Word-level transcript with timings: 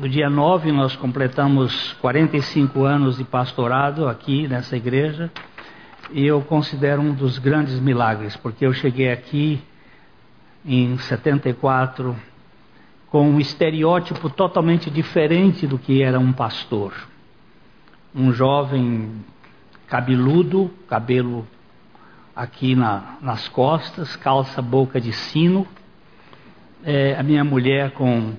no 0.00 0.08
dia 0.08 0.30
9 0.30 0.72
nós 0.72 0.96
completamos 0.96 1.92
45 2.00 2.84
anos 2.84 3.18
de 3.18 3.24
pastorado 3.24 4.08
aqui 4.08 4.48
nessa 4.48 4.74
igreja 4.74 5.30
e 6.10 6.26
eu 6.26 6.40
considero 6.40 7.02
um 7.02 7.12
dos 7.12 7.36
grandes 7.36 7.78
milagres, 7.78 8.34
porque 8.34 8.64
eu 8.64 8.72
cheguei 8.72 9.12
aqui 9.12 9.60
em 10.64 10.96
74 10.96 12.16
com 13.10 13.28
um 13.28 13.38
estereótipo 13.38 14.30
totalmente 14.30 14.90
diferente 14.90 15.66
do 15.66 15.78
que 15.78 16.02
era 16.02 16.18
um 16.18 16.32
pastor. 16.32 16.94
Um 18.14 18.32
jovem 18.32 19.22
cabeludo, 19.86 20.70
cabelo 20.88 21.46
aqui 22.34 22.74
na, 22.74 23.18
nas 23.20 23.48
costas, 23.48 24.16
calça 24.16 24.62
boca 24.62 24.98
de 24.98 25.12
sino, 25.12 25.68
é, 26.82 27.14
a 27.18 27.22
minha 27.22 27.44
mulher 27.44 27.90
com, 27.90 28.32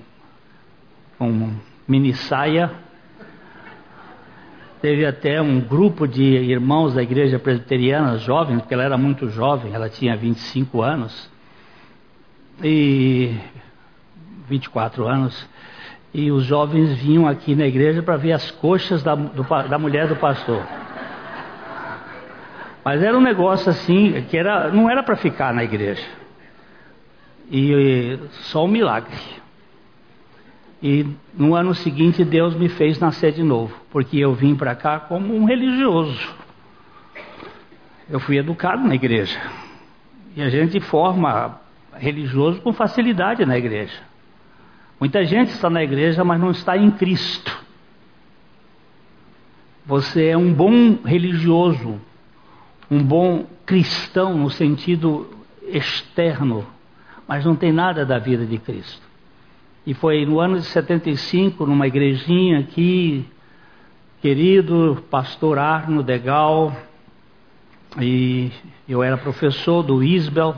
com 1.22 1.52
mini 1.86 2.12
saia. 2.14 2.72
Teve 4.80 5.06
até 5.06 5.40
um 5.40 5.60
grupo 5.60 6.08
de 6.08 6.24
irmãos 6.24 6.94
da 6.94 7.02
igreja 7.02 7.38
presbiteriana, 7.38 8.18
jovens, 8.18 8.58
porque 8.58 8.74
ela 8.74 8.82
era 8.82 8.98
muito 8.98 9.28
jovem, 9.28 9.72
ela 9.72 9.88
tinha 9.88 10.16
25 10.16 10.82
anos, 10.82 11.30
e 12.60 13.38
24 14.48 15.06
anos, 15.06 15.48
e 16.12 16.32
os 16.32 16.42
jovens 16.42 16.98
vinham 16.98 17.28
aqui 17.28 17.54
na 17.54 17.66
igreja 17.66 18.02
para 18.02 18.16
ver 18.16 18.32
as 18.32 18.50
coxas 18.50 19.04
da, 19.04 19.14
do, 19.14 19.44
da 19.68 19.78
mulher 19.78 20.08
do 20.08 20.16
pastor. 20.16 20.66
Mas 22.84 23.00
era 23.00 23.16
um 23.16 23.22
negócio 23.22 23.70
assim, 23.70 24.26
que 24.28 24.36
era, 24.36 24.72
não 24.72 24.90
era 24.90 25.04
para 25.04 25.14
ficar 25.14 25.54
na 25.54 25.62
igreja. 25.62 26.04
E 27.48 28.18
só 28.50 28.64
um 28.64 28.68
milagre. 28.68 29.16
E 30.82 31.06
no 31.32 31.54
ano 31.54 31.74
seguinte 31.74 32.24
Deus 32.24 32.56
me 32.56 32.68
fez 32.68 32.98
nascer 32.98 33.32
de 33.32 33.42
novo, 33.42 33.72
porque 33.90 34.18
eu 34.18 34.34
vim 34.34 34.56
para 34.56 34.74
cá 34.74 34.98
como 34.98 35.34
um 35.34 35.44
religioso. 35.44 36.34
Eu 38.10 38.18
fui 38.18 38.36
educado 38.36 38.86
na 38.86 38.94
igreja. 38.94 39.40
E 40.34 40.42
a 40.42 40.48
gente 40.48 40.80
forma 40.80 41.60
religioso 41.94 42.60
com 42.60 42.72
facilidade 42.72 43.46
na 43.46 43.56
igreja. 43.56 44.00
Muita 44.98 45.24
gente 45.24 45.50
está 45.50 45.70
na 45.70 45.82
igreja, 45.82 46.24
mas 46.24 46.40
não 46.40 46.50
está 46.50 46.76
em 46.76 46.90
Cristo. 46.90 47.62
Você 49.86 50.28
é 50.28 50.36
um 50.36 50.52
bom 50.52 50.98
religioso, 51.04 52.00
um 52.90 53.02
bom 53.02 53.46
cristão 53.66 54.36
no 54.36 54.50
sentido 54.50 55.28
externo, 55.62 56.66
mas 57.26 57.44
não 57.44 57.54
tem 57.54 57.72
nada 57.72 58.04
da 58.04 58.18
vida 58.18 58.44
de 58.44 58.58
Cristo. 58.58 59.11
E 59.84 59.94
foi 59.94 60.24
no 60.24 60.38
ano 60.38 60.60
de 60.60 60.66
75, 60.66 61.66
numa 61.66 61.88
igrejinha 61.88 62.60
aqui, 62.60 63.28
querido 64.20 65.02
pastor 65.10 65.58
Arno 65.58 66.04
Degal, 66.04 66.76
e 68.00 68.52
eu 68.88 69.02
era 69.02 69.18
professor 69.18 69.82
do 69.82 70.00
Isbel, 70.00 70.54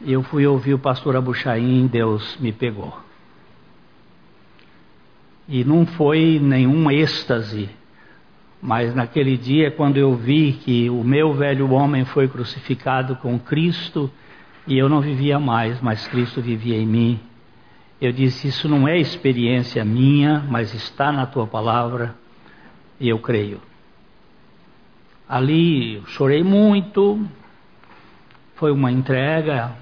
eu 0.00 0.22
fui 0.22 0.46
ouvir 0.46 0.72
o 0.72 0.78
pastor 0.78 1.14
Abuchaim, 1.14 1.86
Deus 1.86 2.38
me 2.40 2.50
pegou. 2.50 2.98
E 5.46 5.62
não 5.62 5.84
foi 5.84 6.40
nenhum 6.42 6.90
êxtase, 6.90 7.68
mas 8.62 8.94
naquele 8.94 9.36
dia, 9.36 9.70
quando 9.70 9.98
eu 9.98 10.14
vi 10.14 10.52
que 10.52 10.88
o 10.88 11.04
meu 11.04 11.34
velho 11.34 11.70
homem 11.72 12.06
foi 12.06 12.26
crucificado 12.26 13.16
com 13.16 13.38
Cristo 13.38 14.10
e 14.66 14.78
eu 14.78 14.88
não 14.88 15.02
vivia 15.02 15.38
mais, 15.38 15.78
mas 15.82 16.06
Cristo 16.08 16.40
vivia 16.40 16.78
em 16.78 16.86
mim, 16.86 17.20
eu 18.00 18.12
disse: 18.12 18.48
Isso 18.48 18.68
não 18.68 18.88
é 18.88 18.98
experiência 18.98 19.84
minha, 19.84 20.44
mas 20.48 20.74
está 20.74 21.12
na 21.12 21.26
tua 21.26 21.46
palavra 21.46 22.14
e 22.98 23.08
eu 23.08 23.18
creio. 23.18 23.60
Ali 25.28 25.96
eu 25.96 26.06
chorei 26.06 26.42
muito, 26.42 27.24
foi 28.56 28.72
uma 28.72 28.90
entrega, 28.90 29.76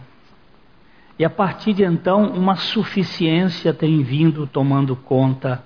e 1.18 1.24
a 1.24 1.30
partir 1.30 1.72
de 1.72 1.82
então, 1.82 2.30
uma 2.30 2.54
suficiência 2.54 3.74
tem 3.74 4.02
vindo 4.02 4.46
tomando 4.46 4.94
conta 4.94 5.64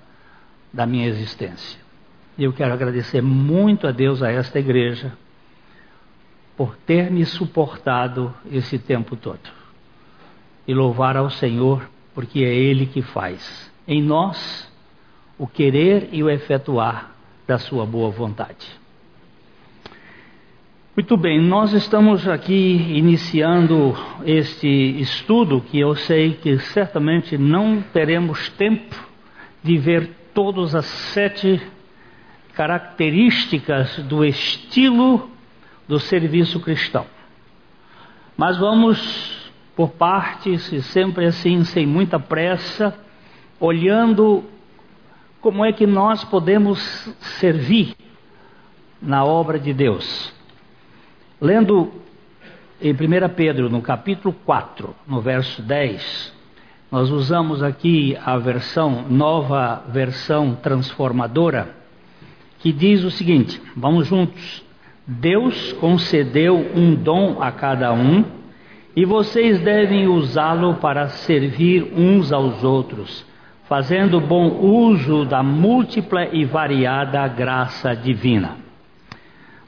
da 0.73 0.85
minha 0.85 1.07
existência. 1.07 1.79
E 2.35 2.43
eu 2.43 2.51
quero 2.51 2.73
agradecer 2.73 3.21
muito 3.21 3.85
a 3.85 3.91
Deus, 3.91 4.23
a 4.23 4.31
esta 4.31 4.57
igreja, 4.57 5.13
por 6.57 6.75
ter 6.75 7.11
me 7.11 7.23
suportado 7.23 8.33
esse 8.51 8.79
tempo 8.79 9.15
todo. 9.15 9.51
E 10.67 10.73
louvar 10.73 11.15
ao 11.15 11.29
Senhor, 11.29 11.87
porque 12.13 12.39
é 12.43 12.53
Ele 12.53 12.85
que 12.85 13.01
faz 13.01 13.71
em 13.87 14.01
nós 14.01 14.71
o 15.37 15.47
querer 15.47 16.09
e 16.11 16.23
o 16.23 16.29
efetuar 16.29 17.11
da 17.47 17.57
Sua 17.57 17.85
boa 17.85 18.09
vontade. 18.09 18.83
Muito 20.95 21.17
bem, 21.17 21.41
nós 21.41 21.73
estamos 21.73 22.27
aqui 22.27 22.75
iniciando 22.95 23.97
este 24.23 24.67
estudo 25.01 25.59
que 25.59 25.79
eu 25.79 25.95
sei 25.95 26.35
que 26.35 26.59
certamente 26.59 27.35
não 27.35 27.81
teremos 27.81 28.47
tempo 28.49 28.95
de 29.63 29.75
ver 29.75 30.11
todas 30.35 30.75
as 30.75 30.85
sete 30.85 31.59
características 32.53 33.97
do 34.03 34.23
estilo 34.23 35.31
do 35.87 35.99
serviço 35.99 36.59
cristão. 36.59 37.07
Mas 38.37 38.57
vamos 38.59 39.42
por 39.75 39.91
partes 39.91 40.71
e 40.71 40.81
sempre 40.81 41.25
assim, 41.25 41.63
sem 41.63 41.85
muita 41.85 42.19
pressa, 42.19 42.95
olhando 43.59 44.43
como 45.41 45.65
é 45.65 45.73
que 45.73 45.85
nós 45.85 46.23
podemos 46.23 46.79
servir 47.39 47.95
na 49.01 49.25
obra 49.25 49.59
de 49.59 49.73
Deus. 49.73 50.33
Lendo 51.41 51.91
em 52.81 52.91
1 52.91 52.97
Pedro, 53.35 53.69
no 53.69 53.81
capítulo 53.81 54.33
4, 54.45 54.95
no 55.07 55.21
verso 55.21 55.61
10, 55.61 56.33
nós 56.91 57.09
usamos 57.09 57.63
aqui 57.63 58.17
a 58.23 58.37
versão, 58.37 59.05
nova 59.09 59.83
versão 59.89 60.55
transformadora 60.55 61.83
que 62.63 62.71
diz 62.71 63.03
o 63.03 63.11
seguinte: 63.11 63.61
vamos 63.75 64.07
juntos. 64.07 64.63
Deus 65.05 65.73
concedeu 65.73 66.55
um 66.73 66.95
dom 66.95 67.41
a 67.41 67.51
cada 67.51 67.91
um 67.91 68.23
e 68.95 69.05
vocês 69.05 69.59
devem 69.59 70.07
usá-lo 70.07 70.75
para 70.75 71.09
servir 71.09 71.91
uns 71.95 72.31
aos 72.31 72.63
outros, 72.63 73.25
fazendo 73.67 74.19
bom 74.19 74.49
uso 74.59 75.25
da 75.25 75.41
múltipla 75.41 76.27
e 76.27 76.45
variada 76.45 77.27
graça 77.27 77.95
divina. 77.95 78.57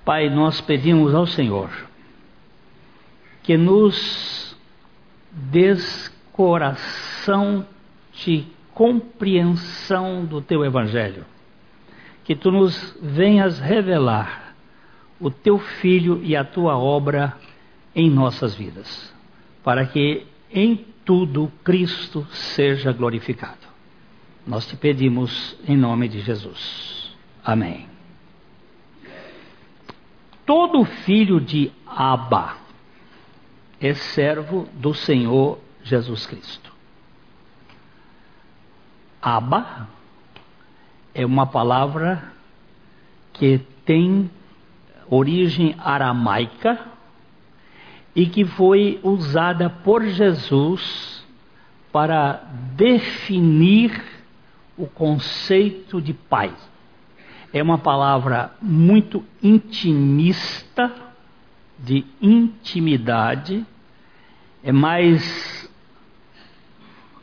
Pai, 0.03 0.29
nós 0.29 0.61
pedimos 0.61 1.15
ao 1.15 1.25
Senhor 1.25 1.69
que 3.41 3.57
nos 3.57 4.55
des 5.31 6.13
coração 6.31 7.65
de 8.13 8.45
compreensão 8.73 10.25
do 10.25 10.41
teu 10.41 10.63
Evangelho 10.63 11.25
que 12.25 12.35
tu 12.35 12.51
nos 12.51 12.97
venhas 13.01 13.59
revelar 13.59 14.55
o 15.19 15.29
teu 15.29 15.59
filho 15.59 16.21
e 16.23 16.35
a 16.35 16.43
tua 16.43 16.75
obra 16.75 17.37
em 17.95 18.09
nossas 18.09 18.55
vidas, 18.55 19.13
para 19.65 19.87
que 19.87 20.27
em 20.51 20.85
tudo 21.03 21.51
Cristo 21.63 22.23
seja 22.29 22.93
glorificado. 22.93 23.65
Nós 24.45 24.67
te 24.67 24.77
pedimos 24.77 25.57
em 25.67 25.75
nome 25.75 26.07
de 26.07 26.21
Jesus. 26.21 27.11
Amém. 27.43 27.89
Todo 30.45 30.85
filho 30.85 31.41
de 31.41 31.71
Abba 31.83 32.57
é 33.81 33.95
servo 33.95 34.69
do 34.73 34.93
Senhor 34.93 35.57
Jesus 35.83 36.27
Cristo. 36.27 36.71
Abba 39.19 39.89
é 41.11 41.25
uma 41.25 41.47
palavra 41.47 42.31
que 43.33 43.57
tem 43.83 44.29
origem 45.09 45.75
aramaica 45.79 46.94
e 48.15 48.25
que 48.25 48.45
foi 48.45 48.99
usada 49.03 49.69
por 49.69 50.03
Jesus 50.05 51.25
para 51.91 52.43
definir 52.75 54.01
o 54.77 54.87
conceito 54.87 56.01
de 56.01 56.13
pai. 56.13 56.53
É 57.53 57.61
uma 57.61 57.77
palavra 57.77 58.53
muito 58.61 59.23
intimista, 59.41 60.93
de 61.77 62.05
intimidade, 62.21 63.65
é 64.63 64.71
mais 64.71 65.69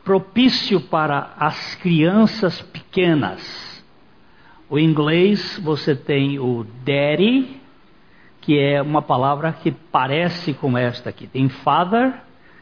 propício 0.03 0.79
para 0.81 1.33
as 1.37 1.75
crianças 1.75 2.61
pequenas 2.61 3.73
o 4.73 4.79
inglês 4.79 5.59
você 5.63 5.95
tem 5.95 6.39
o 6.39 6.65
daddy, 6.83 7.61
que 8.43 8.59
é 8.59 8.81
uma 8.81 9.01
palavra 9.01 9.53
que 9.53 9.71
parece 9.71 10.53
com 10.53 10.77
esta 10.77 11.09
aqui. 11.09 11.27
Tem 11.27 11.47
father, 11.47 12.13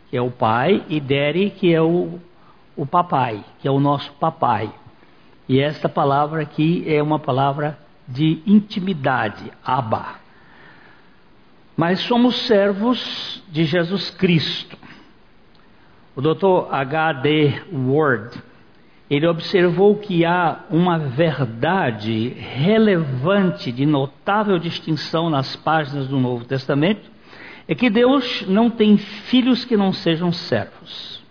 que 0.10 0.18
é 0.18 0.22
o 0.22 0.30
pai, 0.30 0.84
e 0.88 1.00
daddy, 1.00 1.50
que 1.50 1.74
é 1.74 1.82
o, 1.82 2.20
o, 2.76 2.86
papai, 2.86 3.44
que 3.60 3.68
é 3.68 3.72
o 3.72 3.80
nosso 3.80 4.12
papai. 4.14 4.72
E 5.50 5.60
esta 5.60 5.90
palavra 5.90 6.44
aqui 6.44 6.84
é 6.88 7.02
uma 7.02 7.18
palavra 7.18 7.80
de 8.08 8.44
intimidade, 8.46 9.52
Abba. 9.66 10.16
Mas 11.76 12.00
somos 12.02 12.36
servos 12.46 13.44
de 13.50 13.66
Jesus 13.66 14.12
Cristo. 14.12 14.78
O 16.16 16.22
Dr. 16.22 16.72
H.D. 16.72 17.64
Ward, 17.74 18.40
ele 19.12 19.28
observou 19.28 19.98
que 19.98 20.24
há 20.24 20.64
uma 20.70 20.98
verdade 20.98 22.30
relevante 22.30 23.70
de 23.70 23.86
notável 23.86 24.58
distinção 24.58 25.30
nas 25.30 25.54
páginas 25.54 26.08
do 26.08 26.18
Novo 26.18 26.46
Testamento, 26.46 27.12
é 27.68 27.76
que 27.76 27.90
Deus 27.90 28.46
não 28.48 28.70
tem 28.70 28.96
filhos 28.96 29.66
que 29.66 29.76
não 29.76 29.92
sejam 29.92 30.32
servos. 30.32 31.22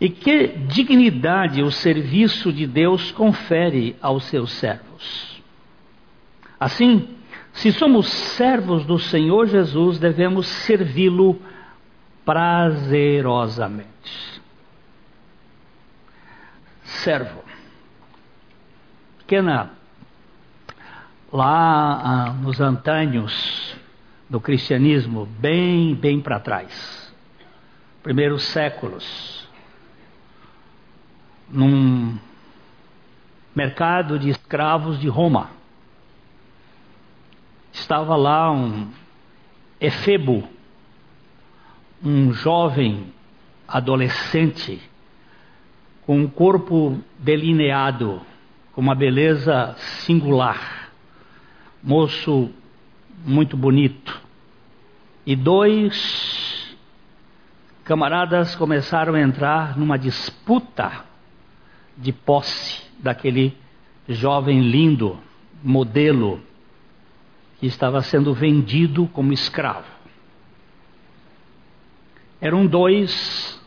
E 0.00 0.08
que 0.08 0.46
dignidade 0.66 1.62
o 1.62 1.70
serviço 1.70 2.50
de 2.50 2.66
Deus 2.66 3.10
confere 3.10 3.96
aos 4.00 4.24
seus 4.24 4.52
servos. 4.52 5.42
Assim, 6.58 7.06
se 7.52 7.70
somos 7.70 8.08
servos 8.08 8.86
do 8.86 8.98
Senhor 8.98 9.46
Jesus, 9.46 9.98
devemos 9.98 10.46
servi-lo 10.46 11.38
prazerosamente. 12.24 14.37
Servo. 16.88 17.44
Pequena, 19.18 19.70
lá 21.30 22.00
ah, 22.02 22.32
nos 22.32 22.60
antânios 22.60 23.76
do 24.28 24.40
cristianismo, 24.40 25.26
bem, 25.26 25.94
bem 25.94 26.20
para 26.20 26.40
trás, 26.40 27.14
primeiros 28.02 28.42
séculos, 28.44 29.46
num 31.48 32.18
mercado 33.54 34.18
de 34.18 34.30
escravos 34.30 34.98
de 34.98 35.08
Roma, 35.08 35.50
estava 37.70 38.16
lá 38.16 38.50
um 38.50 38.90
efebo, 39.78 40.48
um 42.02 42.32
jovem 42.32 43.12
adolescente 43.66 44.80
com 46.08 46.20
um 46.20 46.26
corpo 46.26 46.98
delineado, 47.18 48.22
com 48.72 48.80
uma 48.80 48.94
beleza 48.94 49.74
singular, 50.06 50.90
moço 51.82 52.50
muito 53.26 53.58
bonito. 53.58 54.18
E 55.26 55.36
dois 55.36 56.74
camaradas 57.84 58.56
começaram 58.56 59.16
a 59.16 59.20
entrar 59.20 59.78
numa 59.78 59.98
disputa 59.98 61.04
de 61.94 62.10
posse 62.10 62.82
daquele 63.00 63.54
jovem 64.08 64.62
lindo, 64.62 65.18
modelo, 65.62 66.40
que 67.60 67.66
estava 67.66 68.00
sendo 68.00 68.32
vendido 68.32 69.06
como 69.08 69.30
escravo. 69.30 69.92
Eram 72.40 72.66
dois 72.66 73.60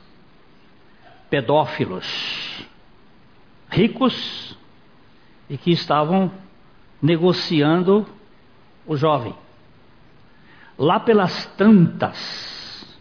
pedófilos, 1.31 2.67
ricos 3.69 4.55
e 5.49 5.57
que 5.57 5.71
estavam 5.71 6.29
negociando 7.01 8.05
o 8.85 8.97
jovem. 8.97 9.33
Lá 10.77 10.99
pelas 10.99 11.45
tantas, 11.57 12.99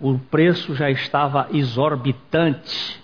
o 0.00 0.18
preço 0.18 0.74
já 0.74 0.90
estava 0.90 1.48
exorbitante. 1.52 3.00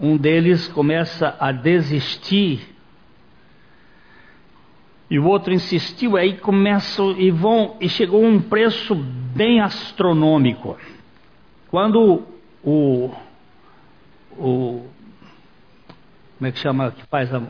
Um 0.00 0.16
deles 0.16 0.68
começa 0.68 1.34
a 1.40 1.50
desistir 1.50 2.76
e 5.10 5.18
o 5.18 5.24
outro 5.24 5.54
insistiu, 5.54 6.16
aí 6.16 6.36
começam 6.36 7.12
e 7.18 7.30
vão 7.30 7.76
e 7.80 7.88
chegou 7.88 8.22
um 8.22 8.38
preço 8.40 8.94
bem 8.94 9.60
astronômico. 9.60 10.76
Quando 11.68 12.37
o, 12.64 13.10
o 14.32 14.86
como 16.38 16.48
é 16.48 16.52
que 16.52 16.58
chama 16.58 16.92
que 16.92 17.04
faz 17.06 17.32
a, 17.34 17.40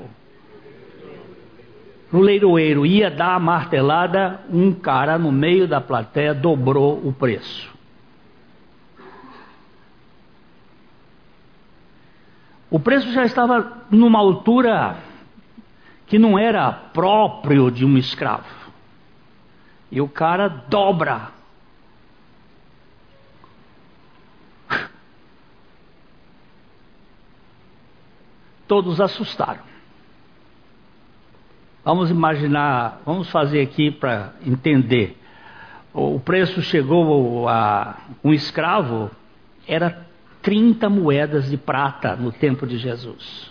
no 2.11 2.21
leiroeiro 2.21 2.87
ia 2.87 3.11
dar 3.11 3.35
a 3.35 3.39
martelada, 3.39 4.41
um 4.51 4.73
cara 4.73 5.19
no 5.19 5.31
meio 5.31 5.69
da 5.69 5.81
plateia 5.81 6.35
dobrou 6.35 7.07
o 7.07 7.13
preço. 7.13 7.77
O 12.71 12.79
preço 12.79 13.13
já 13.13 13.25
estava 13.25 13.85
numa 13.91 14.19
altura 14.19 14.97
que 16.07 16.19
não 16.19 16.39
era 16.39 16.73
próprio 16.73 17.71
de 17.71 17.85
um 17.85 17.97
escravo. 17.97 18.47
E 19.91 20.01
o 20.01 20.09
cara 20.09 20.49
dobra. 20.49 21.38
Todos 28.69 29.01
assustaram. 29.01 29.63
Vamos 31.85 32.11
imaginar, 32.11 33.01
vamos 33.05 33.31
fazer 33.31 33.63
aqui 33.63 33.91
para 33.91 34.35
entender. 34.47 35.17
O 35.93 36.21
preço 36.21 36.61
chegou 36.61 37.49
a 37.49 37.97
um 38.23 38.33
escravo 38.33 39.11
era 39.67 40.07
30 40.43 40.89
moedas 40.89 41.51
de 41.51 41.57
prata 41.57 42.15
no 42.15 42.31
tempo 42.31 42.67
de 42.67 42.79
Jesus. 42.79 43.51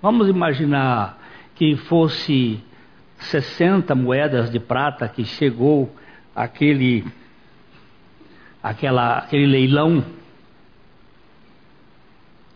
Vamos 0.00 0.28
imaginar 0.28 1.18
que 1.56 1.76
fosse 1.76 2.62
60 3.18 3.94
moedas 3.96 4.50
de 4.50 4.60
prata 4.60 5.08
que 5.08 5.24
chegou 5.24 5.92
aquele, 6.34 7.04
aquela, 8.62 9.18
aquele 9.18 9.46
leilão 9.46 10.04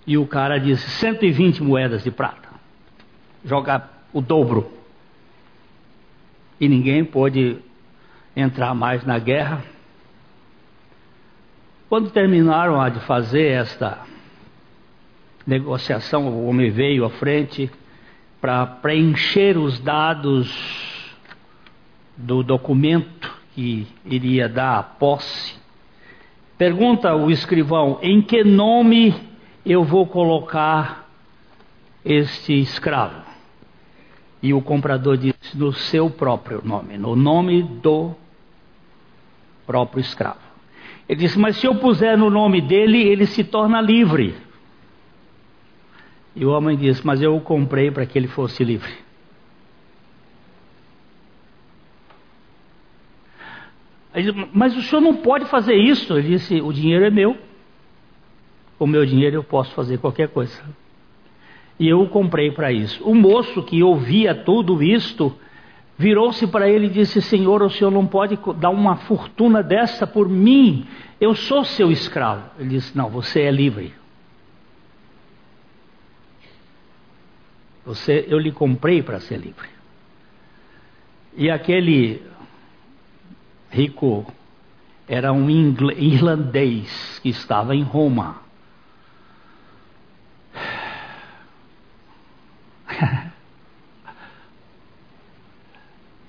e 0.07 0.19
o 0.19 0.27
cara 0.27 0.59
disse 0.59 0.89
120 0.91 1.63
moedas 1.63 2.03
de 2.03 2.11
prata, 2.11 2.49
joga 3.45 3.89
o 4.13 4.21
dobro. 4.21 4.71
E 6.61 6.69
ninguém 6.69 7.05
pôde 7.05 7.59
entrar 8.37 8.75
mais 8.75 9.05
na 9.05 9.19
guerra. 9.19 9.65
Quando 11.89 12.11
terminaram 12.11 12.89
de 12.91 13.01
fazer 13.01 13.49
esta 13.49 14.01
negociação, 15.47 16.29
o 16.29 16.47
homem 16.47 16.71
veio 16.71 17.05
à 17.05 17.11
frente 17.11 17.71
para 18.41 18.67
preencher 18.67 19.59
os 19.59 19.79
dados 19.81 20.51
do 22.17 22.43
documento 22.43 23.31
que 23.55 23.87
iria 24.05 24.49
dar 24.49 24.79
a 24.79 24.83
posse. 24.83 25.55
Pergunta 26.57 27.15
o 27.15 27.31
escrivão: 27.31 27.99
em 28.03 28.23
que 28.23 28.45
nome 28.45 29.15
eu 29.65 29.85
vou 29.85 30.07
colocar 30.07 31.09
este 32.05 32.53
escravo? 32.61 33.23
E 34.43 34.53
o 34.53 34.61
comprador 34.61 35.17
disse: 35.17 35.57
no 35.57 35.73
seu 35.73 36.11
próprio 36.11 36.61
nome, 36.65 36.99
no 36.99 37.15
nome 37.15 37.63
do 37.63 38.15
próprio 39.67 40.01
escravo. 40.01 40.41
Ele 41.09 41.21
disse: 41.21 41.39
mas 41.39 41.57
se 41.57 41.67
eu 41.67 41.77
puser 41.77 42.17
no 42.19 42.31
nome 42.31 42.61
dele, 42.61 42.99
ele 43.03 43.27
se 43.27 43.45
torna 43.45 43.81
livre. 43.81 44.35
E 46.35 46.45
o 46.45 46.51
homem 46.51 46.77
disse: 46.77 47.07
Mas 47.07 47.21
eu 47.21 47.37
o 47.37 47.41
comprei 47.41 47.91
para 47.91 48.07
que 48.07 48.19
ele 48.19 48.29
fosse 48.29 48.65
livre. 48.65 48.93
Disse, 54.15 54.49
mas 54.53 54.77
o 54.77 54.83
senhor 54.83 55.01
não 55.01 55.17
pode 55.17 55.47
fazer 55.47 55.75
isso. 55.75 56.17
Ele 56.17 56.29
disse: 56.29 56.61
O 56.61 56.73
dinheiro 56.73 57.05
é 57.05 57.11
meu. 57.11 57.37
O 58.83 58.87
meu 58.87 59.07
dinheiro 59.07 59.37
eu 59.37 59.45
posso 59.45 59.73
fazer 59.75 59.99
qualquer 59.99 60.31
coisa. 60.31 60.61
E 61.79 61.89
eu 61.89 62.03
o 62.03 62.09
comprei 62.09 62.51
para 62.51 62.73
isso. 62.73 63.01
O 63.05 63.15
moço 63.15 63.63
que 63.63 63.81
ouvia 63.81 64.35
tudo 64.35 64.83
isto 64.83 65.33
virou-se 65.97 66.49
para 66.49 66.69
ele 66.69 66.87
e 66.87 66.91
disse: 66.91 67.23
Senhor, 67.23 67.63
o 67.63 67.71
senhor 67.71 67.93
não 67.93 68.09
pode 68.09 68.37
dar 68.59 68.71
uma 68.71 68.97
fortuna 68.97 69.63
dessa 69.63 70.05
por 70.05 70.29
mim. 70.29 70.85
Eu 71.21 71.33
sou 71.33 71.63
seu 71.63 71.93
escravo. 71.93 72.51
Ele 72.59 72.71
disse: 72.71 72.97
Não, 72.99 73.09
você 73.09 73.43
é 73.43 73.53
livre. 73.53 73.95
Você, 77.87 78.27
eu 78.29 78.39
lhe 78.41 78.51
comprei 78.51 79.01
para 79.01 79.21
ser 79.21 79.37
livre. 79.37 79.69
E 81.37 81.49
aquele 81.49 82.21
rico 83.71 84.27
era 85.07 85.33
um 85.33 85.49
irlandês 85.49 87.21
que 87.21 87.29
estava 87.29 87.77
em 87.77 87.85
Roma. 87.85 88.43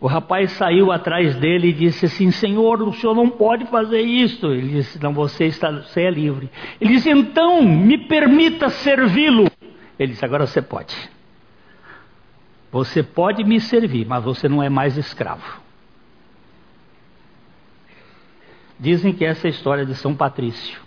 O 0.04 0.08
rapaz 0.08 0.52
saiu 0.52 0.92
atrás 0.92 1.34
dele 1.38 1.70
e 1.70 1.74
disse 1.74 2.08
assim: 2.08 2.30
Senhor, 2.30 2.82
o 2.82 2.92
senhor 2.92 3.16
não 3.16 3.30
pode 3.30 3.66
fazer 3.68 4.02
isso. 4.02 4.48
Ele 4.48 4.68
disse: 4.68 5.02
Não, 5.02 5.14
você, 5.14 5.46
está, 5.46 5.72
você 5.72 6.02
é 6.02 6.12
livre. 6.12 6.50
Ele 6.82 6.96
disse: 6.96 7.10
Então, 7.10 7.62
me 7.62 7.98
permita 7.98 8.68
servi-lo. 8.68 9.50
Ele 9.98 10.12
disse: 10.12 10.26
Agora 10.26 10.46
você 10.46 10.62
pode. 10.62 10.94
Você 12.70 13.02
pode 13.02 13.46
me 13.46 13.62
servir, 13.62 14.06
mas 14.06 14.22
você 14.26 14.50
não 14.50 14.62
é 14.62 14.68
mais 14.68 14.98
escravo. 14.98 15.62
Dizem 18.78 19.14
que 19.14 19.24
essa 19.24 19.48
é 19.48 19.50
a 19.50 19.52
história 19.52 19.86
de 19.86 19.96
São 19.96 20.14
Patrício. 20.14 20.82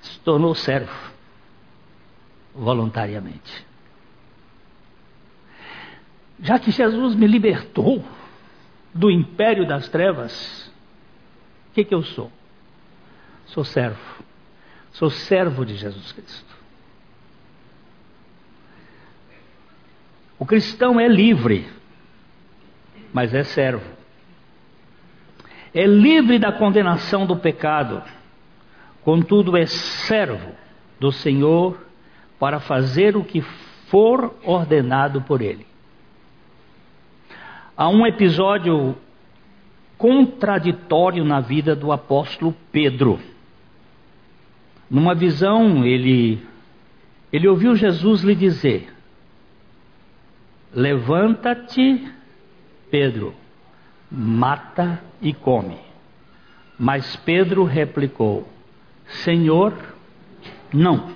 Se 0.00 0.13
tornou 0.24 0.54
servo 0.54 1.12
voluntariamente. 2.54 3.66
Já 6.40 6.58
que 6.58 6.70
Jesus 6.70 7.14
me 7.14 7.26
libertou 7.26 8.04
do 8.92 9.10
império 9.10 9.66
das 9.66 9.88
trevas, 9.88 10.72
o 11.70 11.74
que, 11.74 11.84
que 11.84 11.94
eu 11.94 12.02
sou? 12.02 12.30
Sou 13.46 13.64
servo. 13.64 14.24
Sou 14.92 15.10
servo 15.10 15.64
de 15.64 15.74
Jesus 15.74 16.12
Cristo. 16.12 16.54
O 20.38 20.46
cristão 20.46 21.00
é 21.00 21.08
livre, 21.08 21.68
mas 23.12 23.34
é 23.34 23.42
servo. 23.42 23.94
É 25.72 25.86
livre 25.86 26.38
da 26.38 26.52
condenação 26.52 27.26
do 27.26 27.36
pecado, 27.36 28.02
contudo 29.04 29.56
é 29.56 29.66
servo 29.66 30.52
do 30.98 31.12
Senhor 31.12 31.78
para 32.38 32.58
fazer 32.58 33.16
o 33.16 33.24
que 33.24 33.40
for 33.40 34.34
ordenado 34.44 35.20
por 35.22 35.40
Ele 35.40 35.66
há 37.76 37.88
um 37.88 38.06
episódio 38.06 38.96
contraditório 39.98 41.24
na 41.24 41.40
vida 41.40 41.74
do 41.74 41.92
apóstolo 41.92 42.54
Pedro. 42.70 43.18
Numa 44.90 45.14
visão, 45.14 45.84
ele, 45.84 46.40
ele 47.32 47.48
ouviu 47.48 47.74
Jesus 47.74 48.22
lhe 48.22 48.34
dizer: 48.34 48.92
Levanta-te, 50.72 52.12
Pedro, 52.90 53.34
mata 54.10 55.02
e 55.20 55.32
come. 55.32 55.78
Mas 56.78 57.16
Pedro 57.16 57.64
replicou: 57.64 58.46
Senhor, 59.22 59.74
não. 60.72 61.14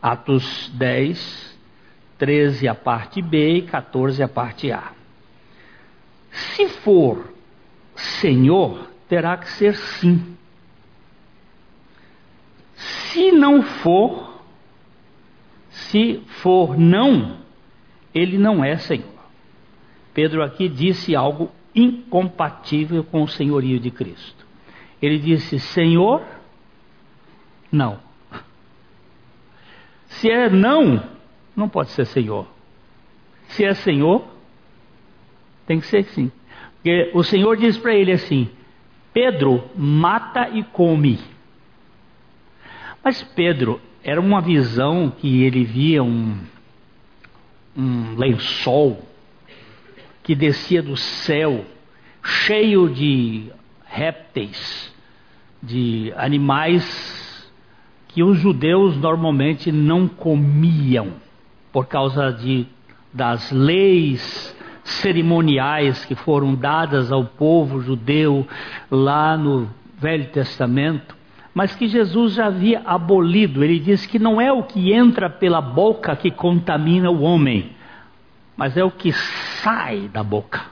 Atos 0.00 0.70
10, 0.74 1.58
13 2.18 2.68
a 2.68 2.74
parte 2.74 3.20
B 3.20 3.56
e 3.58 3.62
14 3.62 4.22
a 4.22 4.28
parte 4.28 4.70
A. 4.70 4.92
Se 6.30 6.68
for 6.68 7.32
Senhor, 7.96 8.88
terá 9.08 9.36
que 9.36 9.48
ser 9.50 9.74
sim. 9.74 10.36
Se 12.74 13.30
não 13.30 13.62
for, 13.62 14.40
se 15.70 16.22
for 16.40 16.78
não, 16.78 17.38
ele 18.14 18.38
não 18.38 18.64
é 18.64 18.76
Senhor. 18.76 19.06
Pedro 20.14 20.42
aqui 20.42 20.68
disse 20.68 21.14
algo 21.14 21.50
incompatível 21.74 23.04
com 23.04 23.22
o 23.22 23.28
senhorio 23.28 23.78
de 23.78 23.90
Cristo. 23.90 24.41
Ele 25.02 25.18
disse: 25.18 25.58
Senhor, 25.58 26.22
não. 27.70 27.98
Se 30.06 30.30
é 30.30 30.48
não, 30.48 31.02
não 31.56 31.68
pode 31.68 31.90
ser 31.90 32.06
Senhor. 32.06 32.46
Se 33.48 33.64
é 33.64 33.74
Senhor, 33.74 34.24
tem 35.66 35.80
que 35.80 35.86
ser 35.86 36.04
sim. 36.04 36.30
Porque 36.74 37.10
o 37.12 37.24
Senhor 37.24 37.56
diz 37.56 37.76
para 37.76 37.94
ele 37.94 38.12
assim: 38.12 38.48
Pedro, 39.12 39.68
mata 39.76 40.48
e 40.50 40.62
come. 40.62 41.18
Mas 43.02 43.22
Pedro, 43.22 43.80
era 44.04 44.20
uma 44.20 44.40
visão 44.40 45.10
que 45.10 45.42
ele 45.42 45.64
via 45.64 46.02
um, 46.02 46.38
um 47.76 48.14
lençol 48.16 49.02
que 50.22 50.36
descia 50.36 50.80
do 50.80 50.96
céu, 50.96 51.64
cheio 52.22 52.88
de 52.88 53.50
répteis, 53.92 54.90
de 55.62 56.12
animais 56.16 57.52
que 58.08 58.22
os 58.22 58.38
judeus 58.38 58.96
normalmente 58.96 59.70
não 59.70 60.08
comiam 60.08 61.12
por 61.70 61.86
causa 61.86 62.32
de, 62.32 62.66
das 63.12 63.52
leis 63.52 64.56
cerimoniais 64.82 66.04
que 66.04 66.14
foram 66.14 66.54
dadas 66.54 67.12
ao 67.12 67.24
povo 67.24 67.80
judeu 67.80 68.46
lá 68.90 69.36
no 69.36 69.68
Velho 69.98 70.26
Testamento, 70.30 71.14
mas 71.54 71.76
que 71.76 71.86
Jesus 71.86 72.34
já 72.34 72.46
havia 72.46 72.82
abolido. 72.84 73.62
Ele 73.62 73.78
diz 73.78 74.06
que 74.06 74.18
não 74.18 74.40
é 74.40 74.50
o 74.50 74.64
que 74.64 74.92
entra 74.92 75.30
pela 75.30 75.60
boca 75.60 76.16
que 76.16 76.30
contamina 76.30 77.10
o 77.10 77.20
homem, 77.20 77.72
mas 78.56 78.76
é 78.76 78.82
o 78.82 78.90
que 78.90 79.12
sai 79.12 80.08
da 80.08 80.22
boca. 80.22 80.71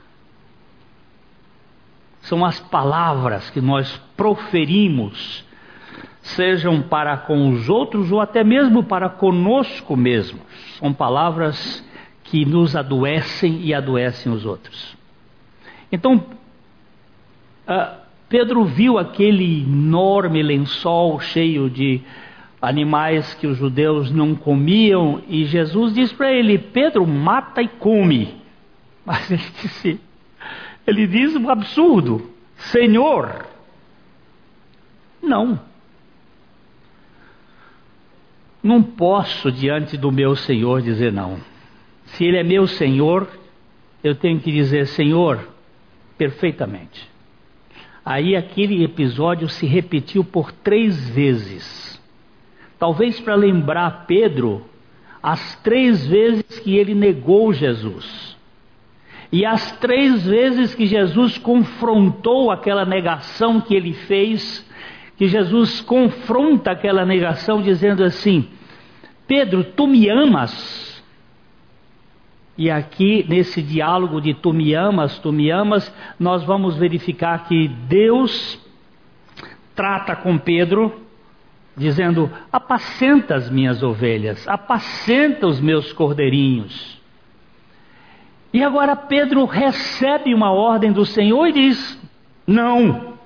São 2.30 2.44
as 2.44 2.60
palavras 2.60 3.50
que 3.50 3.60
nós 3.60 4.00
proferimos, 4.16 5.44
sejam 6.22 6.80
para 6.80 7.16
com 7.16 7.50
os 7.50 7.68
outros 7.68 8.12
ou 8.12 8.20
até 8.20 8.44
mesmo 8.44 8.84
para 8.84 9.08
conosco 9.08 9.96
mesmos. 9.96 10.40
São 10.78 10.92
palavras 10.92 11.84
que 12.22 12.44
nos 12.44 12.76
adoecem 12.76 13.62
e 13.62 13.75
adoecem 13.75 14.32
os 14.32 14.46
outros. 14.46 14.96
Então, 15.90 16.25
uh, 17.66 17.99
Pedro 18.28 18.64
viu 18.64 18.96
aquele 18.96 19.64
enorme 19.64 20.40
lençol 20.40 21.18
cheio 21.18 21.68
de 21.68 22.00
animais 22.62 23.34
que 23.34 23.49
os 23.49 23.58
judeus 23.58 24.08
não 24.08 24.37
comiam 24.37 25.20
e 25.26 25.46
Jesus 25.46 25.92
disse 25.94 26.14
para 26.14 26.32
ele: 26.32 26.58
Pedro, 26.58 27.04
mata 27.04 27.60
e 27.60 27.66
come. 27.66 28.37
Mas 29.04 29.28
ele 29.32 29.42
disse, 29.60 30.00
ele 30.90 31.06
diz 31.06 31.35
um 31.37 31.49
absurdo: 31.49 32.30
Senhor, 32.56 33.47
não. 35.23 35.61
Não 38.62 38.82
posso 38.82 39.50
diante 39.50 39.97
do 39.97 40.12
meu 40.12 40.37
Senhor 40.37 40.82
dizer 40.82 41.12
não. 41.12 41.38
Se 42.04 42.25
Ele 42.25 42.37
é 42.37 42.42
meu 42.42 42.66
Senhor, 42.66 43.26
eu 44.04 44.14
tenho 44.14 44.38
que 44.40 44.52
dizer 44.52 44.87
Senhor 44.88 45.49
perfeitamente. 46.18 47.09
Aí 48.04 48.37
aquele 48.37 48.82
episódio 48.85 49.49
se 49.49 49.66
repetiu 49.66 50.25
por 50.25 50.52
três 50.52 51.09
vezes. 51.09 52.00
Talvez 52.78 53.20
para 53.20 53.35
lembrar 53.35 54.06
Pedro 54.06 54.66
as 55.23 55.54
três 55.62 56.06
vezes 56.06 56.59
que 56.61 56.76
ele 56.76 56.94
negou 56.94 57.52
Jesus. 57.52 58.29
E 59.32 59.46
as 59.46 59.72
três 59.78 60.26
vezes 60.26 60.75
que 60.75 60.87
Jesus 60.87 61.38
confrontou 61.38 62.50
aquela 62.50 62.84
negação 62.84 63.60
que 63.60 63.75
ele 63.75 63.92
fez 63.92 64.68
que 65.20 65.28
Jesus 65.28 65.82
confronta 65.82 66.70
aquela 66.70 67.04
negação 67.04 67.60
dizendo 67.60 68.02
assim: 68.02 68.49
Pedro, 69.26 69.62
tu 69.62 69.87
me 69.87 70.08
amas? 70.08 71.04
E 72.56 72.70
aqui, 72.70 73.26
nesse 73.28 73.60
diálogo 73.60 74.18
de 74.18 74.32
tu 74.32 74.50
me 74.50 74.72
amas, 74.72 75.18
tu 75.18 75.30
me 75.30 75.50
amas, 75.50 75.94
nós 76.18 76.42
vamos 76.44 76.78
verificar 76.78 77.46
que 77.46 77.68
Deus 77.68 78.58
trata 79.75 80.16
com 80.16 80.38
Pedro, 80.38 81.02
dizendo: 81.76 82.30
apacenta 82.50 83.34
as 83.34 83.50
minhas 83.50 83.82
ovelhas, 83.82 84.49
apacenta 84.49 85.46
os 85.46 85.60
meus 85.60 85.92
cordeirinhos. 85.92 86.99
E 88.52 88.62
agora 88.64 88.97
Pedro 88.97 89.45
recebe 89.45 90.35
uma 90.35 90.50
ordem 90.50 90.92
do 90.92 91.07
Senhor 91.07 91.47
e 91.47 91.52
diz: 91.52 92.00
não. 92.47 93.19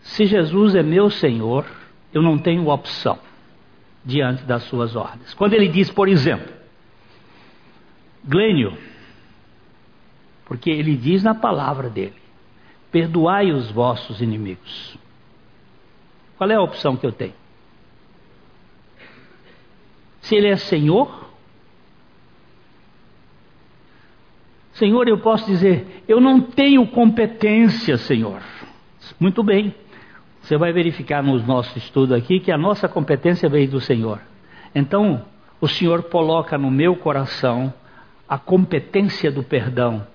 Se 0.00 0.24
Jesus 0.24 0.74
é 0.74 0.82
meu 0.82 1.10
Senhor, 1.10 1.66
eu 2.14 2.22
não 2.22 2.38
tenho 2.38 2.68
opção 2.68 3.18
diante 4.04 4.44
das 4.44 4.62
suas 4.64 4.96
ordens. 4.96 5.34
Quando 5.34 5.52
ele 5.52 5.68
diz, 5.68 5.90
por 5.90 6.08
exemplo, 6.08 6.54
Glênio, 8.24 8.78
porque 10.46 10.70
ele 10.70 10.96
diz 10.96 11.22
na 11.22 11.34
palavra 11.34 11.90
dele: 11.90 12.16
perdoai 12.90 13.52
os 13.52 13.70
vossos 13.70 14.22
inimigos. 14.22 14.96
Qual 16.38 16.50
é 16.50 16.54
a 16.54 16.62
opção 16.62 16.96
que 16.96 17.04
eu 17.04 17.12
tenho? 17.12 17.34
Se 20.20 20.34
ele 20.34 20.48
é 20.48 20.56
Senhor, 20.56 21.25
Senhor, 24.76 25.08
eu 25.08 25.18
posso 25.18 25.46
dizer, 25.46 26.04
eu 26.06 26.20
não 26.20 26.40
tenho 26.40 26.86
competência, 26.86 27.96
Senhor. 27.96 28.42
Muito 29.18 29.42
bem. 29.42 29.74
Você 30.42 30.58
vai 30.58 30.70
verificar 30.70 31.22
no 31.22 31.38
nosso 31.38 31.76
estudo 31.78 32.14
aqui 32.14 32.38
que 32.40 32.52
a 32.52 32.58
nossa 32.58 32.86
competência 32.86 33.48
veio 33.48 33.68
do 33.68 33.80
Senhor. 33.80 34.20
Então, 34.74 35.24
o 35.62 35.66
Senhor 35.66 36.02
coloca 36.04 36.58
no 36.58 36.70
meu 36.70 36.94
coração 36.94 37.72
a 38.28 38.38
competência 38.38 39.32
do 39.32 39.42
perdão. 39.42 40.06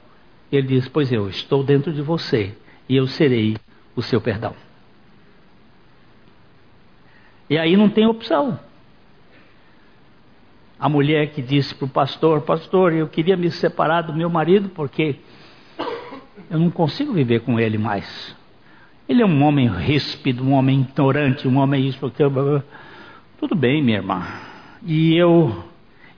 Ele 0.51 0.67
diz: 0.67 0.87
Pois 0.87 1.11
eu 1.11 1.27
estou 1.27 1.63
dentro 1.63 1.91
de 1.91 2.03
você 2.03 2.55
e 2.87 2.95
eu 2.95 3.07
serei 3.07 3.57
o 3.95 4.01
seu 4.03 4.21
perdão. 4.21 4.53
E 7.49 7.57
aí 7.57 7.75
não 7.75 7.89
tem 7.89 8.05
opção. 8.05 8.59
A 10.81 10.89
mulher 10.89 11.27
que 11.27 11.43
disse 11.43 11.75
para 11.75 11.85
o 11.85 11.89
pastor: 11.89 12.41
Pastor, 12.41 12.91
eu 12.91 13.07
queria 13.07 13.37
me 13.37 13.51
separar 13.51 14.01
do 14.01 14.15
meu 14.15 14.31
marido 14.31 14.69
porque 14.69 15.17
eu 16.49 16.57
não 16.57 16.71
consigo 16.71 17.13
viver 17.13 17.41
com 17.41 17.59
ele 17.59 17.77
mais. 17.77 18.35
Ele 19.07 19.21
é 19.21 19.25
um 19.25 19.43
homem 19.43 19.67
ríspido, 19.67 20.43
um 20.43 20.53
homem 20.53 20.81
ignorante, 20.81 21.47
um 21.47 21.59
homem 21.59 21.87
isso, 21.87 22.03
aquilo. 22.03 22.63
Tudo 23.39 23.53
bem, 23.53 23.83
minha 23.83 23.97
irmã. 23.97 24.25
E 24.81 25.15
eu, 25.15 25.63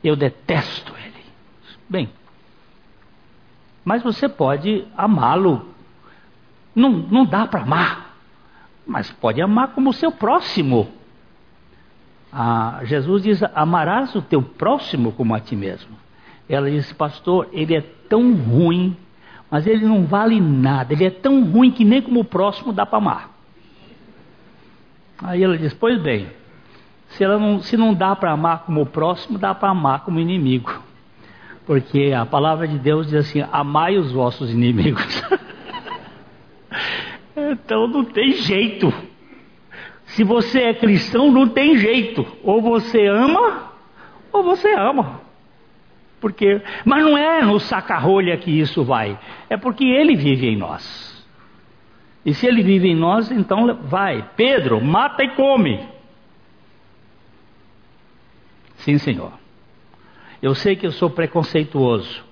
eu 0.02 0.16
detesto 0.16 0.94
ele. 0.96 1.26
Bem, 1.90 2.10
mas 3.84 4.02
você 4.02 4.30
pode 4.30 4.86
amá-lo. 4.96 5.68
Não, 6.74 6.90
não 6.90 7.26
dá 7.26 7.46
para 7.46 7.64
amar, 7.64 8.16
mas 8.88 9.12
pode 9.12 9.42
amar 9.42 9.74
como 9.74 9.92
seu 9.92 10.12
próximo. 10.12 10.90
Ah, 12.34 12.80
Jesus 12.84 13.24
diz: 13.24 13.44
Amarás 13.54 14.16
o 14.16 14.22
teu 14.22 14.42
próximo 14.42 15.12
como 15.12 15.36
a 15.36 15.40
ti 15.40 15.56
mesmo. 15.56 15.96
Ela 16.50 16.70
disse, 16.70 16.94
pastor, 16.94 17.48
ele 17.54 17.76
é 17.76 17.82
tão 18.10 18.34
ruim 18.34 18.98
mas 19.54 19.68
ele 19.68 19.86
não 19.86 20.04
vale 20.08 20.42
nada, 20.42 20.94
ele 20.94 21.06
é 21.06 21.12
tão 21.12 21.44
ruim 21.44 21.70
que 21.70 21.86
nem 21.86 22.02
como 22.02 22.22
o 22.22 22.26
próximo 22.26 22.74
dá 22.74 22.88
para 22.88 22.98
amar. 22.98 23.30
Aí 25.22 25.44
ela 25.44 25.56
diz: 25.56 25.76
Pois 25.76 26.02
bem, 26.02 26.28
se, 27.10 27.28
não, 27.28 27.62
se 27.62 27.78
não 27.78 27.94
dá 27.94 28.16
para 28.16 28.32
amar 28.32 28.64
como 28.64 28.82
o 28.82 28.86
próximo, 28.88 29.38
dá 29.38 29.54
para 29.54 29.70
amar 29.70 30.00
como 30.06 30.20
inimigo. 30.20 30.82
Porque 31.68 32.12
a 32.18 32.26
palavra 32.26 32.68
de 32.68 32.80
Deus 32.80 33.06
diz 33.06 33.28
assim: 33.28 33.46
Amai 33.52 33.96
os 33.96 34.12
vossos 34.12 34.50
inimigos. 34.50 35.24
então 37.38 37.88
não 37.88 38.04
tem 38.04 38.34
jeito. 38.34 38.92
Se 40.14 40.24
você 40.24 40.62
é 40.62 40.74
cristão, 40.74 41.32
não 41.32 41.50
tem 41.50 41.78
jeito. 41.78 42.26
Ou 42.44 42.62
você 42.62 43.08
ama, 43.08 43.72
ou 44.32 44.44
você 44.44 44.72
ama. 44.74 45.22
Porque, 46.22 46.62
mas 46.86 47.04
não 47.04 47.18
é 47.18 47.42
no 47.42 47.60
saca-rolha 47.60 48.38
que 48.38 48.52
isso 48.52 48.84
vai, 48.84 49.20
é 49.50 49.58
porque 49.58 49.84
ele 49.84 50.16
vive 50.16 50.48
em 50.48 50.56
nós. 50.56 51.12
E 52.26 52.34
se 52.34 52.48
ele 52.48 52.62
vive 52.62 52.88
em 52.88 52.96
nós, 52.96 53.30
então 53.32 53.76
vai. 53.84 54.30
Pedro, 54.36 54.80
mata 54.80 55.24
e 55.24 55.30
come. 55.30 55.86
Sim, 58.78 58.98
Senhor. 58.98 59.34
Eu 60.42 60.54
sei 60.54 60.76
que 60.76 60.86
eu 60.86 60.92
sou 60.92 61.10
preconceituoso. 61.10 62.24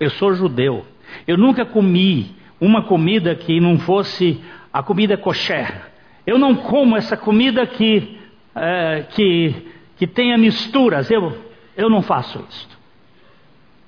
Eu 0.00 0.10
sou 0.10 0.34
judeu. 0.34 0.84
Eu 1.26 1.36
nunca 1.36 1.64
comi 1.64 2.34
uma 2.60 2.82
comida 2.82 3.34
que 3.36 3.60
não 3.60 3.78
fosse 3.78 4.42
a 4.72 4.82
comida 4.82 5.16
kosher. 5.16 5.95
Eu 6.26 6.38
não 6.38 6.56
como 6.56 6.96
essa 6.96 7.16
comida 7.16 7.66
que, 7.66 8.18
é, 8.54 9.06
que, 9.10 9.54
que 9.96 10.06
tenha 10.06 10.36
misturas. 10.36 11.10
Eu, 11.10 11.36
eu 11.76 11.88
não 11.88 12.02
faço 12.02 12.44
isso. 12.50 12.76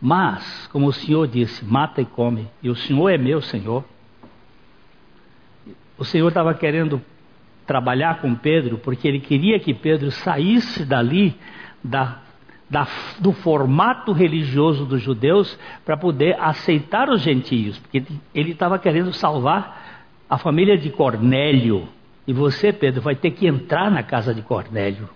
Mas, 0.01 0.69
como 0.69 0.87
o 0.87 0.93
Senhor 0.93 1.27
disse, 1.27 1.65
mata 1.65 2.01
e 2.01 2.05
come, 2.05 2.47
e 2.63 2.71
o 2.71 2.77
Senhor 2.77 3.09
é 3.09 3.19
meu 3.19 3.43
Senhor. 3.43 3.85
O 5.99 6.05
Senhor 6.05 6.29
estava 6.29 6.55
querendo 6.55 7.03
trabalhar 7.67 8.21
com 8.21 8.35
Pedro, 8.35 8.79
porque 8.79 9.09
ele 9.09 9.19
queria 9.19 9.59
que 9.59 9.75
Pedro 9.75 10.11
saísse 10.13 10.85
dali, 10.85 11.37
da, 11.83 12.19
da, 12.71 12.87
do 13.19 13.33
formato 13.33 14.13
religioso 14.13 14.87
dos 14.87 15.03
judeus, 15.03 15.59
para 15.85 15.97
poder 15.97 16.41
aceitar 16.41 17.11
os 17.11 17.21
gentios, 17.21 17.77
porque 17.81 18.05
ele 18.33 18.53
estava 18.53 18.79
querendo 18.79 19.13
salvar 19.13 20.07
a 20.31 20.39
família 20.39 20.79
de 20.79 20.91
Cornélio. 20.91 21.89
E 22.29 22.33
você, 22.35 22.75
Pedro, 22.75 23.01
vai 23.01 23.17
ter 23.17 23.31
que 23.31 23.47
entrar 23.47 23.91
na 23.91 24.03
casa 24.03 24.35
de 24.35 24.43
Cornélio. 24.43 25.09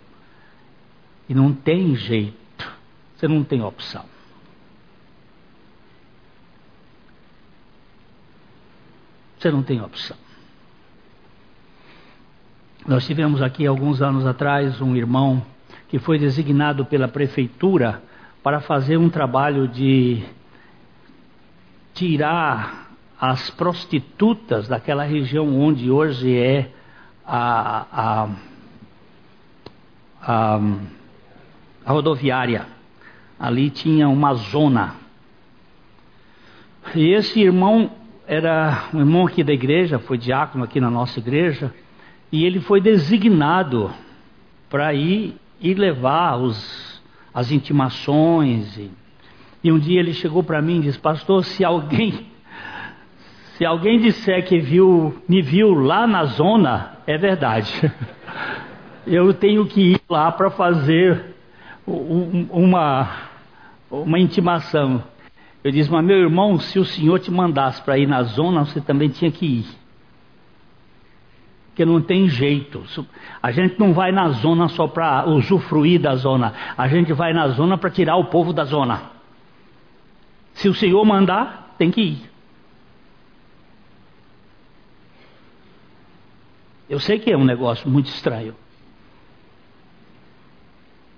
E 1.29 1.35
não 1.35 1.53
tem 1.53 1.95
jeito, 1.95 2.73
você 3.15 3.29
não 3.29 3.45
tem 3.45 3.63
opção. 3.63 4.07
Você 9.39 9.51
não 9.51 9.63
tem 9.63 9.83
opção. 9.83 10.17
Nós 12.87 13.05
tivemos 13.07 13.43
aqui 13.43 13.67
alguns 13.67 14.01
anos 14.01 14.25
atrás 14.25 14.81
um 14.81 14.97
irmão 14.97 15.45
que 15.91 15.99
foi 15.99 16.19
designado 16.19 16.87
pela 16.87 17.09
prefeitura 17.09 18.03
para 18.43 18.59
fazer 18.59 18.97
um 18.97 19.11
trabalho 19.11 19.69
de 19.69 20.25
tirar 21.93 22.91
as 23.21 23.51
prostitutas 23.51 24.67
daquela 24.67 25.05
região 25.05 25.61
onde 25.61 25.91
hoje 25.91 26.35
é 26.35 26.73
a, 27.27 27.87
a, 27.93 28.29
a, 30.23 30.61
a 31.85 31.93
rodoviária. 31.93 32.67
Ali 33.39 33.71
tinha 33.71 34.09
uma 34.09 34.35
zona. 34.35 34.95
E 36.95 37.13
esse 37.13 37.41
irmão 37.41 37.91
era 38.27 38.89
um 38.95 39.01
irmão 39.01 39.27
aqui 39.27 39.43
da 39.43 39.53
igreja, 39.53 39.99
foi 39.99 40.17
diácono 40.17 40.65
aqui 40.65 40.81
na 40.81 40.91
nossa 40.91 41.19
igreja, 41.19 41.75
e 42.31 42.45
ele 42.45 42.61
foi 42.61 42.81
designado 42.81 43.91
para 44.71 44.95
ir 44.95 45.37
e 45.61 45.75
levar 45.75 46.37
os, 46.37 47.03
as 47.35 47.51
intimações. 47.51 48.77
E, 48.79 48.91
e 49.65 49.73
um 49.73 49.79
dia 49.79 50.01
ele 50.01 50.13
chegou 50.13 50.43
para 50.43 50.63
mim 50.63 50.79
e 50.79 50.83
disse: 50.83 50.99
Pastor, 50.99 51.45
se 51.45 51.65
alguém 51.65 52.33
se 53.57 53.67
alguém 53.67 54.01
disser 54.01 54.45
que 54.47 54.59
viu, 54.59 55.23
me 55.29 55.43
viu 55.43 55.75
lá 55.75 56.07
na 56.07 56.25
zona, 56.25 56.92
é 57.07 57.19
verdade. 57.19 57.93
Eu 59.07 59.35
tenho 59.35 59.67
que 59.67 59.93
ir 59.93 60.01
lá 60.09 60.31
para 60.31 60.51
fazer 60.51 61.35
uma, 61.87 63.09
uma 63.91 64.19
intimação. 64.19 65.03
Eu 65.65 65.71
disse, 65.71 65.91
mas 65.91 66.05
meu 66.05 66.19
irmão, 66.19 66.59
se 66.59 66.79
o 66.79 66.85
senhor 66.85 67.19
te 67.21 67.31
mandasse 67.31 67.83
para 67.83 67.99
ir 67.99 68.07
na 68.07 68.23
zona, 68.23 68.65
você 68.65 68.81
também 68.81 69.09
tinha 69.09 69.31
que 69.31 69.47
ir. 69.47 69.67
Porque 71.69 71.85
não 71.85 72.03
tem 72.03 72.29
jeito. 72.29 72.85
A 73.43 73.51
gente 73.51 73.79
não 73.79 73.93
vai 73.93 74.13
na 74.13 74.29
zona 74.29 74.69
só 74.69 74.87
para 74.87 75.27
usufruir 75.29 76.01
da 76.01 76.15
zona. 76.17 76.53
A 76.77 76.87
gente 76.87 77.13
vai 77.13 77.33
na 77.33 77.49
zona 77.49 77.79
para 77.79 77.91
tirar 77.91 78.17
o 78.17 78.27
povo 78.27 78.53
da 78.53 78.65
zona. 78.65 79.11
Se 80.53 80.69
o 80.69 80.75
senhor 80.75 81.03
mandar, 81.05 81.75
tem 81.79 81.91
que 81.91 82.01
ir. 82.03 82.32
Eu 86.93 87.01
sei 87.01 87.19
que 87.19 87.33
é 87.33 87.37
um 87.39 87.45
negócio 87.47 87.89
muito 87.89 88.09
estranho. 88.09 88.55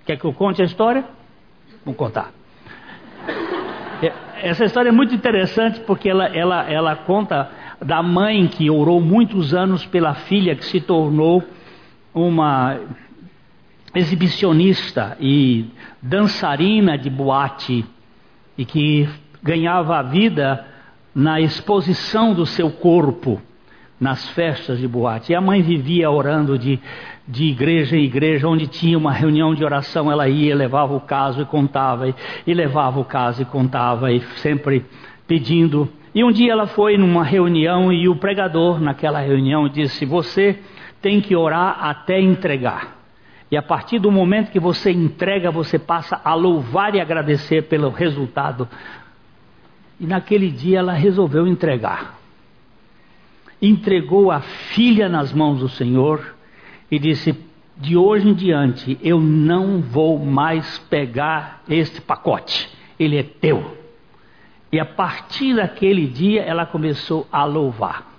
Quer 0.05 0.15
que 0.15 0.23
eu 0.23 0.31
conte 0.31 0.61
a 0.61 0.65
história? 0.65 1.03
Vou 1.83 1.93
contar. 1.93 2.31
Essa 4.41 4.63
história 4.63 4.87
é 4.87 4.91
muito 4.93 5.13
interessante 5.13 5.81
porque 5.81 6.07
ela, 6.07 6.27
ela, 6.27 6.71
ela 6.71 6.95
conta 6.95 7.51
da 7.83 8.01
mãe 8.01 8.47
que 8.47 8.69
orou 8.69 9.01
muitos 9.01 9.53
anos 9.53 9.85
pela 9.85 10.13
filha 10.13 10.55
que 10.55 10.63
se 10.63 10.79
tornou 10.79 11.43
uma 12.13 12.79
exibicionista 13.93 15.17
e 15.19 15.65
dançarina 16.01 16.97
de 16.97 17.09
boate 17.09 17.83
e 18.57 18.63
que 18.63 19.09
ganhava 19.43 19.97
a 19.97 20.03
vida 20.03 20.65
na 21.13 21.41
exposição 21.41 22.33
do 22.33 22.45
seu 22.45 22.71
corpo 22.71 23.41
nas 23.99 24.29
festas 24.29 24.79
de 24.79 24.87
boate. 24.87 25.31
E 25.31 25.35
a 25.35 25.41
mãe 25.41 25.61
vivia 25.61 26.09
orando 26.09 26.57
de 26.57 26.79
de 27.27 27.45
igreja 27.45 27.97
em 27.97 28.03
igreja, 28.03 28.47
onde 28.47 28.67
tinha 28.67 28.97
uma 28.97 29.11
reunião 29.11 29.55
de 29.55 29.63
oração, 29.63 30.11
ela 30.11 30.27
ia, 30.27 30.55
levava 30.55 30.95
o 30.95 31.01
caso 31.01 31.41
e 31.41 31.45
contava, 31.45 32.07
e, 32.07 32.15
e 32.45 32.53
levava 32.53 32.99
o 32.99 33.05
caso 33.05 33.41
e 33.41 33.45
contava, 33.45 34.11
e 34.11 34.21
sempre 34.37 34.85
pedindo. 35.27 35.89
E 36.13 36.23
um 36.23 36.31
dia 36.31 36.51
ela 36.51 36.67
foi 36.67 36.97
numa 36.97 37.23
reunião 37.23 37.91
e 37.91 38.07
o 38.07 38.15
pregador, 38.15 38.79
naquela 38.79 39.19
reunião, 39.19 39.67
disse: 39.67 40.05
Você 40.05 40.59
tem 41.01 41.19
que 41.19 41.35
orar 41.35 41.77
até 41.83 42.19
entregar. 42.19 42.95
E 43.49 43.57
a 43.57 43.61
partir 43.61 43.99
do 43.99 44.11
momento 44.11 44.51
que 44.51 44.59
você 44.59 44.91
entrega, 44.91 45.51
você 45.51 45.77
passa 45.77 46.19
a 46.23 46.33
louvar 46.33 46.95
e 46.95 47.01
agradecer 47.01 47.63
pelo 47.63 47.89
resultado. 47.89 48.67
E 49.99 50.05
naquele 50.05 50.49
dia 50.51 50.79
ela 50.79 50.93
resolveu 50.93 51.47
entregar. 51.47 52.24
Entregou 53.61 54.31
a 54.31 54.41
filha 54.41 55.07
nas 55.07 55.31
mãos 55.31 55.59
do 55.59 55.69
Senhor 55.69 56.35
e 56.91 56.99
disse: 56.99 57.35
De 57.77 57.95
hoje 57.95 58.27
em 58.29 58.33
diante 58.33 58.97
eu 59.01 59.19
não 59.19 59.81
vou 59.81 60.19
mais 60.19 60.77
pegar 60.89 61.63
este 61.67 62.01
pacote, 62.01 62.69
ele 62.99 63.17
é 63.17 63.23
teu. 63.23 63.77
E 64.71 64.79
a 64.79 64.85
partir 64.85 65.55
daquele 65.55 66.07
dia 66.07 66.41
ela 66.41 66.65
começou 66.65 67.27
a 67.31 67.45
louvar. 67.45 68.11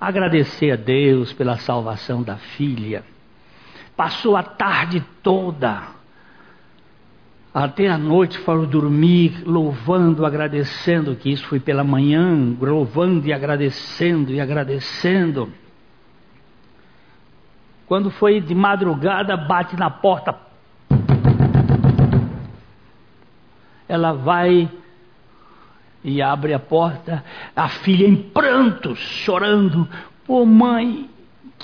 agradecer 0.00 0.72
a 0.72 0.76
Deus 0.76 1.32
pela 1.32 1.56
salvação 1.56 2.22
da 2.22 2.36
filha. 2.36 3.04
Passou 3.96 4.36
a 4.36 4.42
tarde 4.42 5.02
toda, 5.22 5.95
até 7.56 7.88
a 7.88 7.96
noite 7.96 8.36
foram 8.40 8.66
dormir, 8.66 9.42
louvando, 9.46 10.26
agradecendo, 10.26 11.16
que 11.16 11.32
isso 11.32 11.46
foi 11.46 11.58
pela 11.58 11.82
manhã, 11.82 12.54
louvando 12.60 13.26
e 13.26 13.32
agradecendo 13.32 14.30
e 14.30 14.38
agradecendo. 14.38 15.50
Quando 17.86 18.10
foi 18.10 18.42
de 18.42 18.54
madrugada, 18.54 19.38
bate 19.38 19.74
na 19.74 19.88
porta. 19.88 20.38
Ela 23.88 24.12
vai 24.12 24.70
e 26.04 26.20
abre 26.20 26.52
a 26.52 26.58
porta, 26.58 27.24
a 27.56 27.70
filha 27.70 28.06
em 28.06 28.16
prantos, 28.16 28.98
chorando. 28.98 29.88
Pô, 30.26 30.44
mãe, 30.44 31.08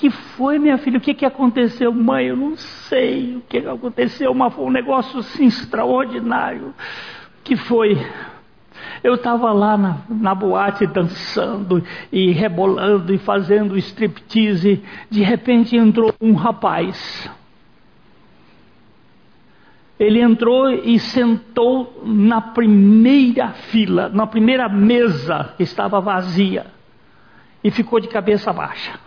que 0.03 0.09
foi, 0.09 0.59
minha 0.59 0.77
filha? 0.77 0.97
O 0.97 1.01
que, 1.01 1.13
que 1.13 1.25
aconteceu, 1.25 1.93
mãe? 1.93 2.25
Eu 2.25 2.35
não 2.35 2.57
sei 2.57 3.37
o 3.37 3.41
que 3.47 3.59
aconteceu, 3.59 4.33
mas 4.33 4.53
foi 4.53 4.65
um 4.65 4.69
negócio 4.69 5.19
assim 5.19 5.45
extraordinário. 5.45 6.73
que 7.41 7.55
foi? 7.55 7.97
Eu 9.01 9.15
estava 9.15 9.53
lá 9.53 9.77
na, 9.77 9.99
na, 10.09 10.35
boate 10.35 10.85
dançando 10.87 11.81
e 12.11 12.33
rebolando 12.33 13.13
e 13.13 13.17
fazendo 13.17 13.77
striptease. 13.77 14.83
De 15.09 15.23
repente 15.23 15.77
entrou 15.77 16.13
um 16.19 16.33
rapaz 16.33 17.31
ele 19.97 20.19
entrou 20.19 20.69
e 20.69 20.99
sentou 20.99 22.03
na 22.05 22.41
primeira 22.41 23.53
fila, 23.53 24.09
na 24.09 24.27
primeira 24.27 24.67
mesa 24.67 25.53
que 25.55 25.63
estava 25.63 26.01
vazia, 26.01 26.65
e 27.63 27.71
ficou 27.71 28.01
de 28.01 28.09
cabeça 28.09 28.51
baixa. 28.51 28.99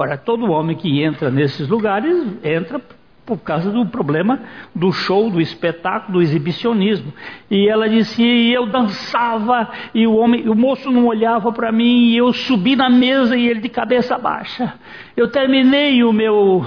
Ora, 0.00 0.16
todo 0.16 0.50
homem 0.50 0.74
que 0.74 1.02
entra 1.02 1.30
nesses 1.30 1.68
lugares 1.68 2.26
entra 2.42 2.80
por 3.26 3.36
causa 3.36 3.70
do 3.70 3.84
problema 3.84 4.40
do 4.74 4.90
show, 4.90 5.28
do 5.30 5.42
espetáculo, 5.42 6.14
do 6.14 6.22
exibicionismo. 6.22 7.12
E 7.50 7.68
ela 7.68 7.86
disse: 7.86 8.22
e 8.22 8.50
eu 8.50 8.64
dançava 8.64 9.70
e 9.94 10.06
o 10.06 10.16
homem, 10.16 10.48
o 10.48 10.54
moço 10.54 10.90
não 10.90 11.04
olhava 11.04 11.52
para 11.52 11.70
mim 11.70 12.06
e 12.06 12.16
eu 12.16 12.32
subi 12.32 12.74
na 12.74 12.88
mesa 12.88 13.36
e 13.36 13.46
ele 13.46 13.60
de 13.60 13.68
cabeça 13.68 14.16
baixa. 14.16 14.72
Eu 15.14 15.28
terminei 15.28 16.02
o 16.02 16.14
meu 16.14 16.64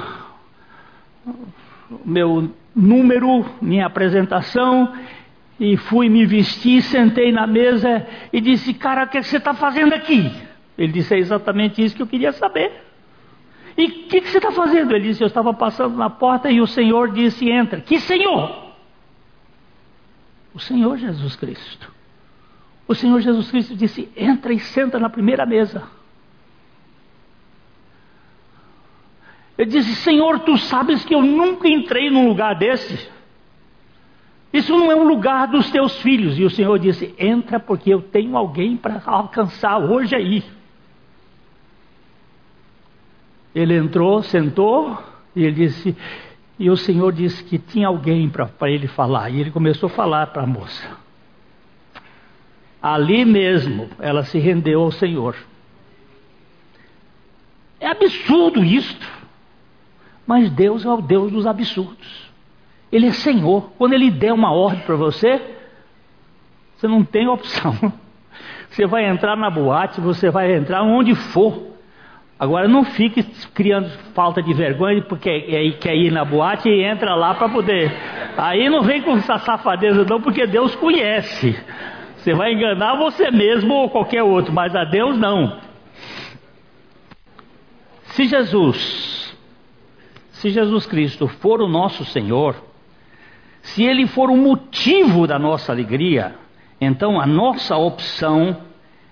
meu 2.05 2.51
número, 2.75 3.47
minha 3.59 3.87
apresentação, 3.87 4.93
e 5.59 5.75
fui 5.75 6.07
me 6.07 6.23
vestir, 6.23 6.83
sentei 6.83 7.31
na 7.31 7.47
mesa 7.47 8.05
e 8.31 8.39
disse: 8.39 8.75
Cara, 8.75 9.05
o 9.05 9.07
que 9.07 9.23
você 9.23 9.37
está 9.37 9.55
fazendo 9.55 9.93
aqui? 9.93 10.31
Ele 10.77 10.93
disse: 10.93 11.15
É 11.15 11.17
exatamente 11.17 11.83
isso 11.83 11.95
que 11.95 12.03
eu 12.03 12.07
queria 12.07 12.31
saber. 12.31 12.92
E 13.77 13.85
o 13.85 13.89
que, 14.07 14.21
que, 14.21 14.27
você 14.29 14.37
está 14.37 14.51
fazendo? 14.51 14.95
Ele 14.95 15.09
disse: 15.09 15.23
Eu 15.23 15.27
estava 15.27 15.53
passando 15.53 15.97
na 15.97 16.09
porta 16.09 16.49
e 16.51 16.61
o 16.61 16.67
Senhor 16.67 17.11
disse: 17.11 17.49
Entra. 17.49 17.81
Que 17.81 17.99
Senhor? 17.99 18.73
O 20.53 20.59
Senhor 20.59 20.97
Jesus 20.97 21.35
Cristo. 21.35 21.91
O 22.87 22.93
Senhor 22.93 23.19
Jesus 23.21 23.49
Cristo 23.49 23.75
disse: 23.75 24.11
Entra 24.15 24.53
e 24.53 24.59
senta 24.59 24.99
na 24.99 25.09
primeira 25.09 25.45
mesa. 25.45 25.83
Ele 29.57 29.71
disse: 29.71 29.95
Senhor, 29.95 30.39
tu 30.39 30.57
sabes 30.57 31.03
que 31.03 31.15
eu 31.15 31.21
nunca 31.21 31.67
entrei 31.67 32.09
num 32.09 32.27
lugar 32.27 32.55
desse. 32.55 33.09
Isso 34.51 34.71
não 34.77 34.91
é 34.91 34.95
um 34.95 35.07
lugar 35.07 35.47
dos 35.47 35.71
teus 35.71 35.99
filhos. 36.01 36.37
E 36.37 36.43
o 36.43 36.49
Senhor 36.49 36.77
disse: 36.77 37.15
Entra, 37.17 37.59
porque 37.59 37.91
eu 37.91 38.01
tenho 38.01 38.37
alguém 38.37 38.77
para 38.77 39.01
alcançar 39.05 39.79
hoje 39.79 40.15
aí. 40.15 40.43
Ele 43.53 43.75
entrou, 43.75 44.23
sentou, 44.23 44.97
e 45.35 45.43
ele 45.43 45.55
disse: 45.55 45.95
E 46.57 46.69
o 46.69 46.77
Senhor 46.77 47.11
disse 47.11 47.43
que 47.43 47.57
tinha 47.57 47.87
alguém 47.87 48.29
para 48.29 48.49
ele 48.69 48.87
falar. 48.87 49.29
E 49.29 49.39
ele 49.39 49.51
começou 49.51 49.87
a 49.87 49.91
falar 49.91 50.27
para 50.27 50.43
a 50.43 50.47
moça. 50.47 51.03
Ali 52.81 53.23
mesmo, 53.23 53.89
ela 53.99 54.23
se 54.23 54.39
rendeu 54.39 54.81
ao 54.81 54.91
Senhor. 54.91 55.35
É 57.79 57.87
absurdo 57.87 58.63
isto. 58.63 59.23
Mas 60.25 60.49
Deus 60.49 60.85
é 60.85 60.89
o 60.89 61.01
Deus 61.01 61.31
dos 61.31 61.45
absurdos. 61.45 62.31
Ele 62.91 63.07
é 63.07 63.11
Senhor. 63.11 63.71
Quando 63.77 63.93
Ele 63.93 64.09
der 64.09 64.33
uma 64.33 64.53
ordem 64.53 64.81
para 64.81 64.95
você, 64.95 65.41
você 66.75 66.87
não 66.87 67.03
tem 67.03 67.27
opção. 67.27 67.73
Você 68.69 68.87
vai 68.87 69.07
entrar 69.07 69.37
na 69.37 69.51
boate, 69.51 70.01
você 70.01 70.31
vai 70.31 70.51
entrar 70.55 70.81
onde 70.81 71.13
for. 71.13 71.72
Agora 72.39 72.67
não 72.67 72.83
fique 72.83 73.23
criando 73.53 73.89
falta 74.13 74.41
de 74.41 74.53
vergonha 74.53 75.01
porque 75.03 75.29
aí 75.29 75.73
quer 75.73 75.95
ir 75.95 76.11
na 76.11 76.25
boate 76.25 76.67
e 76.67 76.83
entra 76.83 77.15
lá 77.15 77.33
para 77.35 77.49
poder. 77.49 77.91
Aí 78.37 78.69
não 78.69 78.81
vem 78.81 79.01
com 79.01 79.13
essa 79.13 79.37
safadeza 79.39 80.03
não, 80.03 80.21
porque 80.21 80.45
Deus 80.45 80.75
conhece. 80.75 81.55
Você 82.17 82.33
vai 82.33 82.53
enganar 82.53 82.95
você 82.95 83.31
mesmo 83.31 83.73
ou 83.73 83.89
qualquer 83.89 84.23
outro, 84.23 84.51
mas 84.51 84.75
a 84.75 84.83
Deus 84.83 85.17
não. 85.17 85.59
Se 88.05 88.25
Jesus 88.25 89.13
se 90.43 90.49
Jesus 90.49 90.85
Cristo 90.85 91.25
for 91.25 91.61
o 91.61 91.69
nosso 91.69 92.03
Senhor, 92.03 92.61
se 93.61 93.81
Ele 93.81 94.05
for 94.05 94.29
o 94.29 94.35
motivo 94.35 95.25
da 95.25 95.39
nossa 95.39 95.71
alegria, 95.71 96.35
então 96.81 97.17
a 97.17 97.25
nossa 97.25 97.77
opção 97.77 98.57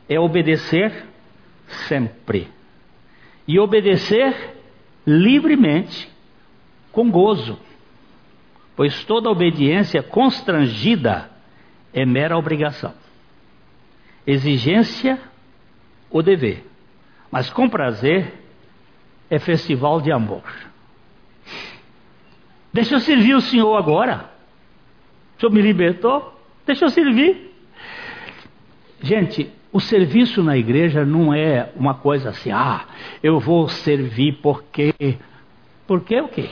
é 0.10 0.20
obedecer 0.20 1.06
sempre. 1.88 2.50
E 3.52 3.60
obedecer 3.60 4.56
livremente, 5.06 6.10
com 6.90 7.12
gozo. 7.12 7.60
Pois 8.78 9.04
toda 9.04 9.30
obediência 9.30 10.02
constrangida 10.02 11.30
é 11.92 12.06
mera 12.06 12.38
obrigação, 12.38 12.94
exigência 14.26 15.20
ou 16.10 16.24
dever, 16.24 16.66
mas 17.30 17.50
com 17.50 17.68
prazer 17.68 18.34
é 19.30 19.38
festival 19.38 20.00
de 20.00 20.14
amor. 20.14 20.46
Deixa 22.72 22.96
eu 22.96 23.02
servir 23.02 23.36
o 23.36 23.42
Senhor 23.42 23.76
agora. 23.76 24.32
O 25.36 25.42
Senhor 25.42 25.52
me 25.52 25.62
libertou? 25.62 26.42
Deixa 26.66 26.86
eu 26.86 26.90
servir. 26.90 27.54
Gente, 29.02 29.52
o 29.72 29.80
serviço 29.80 30.44
na 30.44 30.58
igreja 30.58 31.06
não 31.06 31.34
é 31.34 31.72
uma 31.76 31.94
coisa 31.94 32.30
assim, 32.30 32.52
ah, 32.52 32.86
eu 33.24 33.40
vou 33.40 33.70
servir 33.70 34.40
porque. 34.42 34.94
Porque 35.88 36.20
o 36.20 36.28
quê? 36.28 36.50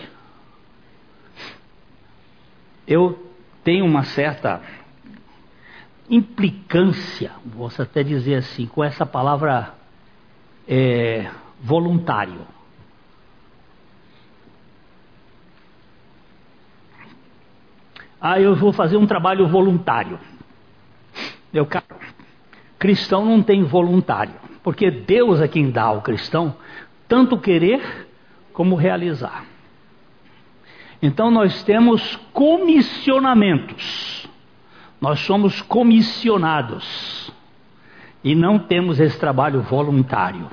Eu 2.87 3.31
tenho 3.63 3.85
uma 3.85 4.03
certa 4.03 4.61
implicância, 6.09 7.31
vou 7.45 7.69
até 7.77 8.03
dizer 8.03 8.35
assim, 8.35 8.65
com 8.65 8.83
essa 8.83 9.05
palavra 9.05 9.73
é, 10.67 11.29
voluntário. 11.61 12.47
Ah, 18.19 18.39
eu 18.39 18.55
vou 18.55 18.73
fazer 18.73 18.97
um 18.97 19.07
trabalho 19.07 19.47
voluntário. 19.47 20.19
Eu, 21.53 21.65
cara, 21.65 21.85
cristão 22.79 23.25
não 23.25 23.43
tem 23.43 23.63
voluntário, 23.63 24.33
porque 24.63 24.89
Deus 24.89 25.41
é 25.41 25.47
quem 25.47 25.69
dá 25.69 25.83
ao 25.83 26.01
cristão 26.01 26.55
tanto 27.07 27.37
querer 27.37 28.07
como 28.53 28.75
realizar. 28.75 29.45
Então 31.01 31.29
nós 31.29 31.63
temos 31.63 32.15
comissionamentos. 32.31 34.27
Nós 35.01 35.19
somos 35.21 35.61
comissionados 35.61 37.31
e 38.23 38.35
não 38.35 38.59
temos 38.59 38.99
esse 38.99 39.17
trabalho 39.17 39.61
voluntário. 39.61 40.47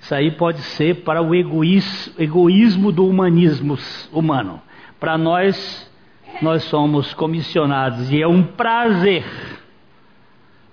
Isso 0.00 0.14
aí 0.14 0.30
pode 0.30 0.60
ser 0.62 1.02
para 1.02 1.20
o 1.20 1.34
egoísmo, 1.34 2.92
do 2.92 3.06
humanismo 3.06 3.76
humano. 4.12 4.62
Para 4.98 5.18
nós 5.18 5.90
nós 6.40 6.62
somos 6.64 7.12
comissionados 7.12 8.10
e 8.10 8.22
é 8.22 8.26
um 8.28 8.42
prazer 8.42 9.24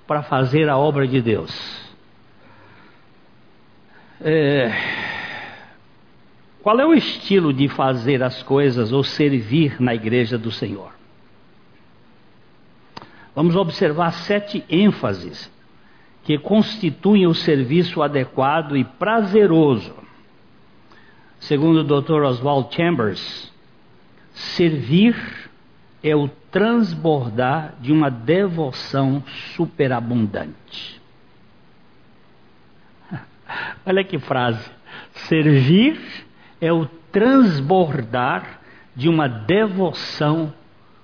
para 0.07 0.23
fazer 0.23 0.69
a 0.69 0.77
obra 0.77 1.07
de 1.07 1.21
Deus. 1.21 1.51
É... 4.21 4.71
Qual 6.63 6.79
é 6.79 6.85
o 6.85 6.93
estilo 6.93 7.53
de 7.53 7.67
fazer 7.67 8.23
as 8.23 8.41
coisas 8.43 8.91
ou 8.91 9.03
servir 9.03 9.79
na 9.79 9.93
igreja 9.93 10.37
do 10.37 10.51
Senhor? 10.51 10.91
Vamos 13.35 13.55
observar 13.55 14.11
sete 14.11 14.65
ênfases 14.67 15.51
que 16.23 16.37
constituem 16.37 17.27
o 17.27 17.33
serviço 17.33 18.01
adequado 18.01 18.75
e 18.75 18.83
prazeroso. 18.83 19.95
Segundo 21.39 21.77
o 21.77 22.01
Dr. 22.01 22.23
Oswald 22.23 22.73
Chambers, 22.75 23.53
servir 24.33 25.15
é 26.03 26.15
o 26.15 26.27
transbordar 26.27 27.75
de 27.79 27.91
uma 27.91 28.09
devoção 28.09 29.23
superabundante. 29.55 31.01
Olha 33.85 34.03
que 34.03 34.19
frase. 34.19 34.69
Servir 35.27 35.99
é 36.61 36.71
o 36.71 36.85
transbordar 37.11 38.61
de 38.95 39.09
uma 39.09 39.27
devoção 39.27 40.53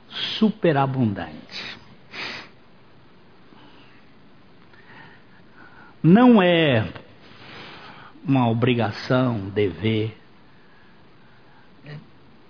superabundante. 0.10 1.78
Não 6.02 6.42
é 6.42 6.86
uma 8.26 8.50
obrigação, 8.50 9.50
dever. 9.50 10.23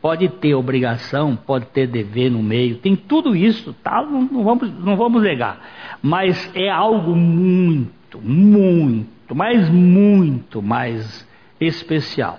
Pode 0.04 0.28
ter 0.28 0.54
obrigação, 0.54 1.34
pode 1.34 1.68
ter 1.68 1.88
dever 1.88 2.30
no 2.30 2.44
meio, 2.44 2.76
tem 2.76 2.94
tudo 2.94 3.34
isso, 3.34 3.72
tá? 3.82 4.02
não, 4.04 4.24
não, 4.24 4.44
vamos, 4.44 4.80
não 4.80 4.98
vamos 4.98 5.24
negar. 5.24 5.98
Mas 6.02 6.52
é 6.54 6.70
algo 6.70 7.16
muito, 7.16 8.20
muito, 8.20 9.34
mas 9.34 9.70
muito 9.70 10.62
mais 10.62 11.26
especial. 11.58 12.38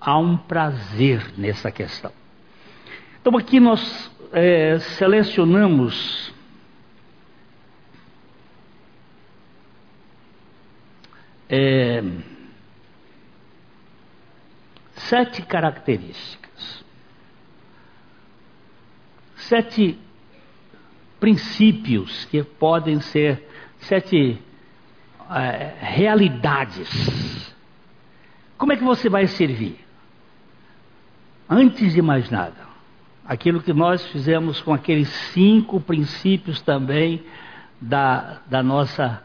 Há 0.00 0.18
um 0.18 0.36
prazer 0.36 1.24
nessa 1.38 1.70
questão. 1.70 2.10
Então 3.20 3.38
aqui 3.38 3.60
nós 3.60 4.10
é, 4.32 4.80
selecionamos 4.80 6.34
é, 11.48 12.02
sete 14.96 15.42
características, 15.42 16.41
sete 19.52 19.98
princípios 21.20 22.24
que 22.24 22.42
podem 22.42 23.02
ser 23.02 23.46
sete 23.80 24.40
é, 25.30 25.74
realidades. 25.78 27.54
Como 28.56 28.72
é 28.72 28.76
que 28.78 28.82
você 28.82 29.10
vai 29.10 29.26
servir? 29.26 29.78
Antes 31.46 31.92
de 31.92 32.00
mais 32.00 32.30
nada, 32.30 32.66
aquilo 33.26 33.60
que 33.60 33.74
nós 33.74 34.06
fizemos 34.06 34.62
com 34.62 34.72
aqueles 34.72 35.08
cinco 35.34 35.78
princípios 35.82 36.62
também 36.62 37.22
da, 37.78 38.40
da, 38.46 38.62
nossa, 38.62 39.22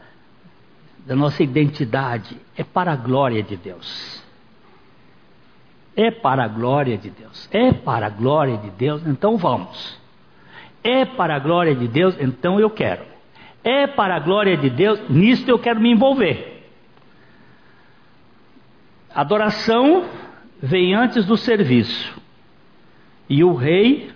da 1.06 1.16
nossa 1.16 1.42
identidade, 1.42 2.36
é 2.54 2.62
para 2.62 2.92
a 2.92 2.96
glória 2.96 3.42
de 3.42 3.56
Deus. 3.56 4.22
É 5.96 6.10
para 6.10 6.44
a 6.44 6.48
glória 6.48 6.98
de 6.98 7.08
Deus. 7.08 7.48
É 7.50 7.72
para 7.72 8.08
a 8.08 8.10
glória 8.10 8.58
de 8.58 8.68
Deus, 8.68 9.06
então 9.06 9.38
vamos. 9.38 9.97
É 10.88 11.04
para 11.04 11.36
a 11.36 11.38
glória 11.38 11.74
de 11.74 11.86
Deus, 11.86 12.16
então 12.18 12.58
eu 12.58 12.70
quero. 12.70 13.02
É 13.62 13.86
para 13.86 14.16
a 14.16 14.18
glória 14.18 14.56
de 14.56 14.70
Deus, 14.70 14.98
nisto 15.10 15.46
eu 15.46 15.58
quero 15.58 15.78
me 15.78 15.92
envolver. 15.92 16.66
Adoração 19.14 20.06
vem 20.62 20.94
antes 20.94 21.26
do 21.26 21.36
serviço, 21.36 22.18
e 23.28 23.44
o 23.44 23.54
rei 23.54 24.10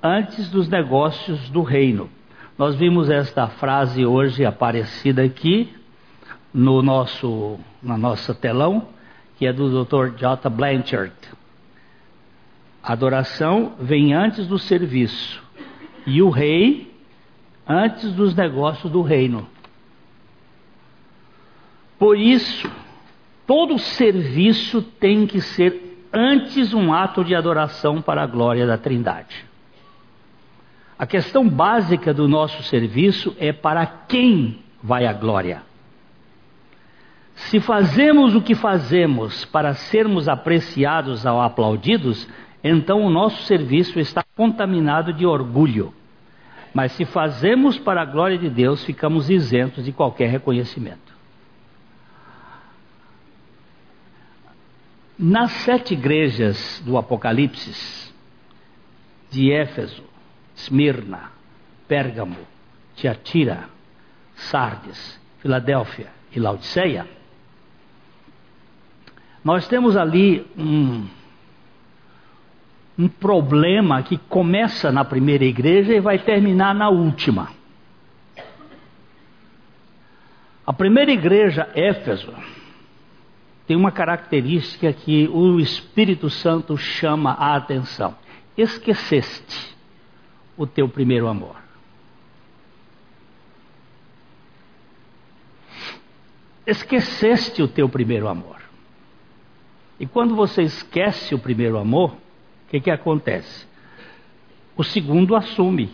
antes 0.00 0.48
dos 0.50 0.68
negócios 0.68 1.50
do 1.50 1.62
reino. 1.62 2.08
Nós 2.56 2.76
vimos 2.76 3.10
esta 3.10 3.48
frase 3.48 4.06
hoje 4.06 4.44
aparecida 4.44 5.24
aqui 5.24 5.74
no 6.54 6.80
nosso 6.80 7.58
na 7.82 7.98
nossa 7.98 8.32
telão 8.32 8.86
que 9.36 9.48
é 9.48 9.52
do 9.52 9.84
Dr. 9.84 10.14
J. 10.16 10.48
Blanchard. 10.48 11.16
Adoração 12.80 13.72
vem 13.80 14.14
antes 14.14 14.46
do 14.46 14.60
serviço 14.60 15.41
e 16.06 16.22
o 16.22 16.30
rei 16.30 16.92
antes 17.66 18.12
dos 18.12 18.34
negócios 18.34 18.90
do 18.90 19.02
reino. 19.02 19.46
Por 21.98 22.18
isso, 22.18 22.70
todo 23.46 23.78
serviço 23.78 24.82
tem 24.82 25.26
que 25.26 25.40
ser 25.40 26.08
antes 26.12 26.74
um 26.74 26.92
ato 26.92 27.24
de 27.24 27.34
adoração 27.34 28.02
para 28.02 28.22
a 28.22 28.26
glória 28.26 28.66
da 28.66 28.76
Trindade. 28.76 29.44
A 30.98 31.06
questão 31.06 31.48
básica 31.48 32.12
do 32.12 32.28
nosso 32.28 32.62
serviço 32.64 33.34
é 33.38 33.52
para 33.52 33.86
quem 33.86 34.58
vai 34.82 35.06
a 35.06 35.12
glória. 35.12 35.62
Se 37.34 37.60
fazemos 37.60 38.34
o 38.34 38.42
que 38.42 38.54
fazemos 38.54 39.44
para 39.46 39.74
sermos 39.74 40.28
apreciados 40.28 41.24
ou 41.24 41.40
aplaudidos, 41.40 42.28
então 42.62 43.04
o 43.04 43.10
nosso 43.10 43.42
serviço 43.42 43.98
está 43.98 44.22
contaminado 44.36 45.12
de 45.12 45.26
orgulho. 45.26 45.92
Mas 46.72 46.92
se 46.92 47.04
fazemos 47.04 47.78
para 47.78 48.02
a 48.02 48.04
glória 48.04 48.38
de 48.38 48.48
Deus, 48.48 48.84
ficamos 48.84 49.28
isentos 49.28 49.84
de 49.84 49.92
qualquer 49.92 50.30
reconhecimento. 50.30 51.12
Nas 55.18 55.52
sete 55.52 55.94
igrejas 55.94 56.82
do 56.84 56.96
Apocalipse, 56.96 58.12
de 59.30 59.52
Éfeso, 59.52 60.02
Esmirna, 60.56 61.30
Pérgamo, 61.86 62.38
Tiatira, 62.96 63.68
Sardes, 64.34 65.20
Filadélfia 65.40 66.08
e 66.34 66.40
Laodiceia, 66.40 67.06
nós 69.44 69.66
temos 69.68 69.96
ali 69.96 70.46
um, 70.56 71.06
um 73.02 73.08
problema 73.08 74.00
que 74.04 74.16
começa 74.16 74.92
na 74.92 75.04
primeira 75.04 75.44
igreja 75.44 75.92
e 75.92 76.00
vai 76.00 76.20
terminar 76.20 76.72
na 76.72 76.88
última. 76.88 77.50
A 80.64 80.72
primeira 80.72 81.10
igreja, 81.10 81.68
Éfeso, 81.74 82.32
tem 83.66 83.76
uma 83.76 83.90
característica 83.90 84.92
que 84.92 85.28
o 85.28 85.58
Espírito 85.58 86.30
Santo 86.30 86.76
chama 86.76 87.32
a 87.32 87.56
atenção: 87.56 88.14
esqueceste 88.56 89.76
o 90.56 90.64
teu 90.64 90.88
primeiro 90.88 91.26
amor. 91.26 91.56
Esqueceste 96.64 97.60
o 97.60 97.66
teu 97.66 97.88
primeiro 97.88 98.28
amor. 98.28 98.60
E 99.98 100.06
quando 100.06 100.36
você 100.36 100.62
esquece 100.62 101.34
o 101.34 101.38
primeiro 101.38 101.76
amor, 101.76 102.16
que, 102.72 102.80
que 102.80 102.90
acontece? 102.90 103.66
O 104.74 104.82
segundo 104.82 105.36
assume. 105.36 105.90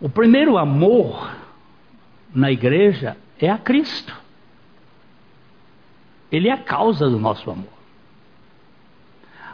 O 0.00 0.08
primeiro 0.08 0.56
amor 0.56 1.30
na 2.34 2.50
igreja 2.50 3.16
é 3.38 3.50
a 3.50 3.58
Cristo. 3.58 4.16
Ele 6.32 6.48
é 6.48 6.52
a 6.52 6.62
causa 6.62 7.08
do 7.08 7.18
nosso 7.18 7.50
amor. 7.50 7.74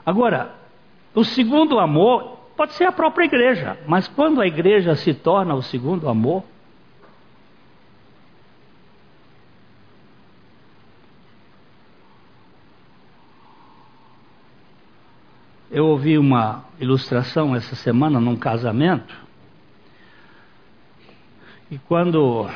Agora, 0.06 0.54
o 1.12 1.24
segundo 1.24 1.80
amor 1.80 2.38
pode 2.56 2.74
ser 2.74 2.84
a 2.84 2.92
própria 2.92 3.24
igreja, 3.24 3.78
mas 3.86 4.06
quando 4.06 4.40
a 4.40 4.46
igreja 4.46 4.94
se 4.94 5.12
torna 5.12 5.54
o 5.54 5.62
segundo 5.62 6.08
amor, 6.08 6.44
Eu 15.72 15.86
ouvi 15.86 16.18
uma 16.18 16.64
ilustração 16.80 17.54
essa 17.54 17.76
semana 17.76 18.18
num 18.18 18.34
casamento, 18.34 19.14
e 21.70 21.78
quando 21.78 22.50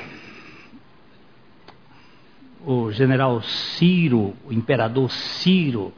o 2.66 2.90
general 2.90 3.40
Ciro, 3.40 4.34
o 4.44 4.52
imperador 4.52 5.08
Ciro, 5.12 5.92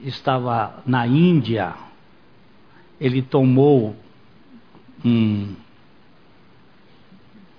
estava 0.00 0.82
na 0.84 1.06
Índia, 1.06 1.76
ele 3.00 3.22
tomou 3.22 3.94
um, 5.04 5.54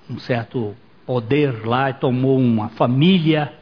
um 0.10 0.20
certo 0.20 0.76
poder 1.06 1.66
lá, 1.66 1.94
tomou 1.94 2.38
uma 2.38 2.68
família 2.68 3.54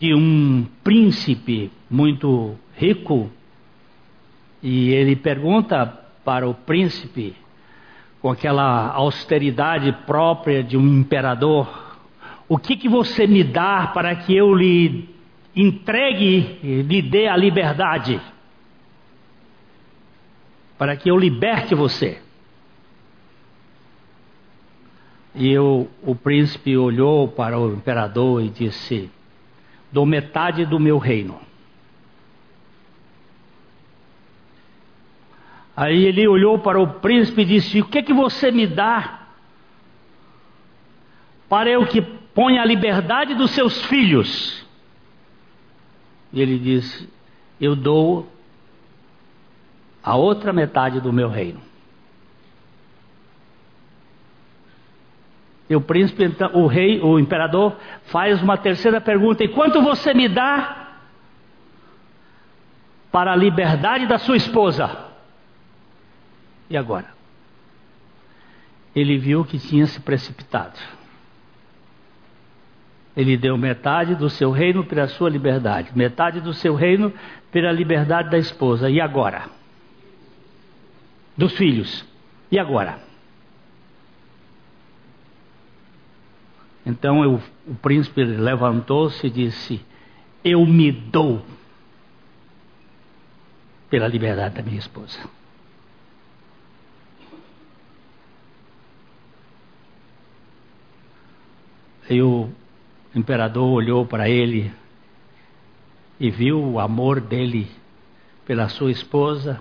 de 0.00 0.12
um 0.12 0.66
príncipe 0.82 1.70
muito 1.88 2.56
rico 2.74 3.30
e 4.62 4.90
ele 4.90 5.16
pergunta 5.16 5.86
para 6.24 6.48
o 6.48 6.54
príncipe, 6.54 7.36
com 8.20 8.30
aquela 8.30 8.90
austeridade 8.92 9.92
própria 10.06 10.62
de 10.62 10.76
um 10.76 11.00
imperador: 11.00 11.96
O 12.48 12.58
que, 12.58 12.76
que 12.76 12.88
você 12.88 13.26
me 13.26 13.44
dá 13.44 13.86
para 13.88 14.14
que 14.16 14.34
eu 14.34 14.54
lhe 14.54 15.08
entregue, 15.54 16.58
lhe 16.62 17.02
dê 17.02 17.28
a 17.28 17.36
liberdade? 17.36 18.20
Para 20.76 20.96
que 20.96 21.10
eu 21.10 21.16
liberte 21.16 21.74
você. 21.74 22.20
E 25.34 25.52
eu, 25.52 25.88
o 26.02 26.14
príncipe 26.14 26.76
olhou 26.76 27.28
para 27.28 27.58
o 27.58 27.72
imperador 27.72 28.42
e 28.42 28.48
disse: 28.48 29.10
Dou 29.92 30.06
metade 30.06 30.64
do 30.64 30.80
meu 30.80 30.98
reino. 30.98 31.45
Aí 35.76 36.06
ele 36.06 36.26
olhou 36.26 36.58
para 36.58 36.80
o 36.80 36.94
príncipe 36.94 37.42
e 37.42 37.44
disse: 37.44 37.80
O 37.80 37.84
que 37.84 37.98
é 37.98 38.02
que 38.02 38.14
você 38.14 38.50
me 38.50 38.66
dá 38.66 39.26
para 41.48 41.70
eu 41.70 41.86
que 41.86 42.00
ponha 42.00 42.62
a 42.62 42.64
liberdade 42.64 43.34
dos 43.34 43.50
seus 43.52 43.84
filhos. 43.86 44.64
E 46.32 46.40
ele 46.40 46.58
disse: 46.58 47.08
Eu 47.60 47.76
dou 47.76 48.26
a 50.02 50.16
outra 50.16 50.52
metade 50.52 51.00
do 51.00 51.12
meu 51.12 51.28
reino. 51.28 51.60
E 55.68 55.74
o 55.74 55.80
príncipe, 55.80 56.24
então, 56.24 56.48
o 56.54 56.66
rei, 56.66 57.00
o 57.00 57.18
imperador, 57.18 57.76
faz 58.06 58.42
uma 58.42 58.56
terceira 58.56 59.00
pergunta: 59.00 59.44
E 59.44 59.48
quanto 59.48 59.82
você 59.82 60.14
me 60.14 60.28
dá 60.28 60.94
para 63.12 63.32
a 63.32 63.36
liberdade 63.36 64.06
da 64.06 64.18
sua 64.18 64.36
esposa? 64.36 65.05
E 66.68 66.76
agora? 66.76 67.08
Ele 68.94 69.18
viu 69.18 69.44
que 69.44 69.58
tinha 69.58 69.86
se 69.86 70.00
precipitado. 70.00 70.78
Ele 73.16 73.36
deu 73.36 73.56
metade 73.56 74.14
do 74.14 74.28
seu 74.28 74.50
reino 74.50 74.84
pela 74.84 75.08
sua 75.08 75.30
liberdade, 75.30 75.96
metade 75.96 76.40
do 76.40 76.52
seu 76.52 76.74
reino 76.74 77.12
pela 77.50 77.72
liberdade 77.72 78.30
da 78.30 78.38
esposa. 78.38 78.90
E 78.90 79.00
agora? 79.00 79.48
Dos 81.36 81.56
filhos. 81.56 82.04
E 82.50 82.58
agora? 82.58 82.98
Então 86.84 87.24
eu, 87.24 87.40
o 87.66 87.74
príncipe 87.74 88.22
levantou-se 88.22 89.26
e 89.26 89.30
disse: 89.30 89.84
Eu 90.44 90.64
me 90.64 90.92
dou 90.92 91.44
pela 93.90 94.06
liberdade 94.06 94.54
da 94.54 94.62
minha 94.62 94.78
esposa. 94.78 95.18
E 102.08 102.22
o 102.22 102.48
imperador 103.14 103.68
olhou 103.68 104.06
para 104.06 104.28
ele 104.28 104.72
e 106.20 106.30
viu 106.30 106.62
o 106.62 106.80
amor 106.80 107.20
dele 107.20 107.68
pela 108.44 108.68
sua 108.68 108.90
esposa 108.90 109.60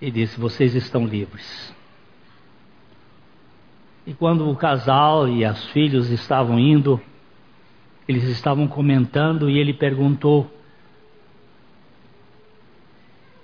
e 0.00 0.10
disse: 0.10 0.40
Vocês 0.40 0.74
estão 0.74 1.06
livres. 1.06 1.74
E 4.06 4.12
quando 4.12 4.48
o 4.48 4.56
casal 4.56 5.28
e 5.28 5.46
os 5.46 5.64
filhos 5.66 6.10
estavam 6.10 6.58
indo, 6.58 7.00
eles 8.06 8.24
estavam 8.24 8.68
comentando 8.68 9.48
e 9.48 9.58
ele 9.58 9.72
perguntou 9.72 10.50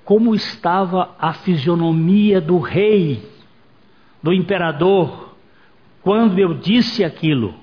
como 0.05 0.35
estava 0.35 1.14
a 1.18 1.33
fisionomia 1.33 2.40
do 2.40 2.59
rei, 2.59 3.31
do 4.23 4.33
imperador, 4.33 5.30
quando 6.02 6.38
eu 6.38 6.54
disse 6.54 7.04
aquilo. 7.04 7.54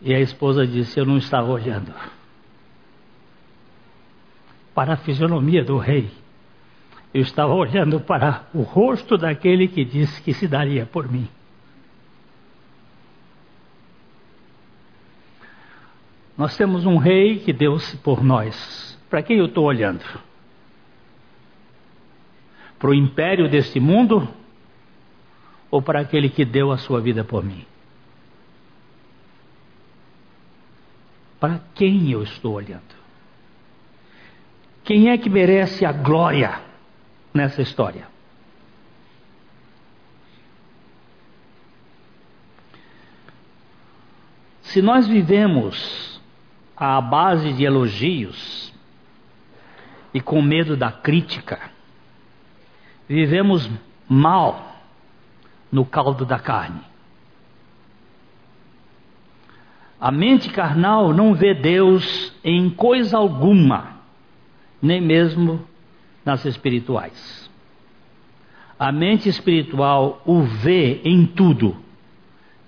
E 0.00 0.14
a 0.14 0.20
esposa 0.20 0.66
disse: 0.66 0.98
Eu 0.98 1.06
não 1.06 1.16
estava 1.16 1.50
olhando 1.50 1.92
para 4.74 4.94
a 4.94 4.96
fisionomia 4.96 5.64
do 5.64 5.76
rei. 5.78 6.10
Eu 7.12 7.22
estava 7.22 7.52
olhando 7.52 8.00
para 8.00 8.46
o 8.54 8.62
rosto 8.62 9.18
daquele 9.18 9.68
que 9.68 9.84
disse 9.84 10.22
que 10.22 10.32
se 10.32 10.48
daria 10.48 10.86
por 10.86 11.10
mim. 11.10 11.28
Nós 16.36 16.56
temos 16.56 16.86
um 16.86 16.96
rei 16.96 17.38
que 17.38 17.52
deu-se 17.52 17.96
por 17.98 18.24
nós. 18.24 18.98
Para 19.10 19.22
quem 19.22 19.38
eu 19.38 19.44
estou 19.46 19.66
olhando? 19.66 20.02
Para 22.78 22.90
o 22.90 22.94
império 22.94 23.48
deste 23.48 23.78
mundo 23.78 24.26
ou 25.72 25.80
para 25.80 26.00
aquele 26.00 26.28
que 26.28 26.44
deu 26.44 26.70
a 26.70 26.76
sua 26.76 27.00
vida 27.00 27.24
por 27.24 27.42
mim? 27.42 27.64
Para 31.40 31.62
quem 31.74 32.10
eu 32.10 32.22
estou 32.22 32.52
olhando? 32.52 32.82
Quem 34.84 35.08
é 35.08 35.16
que 35.16 35.30
merece 35.30 35.86
a 35.86 35.90
glória 35.90 36.60
nessa 37.32 37.62
história? 37.62 38.06
Se 44.60 44.82
nós 44.82 45.08
vivemos 45.08 46.20
à 46.76 47.00
base 47.00 47.50
de 47.54 47.64
elogios 47.64 48.72
e 50.12 50.20
com 50.20 50.42
medo 50.42 50.76
da 50.76 50.92
crítica, 50.92 51.70
vivemos 53.08 53.70
mal 54.06 54.71
no 55.72 55.86
caldo 55.86 56.26
da 56.26 56.38
carne. 56.38 56.82
A 59.98 60.10
mente 60.10 60.50
carnal 60.50 61.14
não 61.14 61.32
vê 61.32 61.54
Deus 61.54 62.34
em 62.44 62.68
coisa 62.68 63.16
alguma, 63.16 63.96
nem 64.82 65.00
mesmo 65.00 65.64
nas 66.24 66.44
espirituais. 66.44 67.50
A 68.78 68.90
mente 68.90 69.28
espiritual 69.28 70.20
o 70.26 70.42
vê 70.42 71.00
em 71.04 71.24
tudo, 71.24 71.76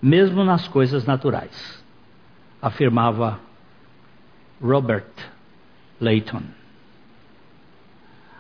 mesmo 0.01 0.45
nas 0.45 0.69
coisas 0.69 1.05
naturais, 1.05 1.85
afirmava 2.63 3.41
Robert 4.63 5.11
Layton. 6.01 6.43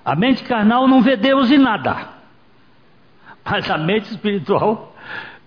A 0.05 0.14
mente 0.14 0.44
carnal 0.44 0.87
não 0.87 1.03
vê 1.03 1.16
Deus 1.16 1.50
em 1.50 1.59
nada, 1.59 2.13
mas 3.44 3.70
a 3.70 3.76
mente 3.76 4.11
espiritual 4.11 4.94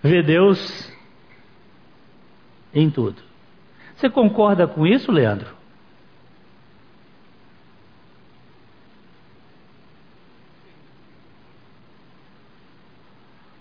vê 0.02 0.22
Deus 0.22 0.92
em 2.72 2.88
tudo. 2.90 3.20
Você 3.96 4.08
concorda 4.08 4.66
com 4.66 4.86
isso, 4.86 5.10
Leandro? 5.10 5.58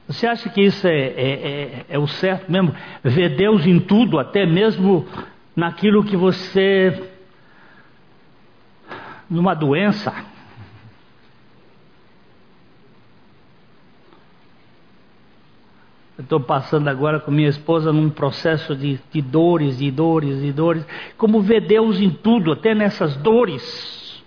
Você 0.08 0.26
acha 0.26 0.50
que 0.50 0.62
isso 0.62 0.88
é, 0.88 0.98
é, 0.98 1.32
é, 1.32 1.86
é, 1.90 2.00
o 2.00 2.08
certo 2.08 2.50
mesmo? 2.50 2.74
Ver 3.04 3.36
Deus 3.36 3.66
em 3.66 3.80
tudo, 3.80 4.18
até 4.18 4.46
mesmo 4.46 5.06
naquilo 5.56 6.04
que 6.04 6.16
você. 6.16 7.12
numa 9.30 9.54
doença. 9.54 10.14
Estou 16.28 16.42
passando 16.42 16.90
agora 16.90 17.22
com 17.22 17.32
minha 17.32 17.48
esposa 17.48 17.94
num 17.94 18.10
processo 18.10 18.76
de, 18.76 19.00
de 19.10 19.22
dores, 19.22 19.78
de 19.78 19.90
dores, 19.90 20.42
de 20.42 20.52
dores. 20.52 20.86
Como 21.18 21.42
ver 21.42 21.66
Deus 21.66 22.02
em 22.02 22.10
tudo, 22.10 22.52
até 22.52 22.76
nessas 22.76 23.16
dores. 23.16 24.22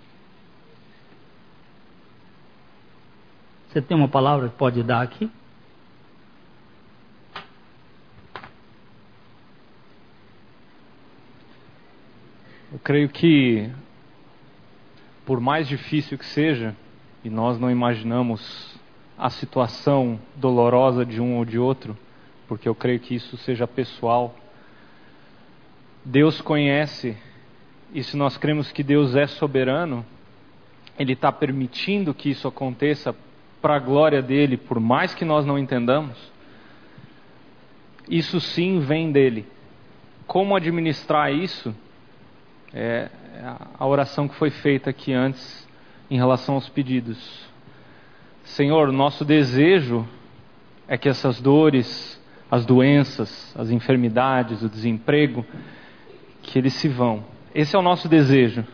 Você 3.69 3.79
tem 3.83 3.95
uma 3.95 4.07
palavra 4.07 4.49
que 4.49 4.55
pode 4.55 4.81
dar 4.81 5.03
aqui? 5.03 5.29
Eu 12.73 12.79
creio 12.83 13.09
que, 13.09 13.69
por 15.23 15.39
mais 15.39 15.67
difícil 15.67 16.17
que 16.17 16.25
seja, 16.25 16.75
e 17.23 17.29
nós 17.29 17.59
não 17.59 17.69
imaginamos 17.69 18.70
a 19.21 19.29
situação 19.29 20.19
dolorosa 20.35 21.05
de 21.05 21.21
um 21.21 21.37
ou 21.37 21.45
de 21.45 21.59
outro, 21.59 21.95
porque 22.47 22.67
eu 22.67 22.73
creio 22.73 22.99
que 22.99 23.13
isso 23.13 23.37
seja 23.37 23.67
pessoal. 23.67 24.35
Deus 26.03 26.41
conhece, 26.41 27.15
e 27.93 28.01
se 28.01 28.17
nós 28.17 28.35
cremos 28.35 28.71
que 28.71 28.81
Deus 28.81 29.15
é 29.15 29.27
soberano, 29.27 30.03
Ele 30.97 31.13
está 31.13 31.31
permitindo 31.31 32.15
que 32.15 32.31
isso 32.31 32.47
aconteça 32.47 33.15
para 33.61 33.75
a 33.75 33.79
glória 33.79 34.23
dele, 34.23 34.57
por 34.57 34.79
mais 34.79 35.13
que 35.13 35.23
nós 35.23 35.45
não 35.45 35.59
entendamos. 35.59 36.17
Isso 38.09 38.39
sim 38.39 38.79
vem 38.79 39.11
dele. 39.11 39.45
Como 40.25 40.55
administrar 40.55 41.31
isso? 41.31 41.73
é 42.73 43.09
a 43.77 43.85
oração 43.85 44.27
que 44.27 44.35
foi 44.35 44.49
feita 44.49 44.89
aqui 44.89 45.13
antes 45.13 45.67
em 46.09 46.17
relação 46.17 46.55
aos 46.55 46.69
pedidos. 46.69 47.50
Senhor, 48.43 48.91
nosso 48.91 49.23
desejo 49.23 50.07
é 50.87 50.97
que 50.97 51.07
essas 51.07 51.39
dores, 51.39 52.21
as 52.49 52.65
doenças, 52.65 53.55
as 53.57 53.69
enfermidades, 53.69 54.61
o 54.61 54.69
desemprego, 54.69 55.45
que 56.41 56.57
eles 56.57 56.73
se 56.73 56.87
vão. 56.87 57.23
Esse 57.53 57.75
é 57.75 57.79
o 57.79 57.83
nosso 57.83 58.09
desejo. 58.09 58.65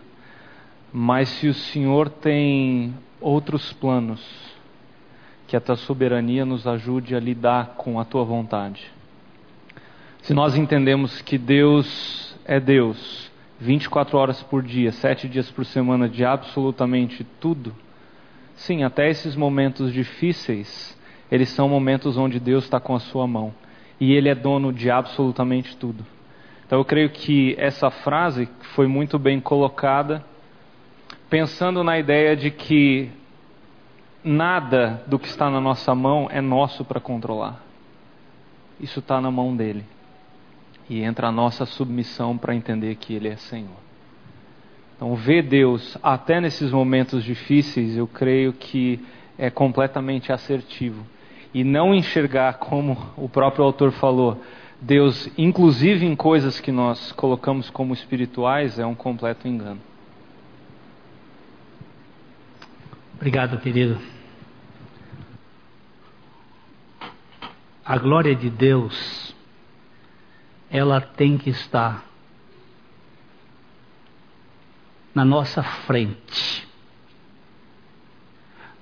Mas 0.92 1.30
se 1.30 1.48
o 1.48 1.54
Senhor 1.54 2.10
tem 2.10 2.94
outros 3.20 3.74
planos, 3.74 4.22
que 5.48 5.56
a 5.56 5.62
tua 5.62 5.76
soberania 5.76 6.46
nos 6.46 6.68
ajude 6.68 7.16
a 7.16 7.20
lidar 7.20 7.76
com 7.78 8.00
a 8.00 8.06
tua 8.06 8.24
vontade. 8.24 8.92
Se 10.22 10.34
nós 10.34 10.58
entendemos 10.58 11.22
que 11.22 11.38
Deus 11.38 12.36
é 12.46 12.60
Deus, 12.60 13.32
24 13.60 14.18
horas 14.18 14.44
por 14.44 14.62
dia, 14.62 14.92
7 14.92 15.30
dias 15.30 15.50
por 15.50 15.66
semana, 15.66 16.10
de 16.10 16.26
absolutamente 16.26 17.26
tudo, 17.40 17.74
sim, 18.58 18.84
até 18.84 19.10
esses 19.10 19.36
momentos 19.36 19.94
difíceis, 19.94 20.98
eles 21.32 21.50
são 21.50 21.70
momentos 21.70 22.18
onde 22.18 22.40
Deus 22.40 22.66
está 22.66 22.80
com 22.80 22.96
a 22.96 23.00
sua 23.00 23.26
mão. 23.26 23.54
e 24.00 24.14
Ele 24.14 24.30
é 24.30 24.36
dono 24.36 24.72
de 24.72 24.92
absolutamente 24.92 25.76
tudo. 25.78 26.06
Então 26.66 26.80
eu 26.80 26.86
creio 26.86 27.10
que 27.10 27.56
essa 27.58 27.90
frase 27.90 28.48
foi 28.76 28.88
muito 28.88 29.18
bem 29.18 29.40
colocada, 29.40 30.24
pensando 31.30 31.84
na 31.84 31.98
ideia 31.98 32.36
de 32.36 32.52
que 32.52 33.10
nada 34.24 35.02
do 35.08 35.18
que 35.18 35.28
está 35.28 35.50
na 35.50 35.62
nossa 35.62 35.96
mão 35.96 36.28
é 36.30 36.42
nosso 36.42 36.84
para 36.84 37.00
controlar. 37.00 37.62
Isso 38.80 39.00
está 39.00 39.22
na 39.22 39.32
mão 39.32 39.56
dele. 39.56 39.86
E 40.90 41.02
entra 41.02 41.28
a 41.28 41.32
nossa 41.32 41.66
submissão 41.66 42.38
para 42.38 42.54
entender 42.54 42.96
que 42.96 43.14
Ele 43.14 43.30
é 43.30 43.38
Senhor. 43.38 43.87
Então, 44.98 45.16
ver 45.16 45.44
Deus 45.44 45.96
até 46.02 46.42
nesses 46.42 46.72
momentos 46.72 47.24
difíceis, 47.24 47.96
eu 47.96 48.08
creio 48.08 48.52
que 48.52 49.00
é 49.38 49.48
completamente 49.48 50.32
assertivo. 50.32 51.06
E 51.54 51.64
não 51.64 51.94
enxergar, 51.94 52.56
como 52.60 52.98
o 53.16 53.30
próprio 53.30 53.64
autor 53.64 53.92
falou, 53.92 54.42
Deus, 54.82 55.30
inclusive 55.38 56.06
em 56.06 56.16
coisas 56.16 56.60
que 56.60 56.72
nós 56.72 57.12
colocamos 57.12 57.70
como 57.70 57.94
espirituais, 57.94 58.80
é 58.80 58.86
um 58.86 58.96
completo 58.96 59.48
engano. 59.48 59.80
Obrigado, 63.16 63.60
querido. 63.60 64.00
A 67.86 67.98
glória 67.98 68.36
de 68.36 68.50
Deus, 68.50 69.36
ela 70.70 71.00
tem 71.00 71.38
que 71.38 71.52
estar 71.52 72.07
na 75.18 75.26
nossa 75.26 75.64
frente. 75.64 76.68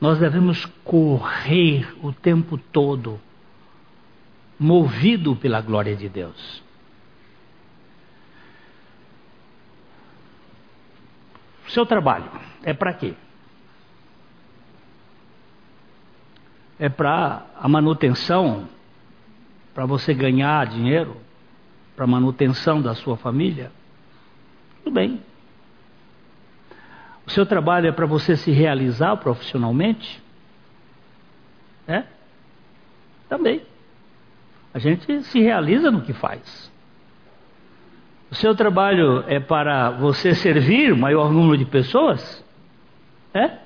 Nós 0.02 0.20
devemos 0.20 0.66
correr 0.84 1.88
o 2.04 2.12
tempo 2.12 2.58
todo 2.58 3.22
movido 4.60 5.34
pela 5.38 5.62
glória 5.62 5.96
de 5.96 6.10
Deus. 6.10 6.62
Seu 11.70 11.86
trabalho 11.86 12.30
é 12.64 12.74
para 12.74 12.94
quê? 12.94 13.14
É 16.78 16.90
para 16.90 17.46
a 17.58 17.70
manutenção, 17.70 18.68
para 19.74 19.86
você 19.86 20.14
ganhar 20.14 20.68
dinheiro, 20.68 21.16
para 21.96 22.06
manutenção 22.06 22.82
da 22.82 22.94
sua 22.94 23.16
família? 23.16 23.72
Tudo 24.84 24.94
bem. 24.94 25.24
O 27.26 27.32
seu 27.32 27.46
trabalho 27.46 27.88
é 27.88 27.92
para 27.92 28.06
você 28.06 28.36
se 28.36 28.52
realizar 28.52 29.18
profissionalmente? 29.18 30.22
É? 31.88 32.04
Também. 33.28 33.62
A 34.74 34.80
gente 34.80 35.24
se 35.24 35.40
realiza 35.40 35.90
no 35.90 36.02
que 36.02 36.14
faz. 36.14 36.72
O 38.30 38.36
seu 38.36 38.56
trabalho 38.56 39.24
é 39.28 39.40
para 39.40 39.92
você 39.92 40.36
servir 40.36 40.92
o 40.92 40.98
maior 40.98 41.32
número 41.32 41.58
de 41.58 41.66
pessoas? 41.66 42.44
É? 43.34 43.58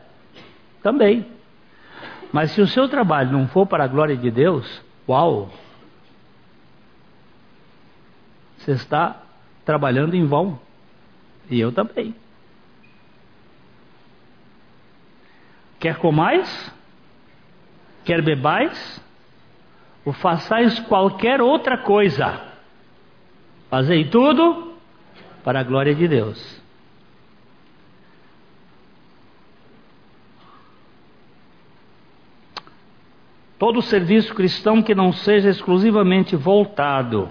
Também. 0.82 1.26
Mas 2.32 2.52
se 2.52 2.62
o 2.62 2.68
seu 2.68 2.88
trabalho 2.88 3.32
não 3.32 3.48
for 3.48 3.66
para 3.66 3.84
a 3.84 3.88
glória 3.88 4.16
de 4.16 4.30
Deus, 4.30 4.82
uau! 5.08 5.50
Você 8.58 8.72
está 8.72 9.24
trabalhando 9.66 10.16
em 10.16 10.26
vão. 10.26 10.60
E 11.50 11.60
eu 11.60 11.72
também. 11.72 12.14
Quer 15.80 15.98
comais? 15.98 16.74
Quer 18.04 18.22
bebais? 18.22 19.00
ou 20.10 20.14
façais 20.14 20.80
qualquer 20.80 21.42
outra 21.42 21.78
coisa, 21.78 22.42
fazei 23.70 24.06
tudo 24.06 24.74
para 25.44 25.60
a 25.60 25.64
glória 25.64 25.94
de 25.94 26.08
Deus. 26.08 26.60
Todo 33.58 33.82
serviço 33.82 34.34
cristão 34.34 34.82
que 34.82 34.96
não 34.96 35.12
seja 35.12 35.50
exclusivamente 35.50 36.36
voltado 36.36 37.30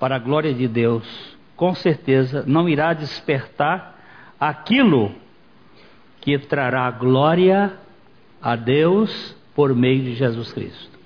para 0.00 0.16
a 0.16 0.18
glória 0.18 0.52
de 0.52 0.66
Deus, 0.66 1.36
com 1.54 1.74
certeza 1.74 2.42
não 2.46 2.68
irá 2.68 2.94
despertar 2.94 3.96
aquilo 4.40 5.14
que 6.22 6.38
trará 6.38 6.90
glória 6.90 7.78
a 8.40 8.56
Deus 8.56 9.36
por 9.54 9.74
meio 9.74 10.02
de 10.02 10.14
Jesus 10.14 10.52
Cristo. 10.52 10.98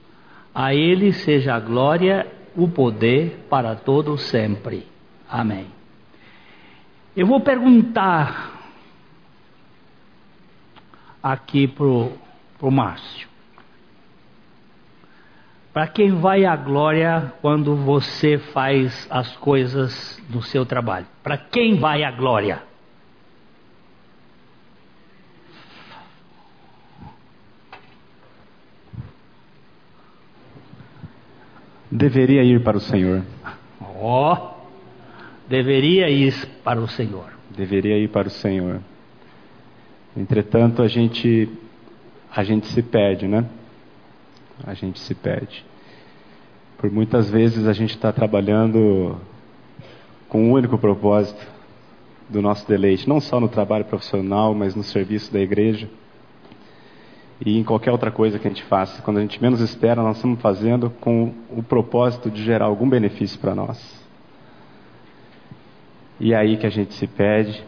A 0.55 0.73
Ele 0.73 1.13
seja 1.13 1.55
a 1.55 1.61
glória, 1.61 2.33
o 2.55 2.69
poder 2.69 3.47
para 3.51 3.75
todo 3.75 4.17
sempre. 4.17 4.87
Amém. 5.29 5.67
Eu 7.17 7.27
vou 7.27 7.41
perguntar 7.41 8.53
aqui 11.23 11.67
pro 11.67 12.13
pro 12.59 12.71
Márcio. 12.71 13.29
Para 15.73 15.87
quem 15.89 16.13
vai 16.13 16.47
a 16.47 16.57
glória 16.57 17.35
quando 17.43 17.77
você 17.77 18.39
faz 18.39 19.07
as 19.11 19.37
coisas 19.37 20.23
do 20.29 20.41
seu 20.43 20.65
trabalho? 20.65 21.07
Para 21.23 21.37
quem 21.37 21.79
vai 21.79 22.03
a 22.03 22.11
glória? 22.11 22.63
Deveria 31.97 32.45
ir 32.45 32.63
para 32.63 32.77
o 32.77 32.81
Senhor. 32.81 33.23
Ó, 33.81 34.35
oh, 34.35 35.49
deveria 35.49 36.09
ir 36.11 36.35
para 36.63 36.81
o 36.81 36.87
Senhor. 36.87 37.33
Deveria 37.57 37.99
ir 37.99 38.09
para 38.09 38.29
o 38.29 38.31
Senhor. 38.31 38.81
Entretanto, 40.17 40.83
a 40.83 40.89
gente 40.89 41.49
a 42.35 42.45
gente 42.45 42.67
se 42.67 42.83
perde, 42.83 43.27
né? 43.27 43.47
A 44.65 44.75
gente 44.75 44.99
se 45.01 45.15
perde. 45.15 45.65
Por 46.77 46.91
muitas 46.91 47.31
vezes 47.31 47.67
a 47.67 47.73
gente 47.73 47.95
está 47.95 48.13
trabalhando 48.13 49.19
com 50.29 50.49
um 50.49 50.53
único 50.53 50.77
propósito 50.77 51.47
do 52.29 52.43
nosso 52.43 52.67
deleite, 52.69 53.09
não 53.09 53.21
só 53.21 53.41
no 53.41 53.49
trabalho 53.49 53.85
profissional, 53.85 54.55
mas 54.55 54.75
no 54.75 54.83
serviço 54.83 55.33
da 55.33 55.41
igreja 55.41 55.89
e 57.45 57.59
em 57.59 57.65
qualquer 57.65 57.93
outra 57.93 58.11
coisa 58.11 58.39
que 58.39 58.47
a 58.47 58.51
gente 58.51 58.63
faça. 58.65 59.03
Quando 59.03 59.19
a 59.19 59.21
gente 59.21 59.41
menos 59.41 59.61
espera, 59.61 60.03
nós 60.03 60.17
estamos 60.17 60.41
fazendo 60.41 60.91
com 61.01 61.35
o 61.51 61.63
propósito 61.63 62.31
de 62.31 62.43
gerar 62.43 62.67
algum 62.67 62.89
benefício 62.89 63.39
para 63.39 63.55
nós. 63.55 64.05
E 66.19 66.33
é 66.33 66.37
aí 66.37 66.57
que 66.57 66.67
a 66.67 66.71
gente 66.71 66.95
se 66.95 67.07
pede, 67.07 67.63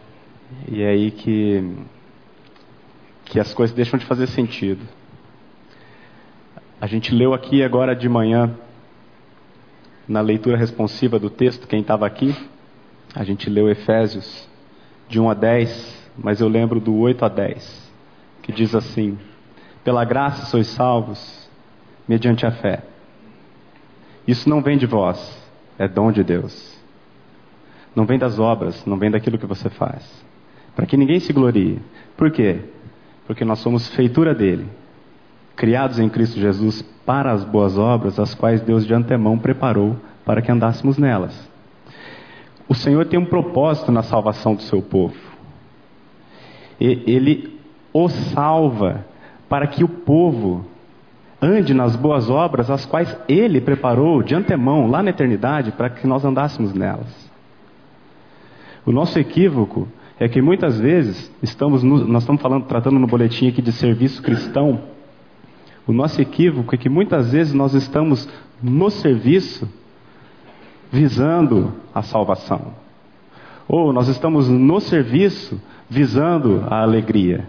e 0.67 0.81
é 0.81 0.89
aí 0.89 1.11
que, 1.11 1.75
que 3.25 3.39
as 3.39 3.53
coisas 3.53 3.75
deixam 3.75 3.99
de 3.99 4.05
fazer 4.05 4.27
sentido. 4.27 4.81
A 6.81 6.87
gente 6.87 7.13
leu 7.13 7.33
aqui 7.33 7.61
agora 7.63 7.95
de 7.95 8.09
manhã, 8.09 8.55
na 10.07 10.21
leitura 10.21 10.57
responsiva 10.57 11.19
do 11.19 11.29
texto, 11.29 11.67
quem 11.67 11.81
estava 11.81 12.07
aqui, 12.07 12.35
a 13.13 13.23
gente 13.23 13.49
leu 13.49 13.69
Efésios 13.69 14.47
de 15.07 15.19
1 15.19 15.29
a 15.29 15.33
10, 15.35 16.11
mas 16.17 16.41
eu 16.41 16.47
lembro 16.47 16.79
do 16.79 16.95
8 16.95 17.25
a 17.25 17.29
10, 17.29 17.91
que 18.41 18.51
diz 18.51 18.73
assim: 18.73 19.17
pela 19.83 20.03
graça 20.05 20.45
sois 20.45 20.67
salvos, 20.67 21.49
mediante 22.07 22.45
a 22.45 22.51
fé. 22.51 22.83
Isso 24.27 24.49
não 24.49 24.61
vem 24.61 24.77
de 24.77 24.85
vós, 24.85 25.37
é 25.77 25.87
dom 25.87 26.11
de 26.11 26.23
Deus. 26.23 26.77
Não 27.95 28.05
vem 28.05 28.19
das 28.19 28.39
obras, 28.39 28.85
não 28.85 28.97
vem 28.97 29.09
daquilo 29.09 29.37
que 29.37 29.45
você 29.45 29.69
faz. 29.69 30.07
Para 30.75 30.85
que 30.85 30.97
ninguém 30.97 31.19
se 31.19 31.33
glorie. 31.33 31.79
Por 32.15 32.31
quê? 32.31 32.59
Porque 33.25 33.43
nós 33.43 33.59
somos 33.59 33.87
feitura 33.89 34.33
dele, 34.33 34.67
criados 35.55 35.99
em 35.99 36.09
Cristo 36.09 36.39
Jesus 36.39 36.81
para 37.05 37.31
as 37.31 37.43
boas 37.43 37.77
obras, 37.77 38.19
as 38.19 38.33
quais 38.33 38.61
Deus 38.61 38.85
de 38.85 38.93
antemão 38.93 39.37
preparou 39.37 39.95
para 40.25 40.41
que 40.41 40.51
andássemos 40.51 40.97
nelas. 40.97 41.49
O 42.67 42.75
Senhor 42.75 43.05
tem 43.05 43.19
um 43.19 43.25
propósito 43.25 43.91
na 43.91 44.03
salvação 44.03 44.53
do 44.53 44.61
seu 44.61 44.81
povo. 44.81 45.17
Ele 46.79 47.59
o 47.91 48.07
salva 48.07 49.05
para 49.49 49.67
que 49.67 49.83
o 49.83 49.89
povo 49.89 50.63
ande 51.41 51.73
nas 51.73 51.95
boas 51.95 52.29
obras, 52.29 52.69
as 52.69 52.85
quais 52.85 53.15
Ele 53.27 53.59
preparou 53.59 54.21
de 54.21 54.35
antemão, 54.35 54.87
lá 54.87 55.01
na 55.01 55.09
eternidade, 55.09 55.71
para 55.71 55.89
que 55.89 56.05
nós 56.05 56.23
andássemos 56.23 56.73
nelas. 56.73 57.29
O 58.85 58.91
nosso 58.91 59.17
equívoco 59.19 59.87
é 60.19 60.27
que 60.27 60.41
muitas 60.41 60.79
vezes 60.79 61.31
estamos, 61.41 61.81
no, 61.81 62.05
nós 62.05 62.23
estamos 62.23 62.41
falando, 62.41 62.65
tratando 62.65 62.99
no 62.99 63.07
boletim 63.07 63.47
aqui 63.47 63.61
de 63.61 63.71
serviço 63.71 64.21
cristão. 64.21 64.81
O 65.87 65.93
nosso 65.93 66.21
equívoco 66.21 66.75
é 66.75 66.77
que 66.77 66.89
muitas 66.89 67.31
vezes 67.31 67.53
nós 67.53 67.73
estamos 67.73 68.29
no 68.61 68.89
serviço 68.89 69.67
visando 70.91 71.73
a 71.93 72.01
salvação. 72.01 72.73
Ou 73.67 73.93
nós 73.93 74.07
estamos 74.07 74.49
no 74.49 74.79
serviço 74.79 75.61
visando 75.89 76.65
a 76.69 76.81
alegria. 76.81 77.47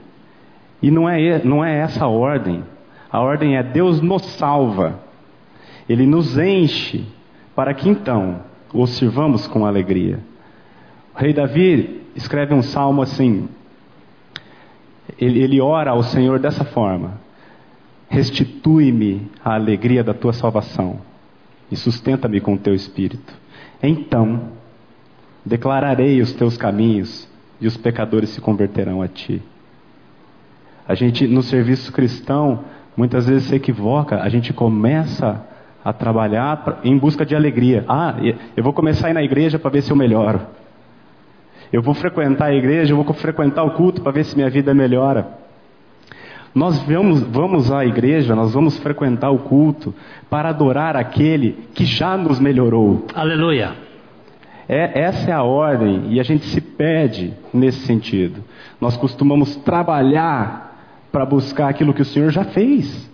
E 0.82 0.90
não 0.90 1.08
é, 1.08 1.42
não 1.44 1.64
é 1.64 1.78
essa 1.78 2.04
a 2.04 2.08
ordem. 2.08 2.64
A 3.10 3.20
ordem 3.20 3.56
é 3.56 3.62
Deus 3.62 4.00
nos 4.00 4.24
salva. 4.32 5.00
Ele 5.88 6.06
nos 6.06 6.38
enche 6.38 7.04
para 7.54 7.74
que 7.74 7.88
então 7.88 8.40
o 8.72 8.86
sirvamos 8.86 9.46
com 9.46 9.66
alegria. 9.66 10.20
O 11.14 11.18
rei 11.18 11.32
Davi 11.32 12.02
escreve 12.14 12.54
um 12.54 12.62
salmo 12.62 13.02
assim. 13.02 13.48
Ele, 15.18 15.42
ele 15.42 15.60
ora 15.60 15.90
ao 15.90 16.02
Senhor 16.02 16.38
dessa 16.38 16.64
forma: 16.64 17.20
Restitui-me 18.08 19.28
a 19.44 19.54
alegria 19.54 20.02
da 20.02 20.14
tua 20.14 20.32
salvação 20.32 21.00
e 21.70 21.76
sustenta-me 21.76 22.40
com 22.40 22.54
o 22.54 22.58
teu 22.58 22.74
espírito. 22.74 23.34
Então 23.82 24.50
declararei 25.44 26.20
os 26.20 26.32
teus 26.32 26.56
caminhos 26.56 27.28
e 27.60 27.66
os 27.66 27.76
pecadores 27.76 28.30
se 28.30 28.40
converterão 28.40 29.02
a 29.02 29.08
ti. 29.08 29.42
A 30.90 30.94
gente, 30.96 31.24
no 31.28 31.40
serviço 31.40 31.92
cristão, 31.92 32.64
muitas 32.96 33.28
vezes 33.28 33.44
se 33.44 33.54
equivoca, 33.54 34.20
a 34.20 34.28
gente 34.28 34.52
começa 34.52 35.40
a 35.84 35.92
trabalhar 35.92 36.80
em 36.82 36.98
busca 36.98 37.24
de 37.24 37.32
alegria. 37.32 37.84
Ah, 37.88 38.16
eu 38.56 38.64
vou 38.64 38.72
começar 38.72 39.06
a 39.06 39.10
ir 39.10 39.14
na 39.14 39.22
igreja 39.22 39.56
para 39.56 39.70
ver 39.70 39.82
se 39.82 39.92
eu 39.92 39.96
melhoro. 39.96 40.40
Eu 41.72 41.80
vou 41.80 41.94
frequentar 41.94 42.46
a 42.46 42.54
igreja, 42.56 42.92
eu 42.92 43.00
vou 43.00 43.14
frequentar 43.14 43.62
o 43.62 43.70
culto 43.70 44.02
para 44.02 44.10
ver 44.10 44.24
se 44.24 44.34
minha 44.34 44.50
vida 44.50 44.74
melhora. 44.74 45.28
Nós 46.52 46.76
vamos, 46.82 47.22
vamos 47.22 47.70
à 47.70 47.86
igreja, 47.86 48.34
nós 48.34 48.52
vamos 48.52 48.76
frequentar 48.78 49.30
o 49.30 49.38
culto 49.38 49.94
para 50.28 50.48
adorar 50.48 50.96
aquele 50.96 51.68
que 51.72 51.84
já 51.84 52.16
nos 52.16 52.40
melhorou. 52.40 53.06
Aleluia. 53.14 53.74
É, 54.68 55.02
essa 55.02 55.30
é 55.30 55.32
a 55.32 55.44
ordem 55.44 56.06
e 56.08 56.18
a 56.18 56.24
gente 56.24 56.46
se 56.46 56.60
pede 56.60 57.32
nesse 57.54 57.86
sentido. 57.86 58.42
Nós 58.80 58.96
costumamos 58.96 59.54
trabalhar 59.54 60.69
para 61.10 61.26
buscar 61.26 61.68
aquilo 61.68 61.94
que 61.94 62.02
o 62.02 62.04
Senhor 62.04 62.30
já 62.30 62.44
fez. 62.44 63.10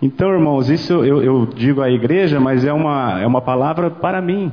Então, 0.00 0.30
irmãos, 0.30 0.68
isso 0.68 0.92
eu, 1.04 1.22
eu 1.22 1.46
digo 1.46 1.80
à 1.80 1.90
igreja, 1.90 2.38
mas 2.38 2.64
é 2.64 2.72
uma, 2.72 3.20
é 3.20 3.26
uma 3.26 3.40
palavra 3.40 3.90
para 3.90 4.20
mim. 4.20 4.52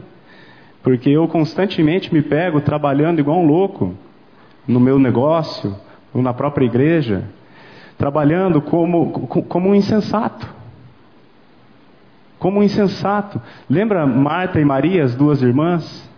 Porque 0.82 1.10
eu 1.10 1.28
constantemente 1.28 2.14
me 2.14 2.22
pego 2.22 2.62
trabalhando 2.62 3.20
igual 3.20 3.40
um 3.40 3.46
louco 3.46 3.94
no 4.68 4.80
meu 4.80 4.98
negócio, 4.98 5.76
ou 6.14 6.22
na 6.22 6.34
própria 6.34 6.66
igreja, 6.66 7.24
trabalhando 7.98 8.62
como, 8.62 9.28
como 9.28 9.70
um 9.70 9.76
insensato. 9.76 10.48
Como 12.40 12.60
um 12.60 12.64
insensato. 12.64 13.42
Lembra 13.70 14.06
Marta 14.06 14.60
e 14.60 14.66
Maria, 14.66 15.04
as 15.04 15.16
duas 15.16 15.42
irmãs? 15.42 16.10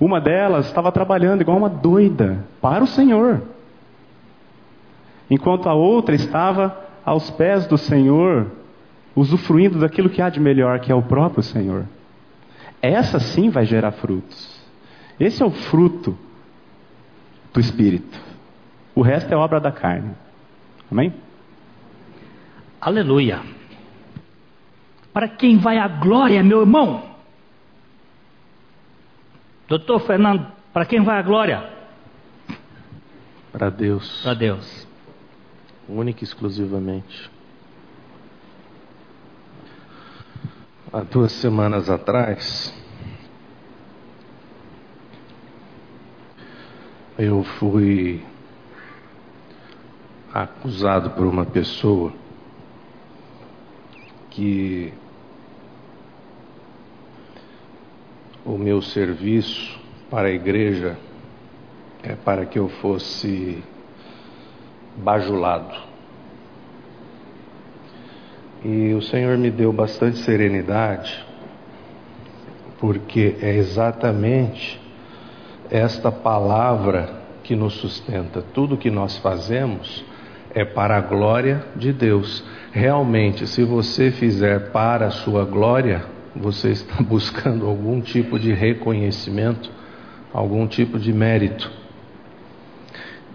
Uma 0.00 0.20
delas 0.20 0.66
estava 0.66 0.92
trabalhando 0.92 1.40
igual 1.40 1.56
uma 1.56 1.68
doida 1.68 2.44
para 2.60 2.84
o 2.84 2.86
Senhor 2.86 3.42
enquanto 5.30 5.68
a 5.68 5.74
outra 5.74 6.14
estava 6.14 6.88
aos 7.04 7.30
pés 7.30 7.66
do 7.66 7.76
Senhor, 7.76 8.50
usufruindo 9.14 9.78
daquilo 9.78 10.10
que 10.10 10.22
há 10.22 10.28
de 10.28 10.40
melhor, 10.40 10.80
que 10.80 10.92
é 10.92 10.94
o 10.94 11.02
próprio 11.02 11.42
Senhor. 11.42 11.86
Essa 12.80 13.18
sim 13.18 13.50
vai 13.50 13.64
gerar 13.64 13.92
frutos. 13.92 14.58
Esse 15.18 15.42
é 15.42 15.46
o 15.46 15.50
fruto 15.50 16.16
do 17.52 17.60
Espírito. 17.60 18.18
O 18.94 19.02
resto 19.02 19.32
é 19.32 19.36
obra 19.36 19.60
da 19.60 19.72
carne. 19.72 20.12
Amém? 20.90 21.12
Aleluia. 22.80 23.40
Para 25.12 25.28
quem 25.28 25.58
vai 25.58 25.78
a 25.78 25.88
glória, 25.88 26.42
meu 26.42 26.60
irmão? 26.60 27.02
Doutor 29.66 30.00
Fernando, 30.00 30.46
para 30.72 30.86
quem 30.86 31.02
vai 31.02 31.18
a 31.18 31.22
glória? 31.22 31.68
Para 33.52 33.70
Deus. 33.70 34.22
Para 34.22 34.34
Deus 34.34 34.87
única 35.88 36.22
e 36.22 36.24
exclusivamente. 36.24 37.30
Há 40.92 41.00
duas 41.00 41.32
semanas 41.32 41.90
atrás, 41.90 42.74
eu 47.18 47.42
fui 47.42 48.24
acusado 50.32 51.10
por 51.10 51.26
uma 51.26 51.44
pessoa 51.44 52.12
que 54.30 54.92
o 58.44 58.56
meu 58.56 58.80
serviço 58.80 59.78
para 60.08 60.28
a 60.28 60.32
igreja 60.32 60.96
é 62.02 62.14
para 62.14 62.46
que 62.46 62.58
eu 62.58 62.68
fosse 62.68 63.62
bajulado. 64.98 65.74
E 68.64 68.92
o 68.94 69.00
Senhor 69.00 69.38
me 69.38 69.50
deu 69.50 69.72
bastante 69.72 70.18
serenidade, 70.18 71.24
porque 72.80 73.36
é 73.40 73.54
exatamente 73.54 74.80
esta 75.70 76.10
palavra 76.10 77.08
que 77.44 77.54
nos 77.54 77.74
sustenta. 77.74 78.42
Tudo 78.52 78.76
que 78.76 78.90
nós 78.90 79.16
fazemos 79.18 80.04
é 80.54 80.64
para 80.64 80.96
a 80.96 81.00
glória 81.00 81.64
de 81.76 81.92
Deus. 81.92 82.44
Realmente, 82.72 83.46
se 83.46 83.62
você 83.64 84.10
fizer 84.10 84.70
para 84.70 85.06
a 85.06 85.10
sua 85.10 85.44
glória, 85.44 86.04
você 86.34 86.70
está 86.70 87.00
buscando 87.02 87.66
algum 87.66 88.00
tipo 88.00 88.38
de 88.38 88.52
reconhecimento, 88.52 89.70
algum 90.32 90.66
tipo 90.66 90.98
de 90.98 91.12
mérito. 91.12 91.70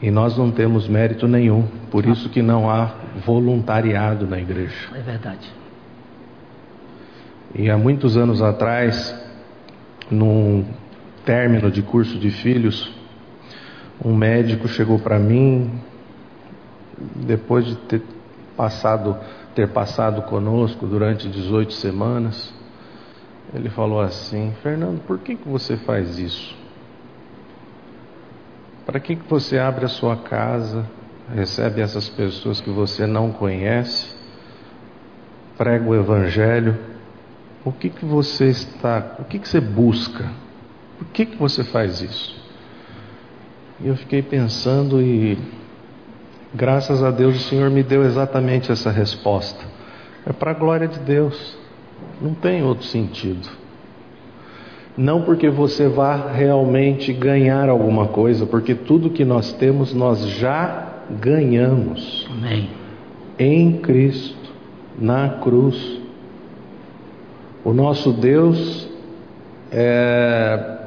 E 0.04 0.12
nós 0.12 0.38
não 0.38 0.52
temos 0.52 0.86
mérito 0.86 1.30
nenhum, 1.30 1.66
por 1.90 2.06
isso 2.06 2.28
que 2.28 2.42
não 2.42 2.70
há 2.70 2.94
voluntariado 3.26 4.28
na 4.28 4.38
igreja. 4.38 4.90
É 4.94 5.00
verdade. 5.00 5.50
E 7.56 7.70
há 7.70 7.78
muitos 7.78 8.18
anos 8.18 8.42
atrás, 8.42 9.16
num 10.12 10.66
término 11.24 11.72
de 11.72 11.82
curso 11.82 12.20
de 12.20 12.32
filhos, 12.32 12.94
um 14.04 14.14
médico 14.14 14.68
chegou 14.68 15.00
para 15.00 15.18
mim, 15.18 15.72
depois 17.16 17.66
de 17.66 17.76
ter 17.78 18.02
passado, 18.58 19.16
ter 19.56 19.70
passado 19.70 20.24
conosco 20.24 20.86
durante 20.86 21.30
18 21.30 21.72
semanas, 21.72 22.54
ele 23.56 23.70
falou 23.70 24.02
assim: 24.02 24.54
Fernando, 24.62 25.00
por 25.08 25.20
que, 25.20 25.38
que 25.38 25.48
você 25.48 25.78
faz 25.78 26.20
isso? 26.20 26.63
Para 28.86 29.00
que, 29.00 29.16
que 29.16 29.30
você 29.30 29.58
abre 29.58 29.86
a 29.86 29.90
sua 29.90 30.18
casa, 30.18 30.86
recebe 31.34 31.82
essas 31.82 32.10
pessoas 32.10 32.60
que 32.60 32.70
você 32.70 33.08
não 33.08 33.32
conhece, 33.32 34.14
prega 35.58 35.88
o 35.88 35.96
Evangelho? 35.96 36.78
O 37.64 37.72
que, 37.72 37.90
que 37.90 38.06
você 38.06 38.48
está, 38.48 39.16
o 39.20 39.24
que, 39.24 39.40
que 39.40 39.48
você 39.48 39.62
busca? 39.62 40.30
Por 40.98 41.08
que, 41.08 41.26
que 41.26 41.38
você 41.38 41.64
faz 41.64 42.02
isso? 42.02 42.36
E 43.80 43.88
eu 43.88 43.96
fiquei 43.96 44.22
pensando 44.22 45.02
e 45.02 45.38
graças 46.54 47.02
a 47.02 47.10
Deus 47.10 47.38
o 47.38 47.50
Senhor 47.50 47.70
me 47.70 47.84
deu 47.84 48.04
exatamente 48.04 48.72
essa 48.72 48.92
resposta. 48.92 49.64
É 50.26 50.34
para 50.34 50.52
a 50.52 50.54
glória 50.54 50.88
de 50.88 51.00
Deus. 51.00 51.58
Não 52.22 52.34
tem 52.34 52.64
outro 52.64 52.86
sentido. 52.86 53.63
Não 54.98 55.24
porque 55.24 55.50
você 55.50 55.88
vá 55.88 56.32
realmente 56.32 57.12
ganhar 57.12 57.68
alguma 57.68 58.08
coisa, 58.08 58.46
porque 58.46 58.76
tudo 58.76 59.10
que 59.10 59.26
nós 59.26 59.52
temos 59.54 59.94
nós 59.94 60.28
já 60.28 60.88
ganhamos. 61.20 62.28
Amém. 62.32 62.70
Em 63.40 63.74
Cristo, 63.74 64.52
na 65.00 65.30
cruz. 65.30 66.00
O 67.66 67.74
nosso 67.74 68.12
Deus, 68.12 68.88
é... 69.72 70.78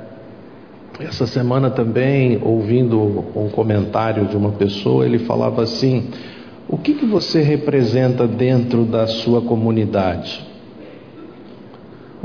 essa 1.01 1.27
semana 1.27 1.71
também, 1.71 2.39
ouvindo 2.43 3.01
um 3.35 3.49
comentário 3.49 4.27
de 4.27 4.37
uma 4.37 4.53
pessoa, 4.53 5.05
ele 5.05 5.19
falava 5.21 5.63
assim: 5.63 6.11
o 6.69 6.79
que, 6.79 6.95
que 6.95 7.07
você 7.07 7.43
representa 7.43 8.27
dentro 8.27 8.85
da 8.85 9.09
sua 9.09 9.41
comunidade? 9.41 10.47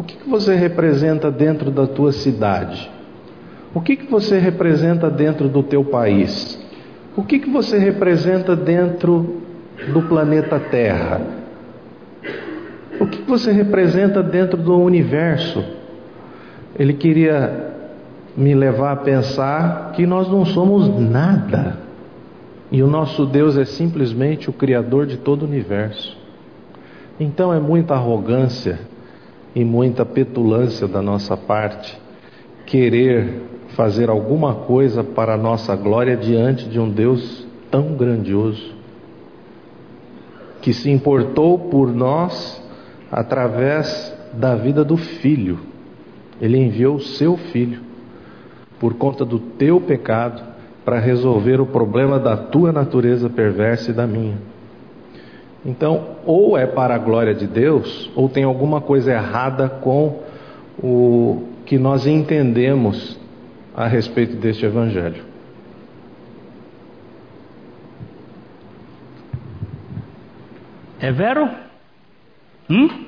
O 0.01 0.03
que, 0.03 0.15
que 0.15 0.27
você 0.27 0.55
representa 0.55 1.29
dentro 1.29 1.69
da 1.69 1.85
tua 1.85 2.11
cidade? 2.11 2.89
O 3.71 3.79
que, 3.79 3.95
que 3.95 4.09
você 4.09 4.39
representa 4.39 5.11
dentro 5.11 5.47
do 5.47 5.61
teu 5.61 5.85
país? 5.85 6.59
O 7.15 7.21
que, 7.21 7.37
que 7.37 7.51
você 7.51 7.77
representa 7.77 8.55
dentro 8.55 9.43
do 9.93 10.01
planeta 10.01 10.59
Terra? 10.59 11.21
O 12.99 13.05
que, 13.05 13.19
que 13.19 13.29
você 13.29 13.51
representa 13.51 14.23
dentro 14.23 14.57
do 14.57 14.75
universo? 14.75 15.63
Ele 16.79 16.93
queria 16.93 17.71
me 18.35 18.55
levar 18.55 18.93
a 18.93 18.95
pensar 18.95 19.91
que 19.91 20.07
nós 20.07 20.27
não 20.27 20.43
somos 20.45 20.99
nada. 20.99 21.77
E 22.71 22.81
o 22.81 22.87
nosso 22.87 23.23
Deus 23.27 23.55
é 23.55 23.65
simplesmente 23.65 24.49
o 24.49 24.53
Criador 24.53 25.05
de 25.05 25.17
todo 25.17 25.43
o 25.43 25.45
universo. 25.45 26.17
Então 27.19 27.53
é 27.53 27.59
muita 27.59 27.93
arrogância 27.93 28.89
e 29.55 29.63
muita 29.65 30.05
petulância 30.05 30.87
da 30.87 31.01
nossa 31.01 31.35
parte 31.35 31.99
querer 32.65 33.41
fazer 33.75 34.09
alguma 34.09 34.55
coisa 34.55 35.03
para 35.03 35.33
a 35.33 35.37
nossa 35.37 35.75
glória 35.75 36.15
diante 36.15 36.67
de 36.67 36.79
um 36.79 36.89
Deus 36.89 37.45
tão 37.69 37.95
grandioso, 37.95 38.73
que 40.61 40.73
se 40.73 40.89
importou 40.89 41.57
por 41.57 41.93
nós 41.93 42.61
através 43.11 44.15
da 44.33 44.55
vida 44.55 44.83
do 44.83 44.97
filho. 44.97 45.59
Ele 46.39 46.57
enviou 46.57 46.95
o 46.95 47.01
seu 47.01 47.37
filho 47.37 47.81
por 48.79 48.95
conta 48.95 49.23
do 49.23 49.39
teu 49.39 49.79
pecado 49.79 50.41
para 50.83 50.99
resolver 50.99 51.61
o 51.61 51.65
problema 51.65 52.19
da 52.19 52.35
tua 52.35 52.71
natureza 52.71 53.29
perversa 53.29 53.91
e 53.91 53.93
da 53.93 54.07
minha. 54.07 54.37
Então, 55.65 56.17
ou 56.25 56.57
é 56.57 56.65
para 56.65 56.95
a 56.95 56.97
glória 56.97 57.35
de 57.35 57.45
Deus, 57.45 58.09
ou 58.15 58.27
tem 58.27 58.43
alguma 58.43 58.81
coisa 58.81 59.11
errada 59.11 59.69
com 59.69 60.23
o 60.81 61.47
que 61.65 61.77
nós 61.77 62.07
entendemos 62.07 63.19
a 63.75 63.87
respeito 63.87 64.35
deste 64.35 64.65
evangelho. 64.65 65.23
É 70.99 71.11
vero? 71.11 71.49
Hum? 72.69 73.05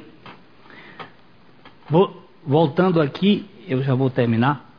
Voltando 2.46 3.02
aqui, 3.02 3.46
eu 3.68 3.82
já 3.84 3.96
vou 3.96 4.10
terminar. 4.10 4.70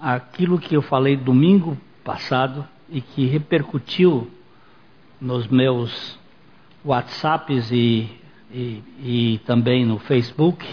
Aquilo 0.00 0.58
que 0.58 0.74
eu 0.74 0.82
falei 0.82 1.16
domingo 1.16 1.76
passado 2.04 2.66
e 2.90 3.00
que 3.00 3.26
repercutiu 3.26 4.28
nos 5.20 5.46
meus 5.46 6.18
WhatsApps 6.84 7.70
e, 7.70 8.08
e, 8.50 8.82
e 9.02 9.40
também 9.46 9.84
no 9.84 9.98
Facebook 9.98 10.66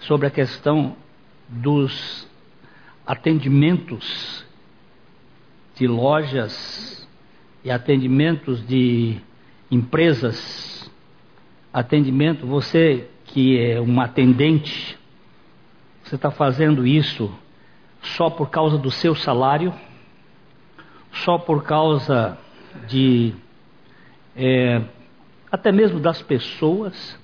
sobre 0.00 0.26
a 0.26 0.30
questão 0.30 0.96
dos 1.48 2.28
atendimentos 3.06 4.44
de 5.74 5.86
lojas 5.86 7.08
e 7.64 7.70
atendimentos 7.70 8.66
de 8.66 9.20
empresas. 9.70 10.90
Atendimento, 11.72 12.46
você 12.46 13.08
que 13.24 13.58
é 13.58 13.80
um 13.80 14.00
atendente, 14.00 14.96
você 16.02 16.14
está 16.14 16.30
fazendo 16.30 16.86
isso 16.86 17.32
só 18.00 18.30
por 18.30 18.50
causa 18.50 18.78
do 18.78 18.90
seu 18.90 19.14
salário, 19.14 19.74
só 21.12 21.38
por 21.38 21.64
causa 21.64 22.38
de 22.86 23.34
é, 24.36 24.82
até 25.54 25.70
mesmo 25.70 26.00
das 26.00 26.20
pessoas, 26.20 27.18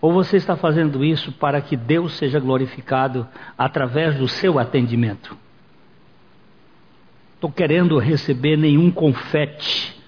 ou 0.00 0.12
você 0.12 0.36
está 0.36 0.56
fazendo 0.56 1.04
isso 1.04 1.32
para 1.32 1.60
que 1.60 1.76
Deus 1.76 2.12
seja 2.14 2.38
glorificado 2.38 3.26
através 3.56 4.16
do 4.16 4.28
seu 4.28 4.58
atendimento? 4.58 5.36
Estou 7.34 7.50
querendo 7.50 7.98
receber 7.98 8.56
nenhum 8.56 8.90
confete, 8.90 9.98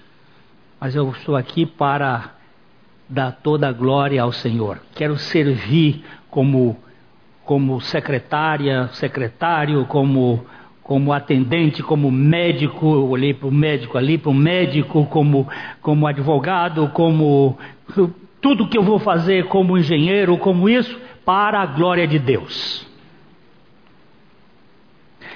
mas 0.79 0.95
eu 0.95 1.09
estou 1.11 1.35
aqui 1.35 1.65
para 1.65 2.35
dá 3.09 3.31
toda 3.31 3.67
a 3.67 3.71
glória 3.71 4.21
ao 4.21 4.31
Senhor. 4.31 4.79
Quero 4.95 5.17
servir 5.17 6.03
como 6.29 6.77
como 7.43 7.81
secretária, 7.81 8.87
secretário, 8.93 9.85
como 9.87 10.45
como 10.83 11.13
atendente, 11.13 11.81
como 11.81 12.11
médico, 12.11 12.93
eu 12.93 13.09
olhei 13.09 13.33
para 13.33 13.47
o 13.47 13.51
médico 13.51 13.97
ali, 13.97 14.17
para 14.17 14.29
o 14.29 14.33
médico, 14.33 15.05
como, 15.05 15.47
como 15.81 16.05
advogado, 16.05 16.89
como 16.89 17.57
tudo 18.41 18.67
que 18.67 18.77
eu 18.77 18.83
vou 18.83 18.99
fazer 18.99 19.45
como 19.45 19.77
engenheiro, 19.77 20.37
como 20.37 20.67
isso, 20.67 20.99
para 21.23 21.61
a 21.61 21.65
glória 21.65 22.05
de 22.05 22.19
Deus. 22.19 22.85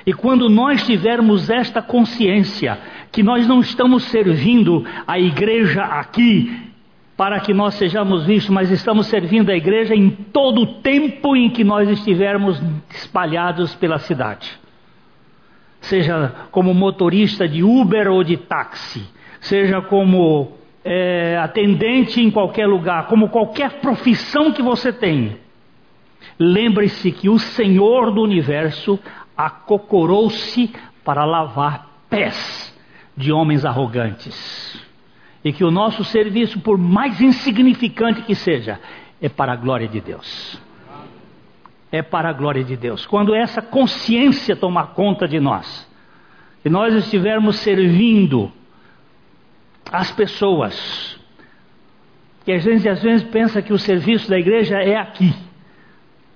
E 0.06 0.14
quando 0.14 0.50
nós 0.50 0.86
tivermos 0.86 1.50
esta 1.50 1.82
consciência, 1.82 2.78
que 3.12 3.24
nós 3.24 3.48
não 3.48 3.62
estamos 3.62 4.04
servindo 4.04 4.86
a 5.08 5.18
igreja 5.18 5.84
aqui 5.84 6.68
para 7.16 7.40
que 7.40 7.54
nós 7.54 7.74
sejamos 7.76 8.26
vistos, 8.26 8.54
mas 8.54 8.70
estamos 8.70 9.08
servindo 9.08 9.50
a 9.50 9.56
igreja 9.56 9.96
em 9.96 10.10
todo 10.10 10.62
o 10.62 10.66
tempo 10.82 11.36
em 11.36 11.50
que 11.50 11.64
nós 11.64 11.90
estivermos 11.90 12.62
espalhados 12.90 13.74
pela 13.76 13.98
cidade. 13.98 14.67
Seja 15.82 16.48
como 16.52 16.74
motorista 16.74 17.48
de 17.48 17.64
Uber 17.64 18.10
ou 18.10 18.24
de 18.24 18.38
táxi, 18.38 19.08
seja 19.40 19.82
como 19.82 20.58
é, 20.84 21.38
atendente 21.38 22.22
em 22.22 22.32
qualquer 22.32 22.68
lugar, 22.68 23.08
como 23.08 23.30
qualquer 23.30 23.80
profissão 23.80 24.52
que 24.52 24.62
você 24.62 24.92
tenha. 24.92 25.38
Lembre-se 26.40 27.12
que 27.12 27.30
o 27.30 27.40
Senhor 27.40 28.12
do 28.12 28.22
universo 28.22 29.00
acocorou-se 29.36 30.72
para 31.04 31.26
lavar 31.26 31.88
pés 32.10 32.76
de 33.16 33.32
homens 33.32 33.66
arrogantes 33.66 34.86
e 35.44 35.54
que 35.54 35.64
o 35.64 35.72
nosso 35.72 36.04
serviço, 36.04 36.60
por 36.60 36.78
mais 36.78 37.22
insignificante 37.22 38.22
que 38.22 38.36
seja, 38.36 38.80
é 39.22 39.30
para 39.30 39.54
a 39.54 39.56
glória 39.56 39.88
de 39.88 40.02
Deus. 40.02 40.60
É 41.92 42.02
para 42.02 42.30
a 42.30 42.34
glória 42.34 42.64
de 42.64 42.76
Deus. 42.76 43.06
Quando 43.06 43.34
essa 43.34 43.62
consciência 43.62 44.56
tomar 44.56 44.88
conta 44.88 45.28
de 45.28 45.40
nós, 45.40 45.88
e 46.64 46.70
nós 46.70 46.94
estivermos 46.94 47.58
servindo 47.58 48.52
as 49.92 50.12
pessoas, 50.12 51.18
que 52.44 52.52
a 52.52 52.58
gente 52.58 52.88
às 52.90 53.02
vezes 53.02 53.24
pensa 53.24 53.62
que 53.62 53.72
o 53.72 53.78
serviço 53.78 54.30
da 54.30 54.38
igreja 54.38 54.78
é 54.78 54.98
aqui, 54.98 55.34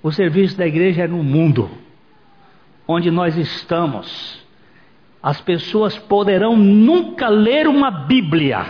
o 0.02 0.12
serviço 0.12 0.58
da 0.58 0.66
igreja 0.66 1.04
é 1.04 1.08
no 1.08 1.24
mundo, 1.24 1.70
onde 2.88 3.12
nós 3.12 3.38
estamos. 3.38 4.42
As 5.22 5.40
pessoas 5.40 5.98
poderão 5.98 6.56
nunca 6.58 7.28
ler 7.28 7.68
uma 7.68 7.92
Bíblia, 7.92 8.66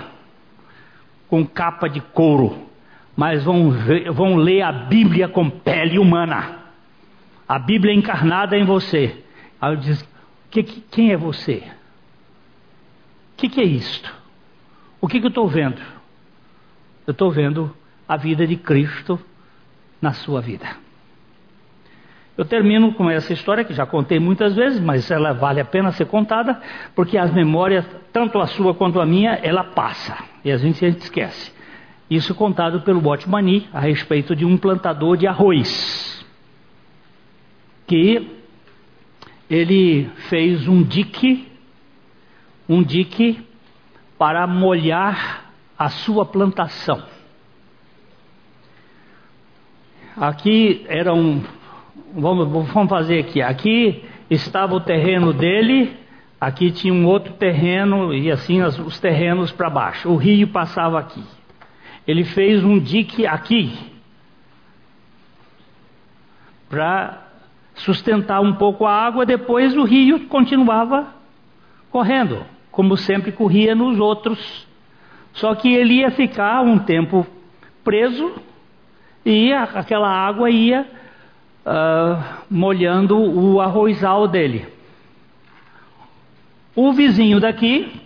com 1.27 1.45
capa 1.45 1.87
de 1.87 2.01
couro, 2.01 2.67
mas 3.15 3.43
vão, 3.43 3.71
ver, 3.71 4.11
vão 4.11 4.35
ler 4.35 4.63
a 4.63 4.71
Bíblia 4.71 5.29
com 5.29 5.49
pele 5.49 5.97
humana. 5.97 6.60
A 7.51 7.59
Bíblia 7.59 7.93
encarnada 7.93 8.57
em 8.57 8.63
você. 8.63 9.13
Aí 9.59 9.73
eu 9.73 9.75
diz, 9.75 10.09
que, 10.49 10.63
que, 10.63 10.79
quem 10.89 11.11
é 11.11 11.17
você? 11.17 11.61
O 13.33 13.35
que, 13.35 13.49
que, 13.49 13.59
é 13.59 13.65
isto? 13.65 14.09
O 15.01 15.05
que, 15.05 15.17
eu 15.17 15.27
estou 15.27 15.49
vendo? 15.49 15.81
Eu 17.05 17.11
estou 17.11 17.29
vendo 17.29 17.75
a 18.07 18.15
vida 18.15 18.47
de 18.47 18.55
Cristo 18.55 19.19
na 20.01 20.13
sua 20.13 20.39
vida. 20.39 20.65
Eu 22.37 22.45
termino 22.45 22.93
com 22.93 23.09
essa 23.09 23.33
história 23.33 23.65
que 23.65 23.73
já 23.73 23.85
contei 23.85 24.17
muitas 24.17 24.55
vezes, 24.55 24.79
mas 24.79 25.11
ela 25.11 25.33
vale 25.33 25.59
a 25.59 25.65
pena 25.65 25.91
ser 25.91 26.05
contada, 26.05 26.57
porque 26.95 27.17
as 27.17 27.33
memórias, 27.33 27.85
tanto 28.13 28.39
a 28.39 28.47
sua 28.47 28.73
quanto 28.73 29.01
a 29.01 29.05
minha, 29.05 29.33
ela 29.43 29.65
passa 29.65 30.17
e 30.45 30.49
a 30.53 30.55
gente 30.55 30.85
esquece. 30.85 31.53
Isso 32.09 32.33
contado 32.33 32.79
pelo 32.79 33.01
Botmani 33.01 33.67
a 33.73 33.81
respeito 33.81 34.33
de 34.33 34.45
um 34.45 34.55
plantador 34.55 35.17
de 35.17 35.27
arroz, 35.27 36.20
que 37.91 38.25
ele 39.49 40.09
fez 40.29 40.65
um 40.65 40.81
dique, 40.81 41.45
um 42.69 42.81
dique 42.81 43.45
para 44.17 44.47
molhar 44.47 45.51
a 45.77 45.89
sua 45.89 46.25
plantação. 46.25 47.03
Aqui 50.15 50.85
era 50.87 51.13
um 51.13 51.43
vamos, 52.15 52.47
vamos 52.47 52.89
fazer 52.89 53.19
aqui. 53.19 53.41
Aqui 53.41 54.05
estava 54.29 54.73
o 54.73 54.79
terreno 54.79 55.33
dele, 55.33 55.93
aqui 56.39 56.71
tinha 56.71 56.93
um 56.93 57.05
outro 57.05 57.33
terreno 57.33 58.13
e 58.13 58.31
assim 58.31 58.61
as, 58.61 58.79
os 58.79 59.01
terrenos 59.01 59.51
para 59.51 59.69
baixo. 59.69 60.07
O 60.07 60.15
rio 60.15 60.47
passava 60.47 60.97
aqui. 60.97 61.25
Ele 62.07 62.23
fez 62.23 62.63
um 62.63 62.79
dique 62.79 63.27
aqui 63.27 63.77
para 66.69 67.30
sustentar 67.75 68.41
um 68.41 68.53
pouco 68.53 68.85
a 68.85 68.93
água. 68.93 69.25
Depois 69.25 69.75
o 69.75 69.83
rio 69.83 70.27
continuava 70.27 71.07
correndo, 71.89 72.45
como 72.71 72.97
sempre 72.97 73.31
corria 73.31 73.75
nos 73.75 73.99
outros. 73.99 74.67
Só 75.33 75.55
que 75.55 75.73
ele 75.73 75.95
ia 75.95 76.11
ficar 76.11 76.61
um 76.61 76.77
tempo 76.79 77.25
preso 77.83 78.33
e 79.25 79.53
aquela 79.53 80.09
água 80.09 80.49
ia 80.49 80.85
uh, 81.65 82.43
molhando 82.49 83.17
o 83.17 83.61
arrozal 83.61 84.27
dele. 84.27 84.65
O 86.75 86.93
vizinho 86.93 87.39
daqui 87.39 88.01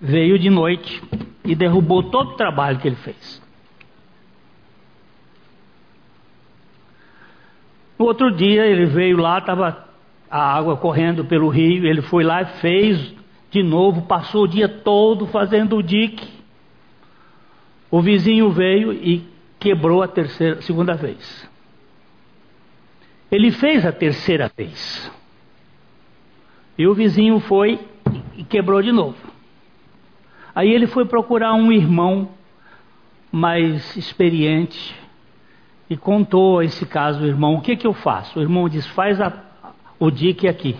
veio 0.00 0.38
de 0.38 0.50
noite 0.50 1.02
e 1.44 1.54
derrubou 1.54 2.02
todo 2.02 2.30
o 2.30 2.36
trabalho 2.36 2.78
que 2.78 2.88
ele 2.88 2.96
fez. 2.96 3.40
No 8.00 8.06
outro 8.06 8.30
dia 8.30 8.64
ele 8.64 8.86
veio 8.86 9.18
lá, 9.18 9.36
estava 9.36 9.86
a 10.30 10.56
água 10.56 10.74
correndo 10.74 11.22
pelo 11.22 11.50
rio, 11.50 11.86
ele 11.86 12.00
foi 12.00 12.24
lá 12.24 12.40
e 12.40 12.46
fez 12.46 13.14
de 13.50 13.62
novo, 13.62 14.06
passou 14.06 14.44
o 14.44 14.48
dia 14.48 14.66
todo 14.66 15.26
fazendo 15.26 15.76
o 15.76 15.82
dique. 15.82 16.26
O 17.90 18.00
vizinho 18.00 18.50
veio 18.50 18.90
e 18.90 19.22
quebrou 19.58 20.02
a 20.02 20.08
terceira, 20.08 20.62
segunda 20.62 20.94
vez. 20.94 21.46
Ele 23.30 23.50
fez 23.50 23.84
a 23.84 23.92
terceira 23.92 24.50
vez. 24.56 25.12
E 26.78 26.86
o 26.86 26.94
vizinho 26.94 27.38
foi 27.38 27.78
e 28.34 28.42
quebrou 28.44 28.80
de 28.80 28.92
novo. 28.92 29.18
Aí 30.54 30.72
ele 30.72 30.86
foi 30.86 31.04
procurar 31.04 31.52
um 31.52 31.70
irmão 31.70 32.30
mais 33.30 33.94
experiente 33.94 34.98
e 35.90 35.96
contou 35.96 36.62
esse 36.62 36.86
caso 36.86 37.18
ao 37.18 37.26
irmão. 37.26 37.56
O 37.56 37.60
que, 37.60 37.76
que 37.76 37.86
eu 37.86 37.92
faço? 37.92 38.38
O 38.38 38.42
irmão 38.42 38.68
diz: 38.68 38.86
faz 38.86 39.20
a, 39.20 39.32
o 39.98 40.08
dique 40.08 40.46
aqui. 40.46 40.76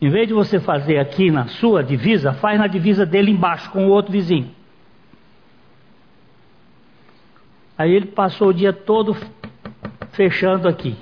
Em 0.00 0.08
vez 0.08 0.28
de 0.28 0.34
você 0.34 0.60
fazer 0.60 0.98
aqui 0.98 1.30
na 1.30 1.48
sua 1.48 1.82
divisa, 1.82 2.32
faz 2.34 2.58
na 2.58 2.68
divisa 2.68 3.04
dele 3.04 3.32
embaixo 3.32 3.68
com 3.70 3.86
o 3.86 3.90
outro 3.90 4.12
vizinho. 4.12 4.50
Aí 7.76 7.92
ele 7.92 8.06
passou 8.06 8.48
o 8.48 8.54
dia 8.54 8.72
todo 8.72 9.16
fechando 10.12 10.68
aqui. 10.68 10.96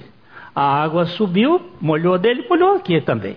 A 0.54 0.62
água 0.62 1.04
subiu, 1.04 1.72
molhou 1.80 2.18
dele, 2.18 2.46
molhou 2.48 2.76
aqui 2.76 3.00
também. 3.00 3.36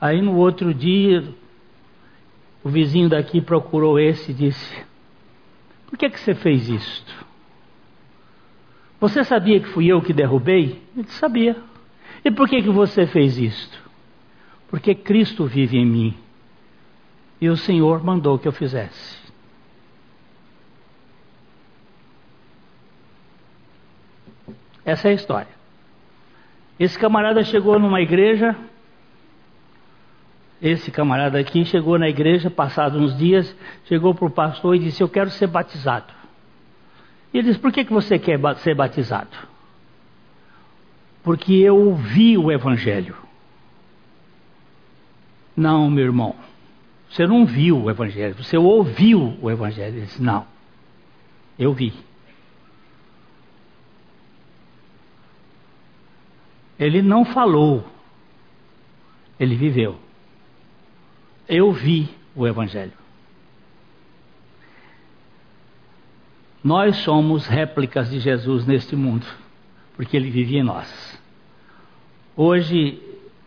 Aí 0.00 0.22
no 0.22 0.36
outro 0.36 0.72
dia, 0.72 1.24
o 2.62 2.68
vizinho 2.68 3.08
daqui 3.08 3.40
procurou 3.40 3.98
esse 3.98 4.30
e 4.30 4.34
disse: 4.34 4.84
Por 5.88 5.98
que, 5.98 6.10
que 6.10 6.18
você 6.18 6.34
fez 6.34 6.68
isto? 6.68 7.26
Você 9.00 9.22
sabia 9.22 9.60
que 9.60 9.68
fui 9.68 9.86
eu 9.86 10.02
que 10.02 10.12
derrubei? 10.12 10.82
Ele 10.96 11.08
sabia. 11.08 11.56
E 12.24 12.30
por 12.30 12.48
que, 12.48 12.62
que 12.62 12.70
você 12.70 13.06
fez 13.06 13.38
isto? 13.38 13.78
Porque 14.68 14.94
Cristo 14.94 15.46
vive 15.46 15.78
em 15.78 15.86
mim. 15.86 16.14
E 17.40 17.48
o 17.48 17.56
Senhor 17.56 18.02
mandou 18.02 18.38
que 18.38 18.48
eu 18.48 18.52
fizesse. 18.52 19.18
Essa 24.84 25.08
é 25.08 25.10
a 25.12 25.14
história. 25.14 25.58
Esse 26.80 26.98
camarada 26.98 27.44
chegou 27.44 27.78
numa 27.78 28.00
igreja. 28.00 28.56
Esse 30.60 30.90
camarada 30.90 31.38
aqui 31.38 31.64
chegou 31.64 31.98
na 31.98 32.08
igreja, 32.08 32.50
passados 32.50 33.00
uns 33.00 33.16
dias, 33.16 33.54
chegou 33.84 34.12
para 34.14 34.26
o 34.26 34.30
pastor 34.30 34.74
e 34.74 34.80
disse: 34.80 35.00
Eu 35.00 35.08
quero 35.08 35.30
ser 35.30 35.46
batizado. 35.46 36.12
E 37.32 37.38
ele 37.38 37.48
disse: 37.48 37.60
Por 37.60 37.70
que, 37.70 37.84
que 37.84 37.92
você 37.92 38.18
quer 38.18 38.40
ser 38.56 38.74
batizado? 38.74 39.36
Porque 41.22 41.52
eu 41.54 41.76
ouvi 41.76 42.36
o 42.36 42.50
Evangelho. 42.50 43.14
Não, 45.56 45.88
meu 45.88 46.04
irmão, 46.04 46.34
você 47.08 47.26
não 47.26 47.46
viu 47.46 47.84
o 47.84 47.90
Evangelho, 47.90 48.34
você 48.34 48.56
ouviu 48.56 49.38
o 49.40 49.48
Evangelho. 49.48 49.96
Ele 49.96 50.06
disse: 50.06 50.20
Não, 50.20 50.44
eu 51.56 51.72
vi. 51.72 51.92
Ele 56.78 57.00
não 57.00 57.24
falou, 57.24 57.84
ele 59.38 59.54
viveu. 59.54 60.07
Eu 61.48 61.72
vi 61.72 62.08
o 62.36 62.46
Evangelho. 62.46 62.92
Nós 66.62 66.96
somos 66.96 67.46
réplicas 67.46 68.10
de 68.10 68.20
Jesus 68.20 68.66
neste 68.66 68.94
mundo, 68.94 69.26
porque 69.96 70.16
ele 70.16 70.30
vivia 70.30 70.60
em 70.60 70.64
nós. 70.64 71.18
Hoje 72.36 73.00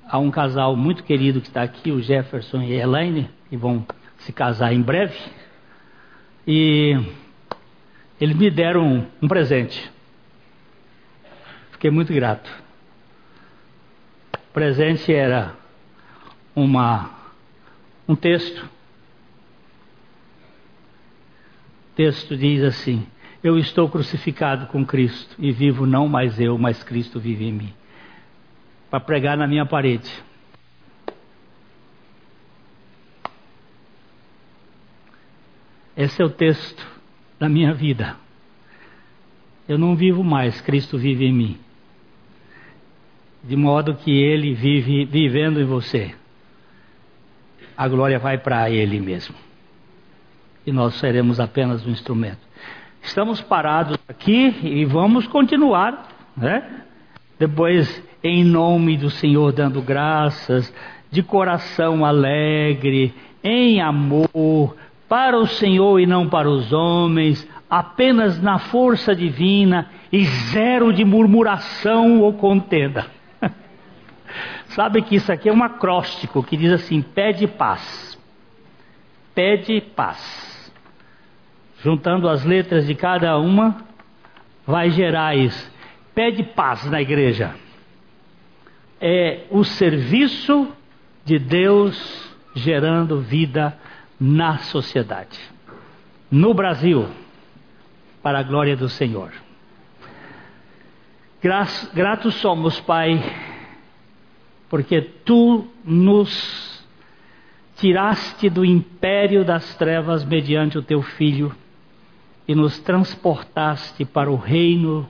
há 0.08 0.18
um 0.18 0.32
casal 0.32 0.76
muito 0.76 1.04
querido 1.04 1.40
que 1.40 1.48
está 1.48 1.62
aqui, 1.62 1.92
o 1.92 2.02
Jefferson 2.02 2.64
e 2.64 2.74
a 2.74 2.84
Elaine, 2.84 3.30
que 3.50 3.56
vão 3.56 3.86
se 4.18 4.34
casar 4.34 4.74
em 4.74 4.82
breve. 4.82 5.18
E 6.48 6.98
eles 8.20 8.36
me 8.36 8.50
deram 8.50 8.86
um, 8.86 9.08
um 9.22 9.28
presente. 9.28 9.92
Fiquei 11.72 11.92
muito 11.92 12.12
grato. 12.14 12.50
O 14.34 14.54
presente 14.54 15.14
era 15.14 15.54
uma, 16.56 17.21
um 18.12 18.16
texto. 18.16 18.64
O 21.92 21.96
texto 21.96 22.36
diz 22.36 22.64
assim: 22.64 23.06
Eu 23.44 23.58
estou 23.58 23.90
crucificado 23.90 24.68
com 24.68 24.86
Cristo 24.86 25.36
e 25.40 25.52
vivo 25.52 25.86
não 25.86 26.08
mais 26.08 26.40
eu, 26.40 26.58
mas 26.58 26.84
Cristo 26.84 27.20
vive 27.20 27.46
em 27.46 27.54
mim. 27.54 27.74
Para 28.90 29.00
pregar 29.00 29.38
na 29.38 29.48
minha 29.48 29.66
parede. 29.66 30.12
Esse 35.96 36.22
é 36.22 36.26
o 36.26 36.30
texto 36.30 36.86
da 37.40 37.48
minha 37.48 37.74
vida. 37.74 38.16
Eu 39.68 39.78
não 39.78 39.96
vivo 39.96 40.24
mais, 40.24 40.60
Cristo 40.62 40.98
vive 40.98 41.26
em 41.26 41.34
mim 41.34 41.60
de 43.44 43.56
modo 43.56 43.96
que 43.96 44.12
ele 44.12 44.54
vive 44.54 45.06
vivendo 45.06 45.60
em 45.60 45.66
você. 45.66 46.14
A 47.82 47.88
glória 47.88 48.20
vai 48.20 48.38
para 48.38 48.70
ele 48.70 49.00
mesmo. 49.00 49.34
E 50.68 50.72
nós 50.72 50.94
seremos 51.00 51.40
apenas 51.40 51.84
um 51.84 51.90
instrumento. 51.90 52.38
Estamos 53.02 53.42
parados 53.42 53.98
aqui 54.08 54.56
e 54.62 54.86
vamos 54.86 55.26
continuar, 55.26 56.08
né? 56.38 56.84
Depois, 57.40 58.04
em 58.24 58.44
nome 58.44 58.98
do 58.98 59.10
Senhor, 59.10 59.52
dando 59.52 59.82
graças, 59.82 60.72
de 61.10 61.24
coração 61.24 62.06
alegre, 62.06 63.16
em 63.44 63.82
amor, 63.82 64.78
para 65.10 65.40
o 65.40 65.48
Senhor 65.48 66.00
e 66.00 66.06
não 66.06 66.30
para 66.30 66.48
os 66.48 66.72
homens, 66.72 67.50
apenas 67.68 68.40
na 68.40 68.60
força 68.60 69.16
divina 69.16 69.90
e 70.14 70.24
zero 70.24 70.94
de 70.94 71.04
murmuração 71.04 72.22
ou 72.22 72.34
contenda. 72.34 73.08
Sabe 74.72 75.02
que 75.02 75.16
isso 75.16 75.32
aqui 75.32 75.50
é 75.50 75.54
um 75.54 75.64
acróstico 75.64 76.42
que 76.44 76.56
diz 76.56 76.72
assim: 76.72 77.02
pede 77.02 77.46
paz. 77.48 78.18
Pede 79.36 79.82
paz. 79.82 80.72
Juntando 81.82 82.30
as 82.30 82.46
letras 82.46 82.86
de 82.88 82.96
cada 82.96 83.38
uma, 83.38 83.84
vai 84.66 84.90
gerar 84.92 85.36
isso. 85.36 85.70
Pede 86.16 86.44
paz 86.44 86.86
na 86.86 87.02
igreja. 87.02 87.54
É 89.00 89.46
o 89.50 89.64
serviço 89.64 90.72
de 91.26 91.40
Deus 91.40 92.30
gerando 92.56 93.20
vida 93.20 93.78
na 94.20 94.60
sociedade. 94.60 95.40
No 96.30 96.54
Brasil, 96.54 97.08
para 98.22 98.40
a 98.40 98.44
glória 98.44 98.78
do 98.78 98.88
Senhor. 98.88 99.32
Gratos 101.94 102.36
somos, 102.36 102.80
Pai 102.80 103.20
porque 104.72 105.02
tu 105.02 105.68
nos 105.84 106.82
tiraste 107.76 108.50
do 108.50 108.64
império 108.64 109.44
das 109.44 109.76
trevas 109.76 110.24
mediante 110.24 110.78
o 110.78 110.82
teu 110.82 111.02
filho 111.02 111.54
e 112.48 112.56
nos 112.56 112.80
transportaste 112.80 114.06
para 114.06 114.32
o 114.32 114.38
reino 114.38 115.10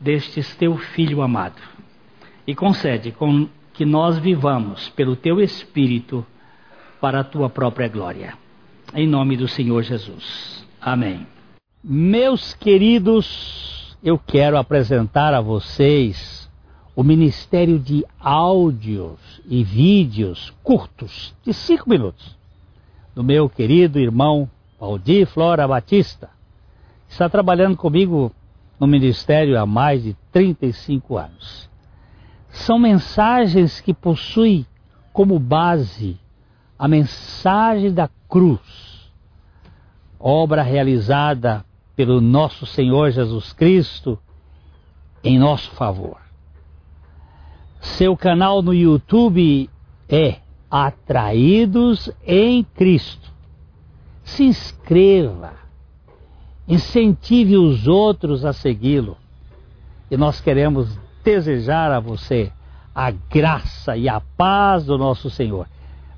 deste 0.00 0.42
teu 0.56 0.78
filho 0.78 1.20
amado. 1.20 1.60
E 2.46 2.54
concede 2.54 3.12
com 3.12 3.46
que 3.74 3.84
nós 3.84 4.16
vivamos 4.18 4.88
pelo 4.88 5.14
teu 5.14 5.38
espírito 5.38 6.24
para 6.98 7.20
a 7.20 7.24
tua 7.24 7.50
própria 7.50 7.88
glória. 7.88 8.38
Em 8.94 9.06
nome 9.06 9.36
do 9.36 9.46
Senhor 9.46 9.82
Jesus. 9.82 10.66
Amém. 10.80 11.26
Meus 11.84 12.54
queridos, 12.54 13.94
eu 14.02 14.18
quero 14.18 14.56
apresentar 14.56 15.34
a 15.34 15.42
vocês 15.42 16.37
o 16.98 17.04
ministério 17.04 17.78
de 17.78 18.04
áudios 18.18 19.40
e 19.46 19.62
vídeos 19.62 20.52
curtos, 20.64 21.32
de 21.44 21.54
cinco 21.54 21.88
minutos, 21.88 22.36
do 23.14 23.22
meu 23.22 23.48
querido 23.48 24.00
irmão 24.00 24.50
Valdir 24.80 25.24
Flora 25.28 25.68
Batista. 25.68 26.28
Está 27.08 27.28
trabalhando 27.28 27.76
comigo 27.76 28.32
no 28.80 28.88
ministério 28.88 29.56
há 29.60 29.64
mais 29.64 30.02
de 30.02 30.16
35 30.32 31.16
anos. 31.16 31.70
São 32.48 32.80
mensagens 32.80 33.80
que 33.80 33.94
possuem 33.94 34.66
como 35.12 35.38
base 35.38 36.18
a 36.76 36.88
mensagem 36.88 37.94
da 37.94 38.10
cruz, 38.28 39.08
obra 40.18 40.62
realizada 40.62 41.64
pelo 41.94 42.20
nosso 42.20 42.66
Senhor 42.66 43.12
Jesus 43.12 43.52
Cristo 43.52 44.18
em 45.22 45.38
nosso 45.38 45.70
favor. 45.70 46.27
Seu 47.80 48.16
canal 48.16 48.62
no 48.62 48.74
YouTube 48.74 49.70
é 50.08 50.36
Atraídos 50.70 52.10
em 52.26 52.64
Cristo. 52.64 53.32
Se 54.22 54.44
inscreva, 54.44 55.52
incentive 56.66 57.56
os 57.56 57.86
outros 57.86 58.44
a 58.44 58.52
segui-lo. 58.52 59.16
E 60.10 60.16
nós 60.16 60.40
queremos 60.40 60.98
desejar 61.24 61.90
a 61.92 62.00
você 62.00 62.52
a 62.94 63.10
graça 63.10 63.96
e 63.96 64.08
a 64.08 64.20
paz 64.20 64.84
do 64.84 64.98
nosso 64.98 65.30
Senhor. 65.30 65.68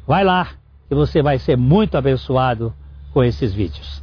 Vai 0.07 0.25
lá 0.25 0.49
e 0.91 0.95
você 0.95 1.23
vai 1.23 1.39
ser 1.39 1.57
muito 1.57 1.97
abençoado 1.97 2.73
com 3.13 3.23
esses 3.23 3.53
vídeos. 3.53 4.03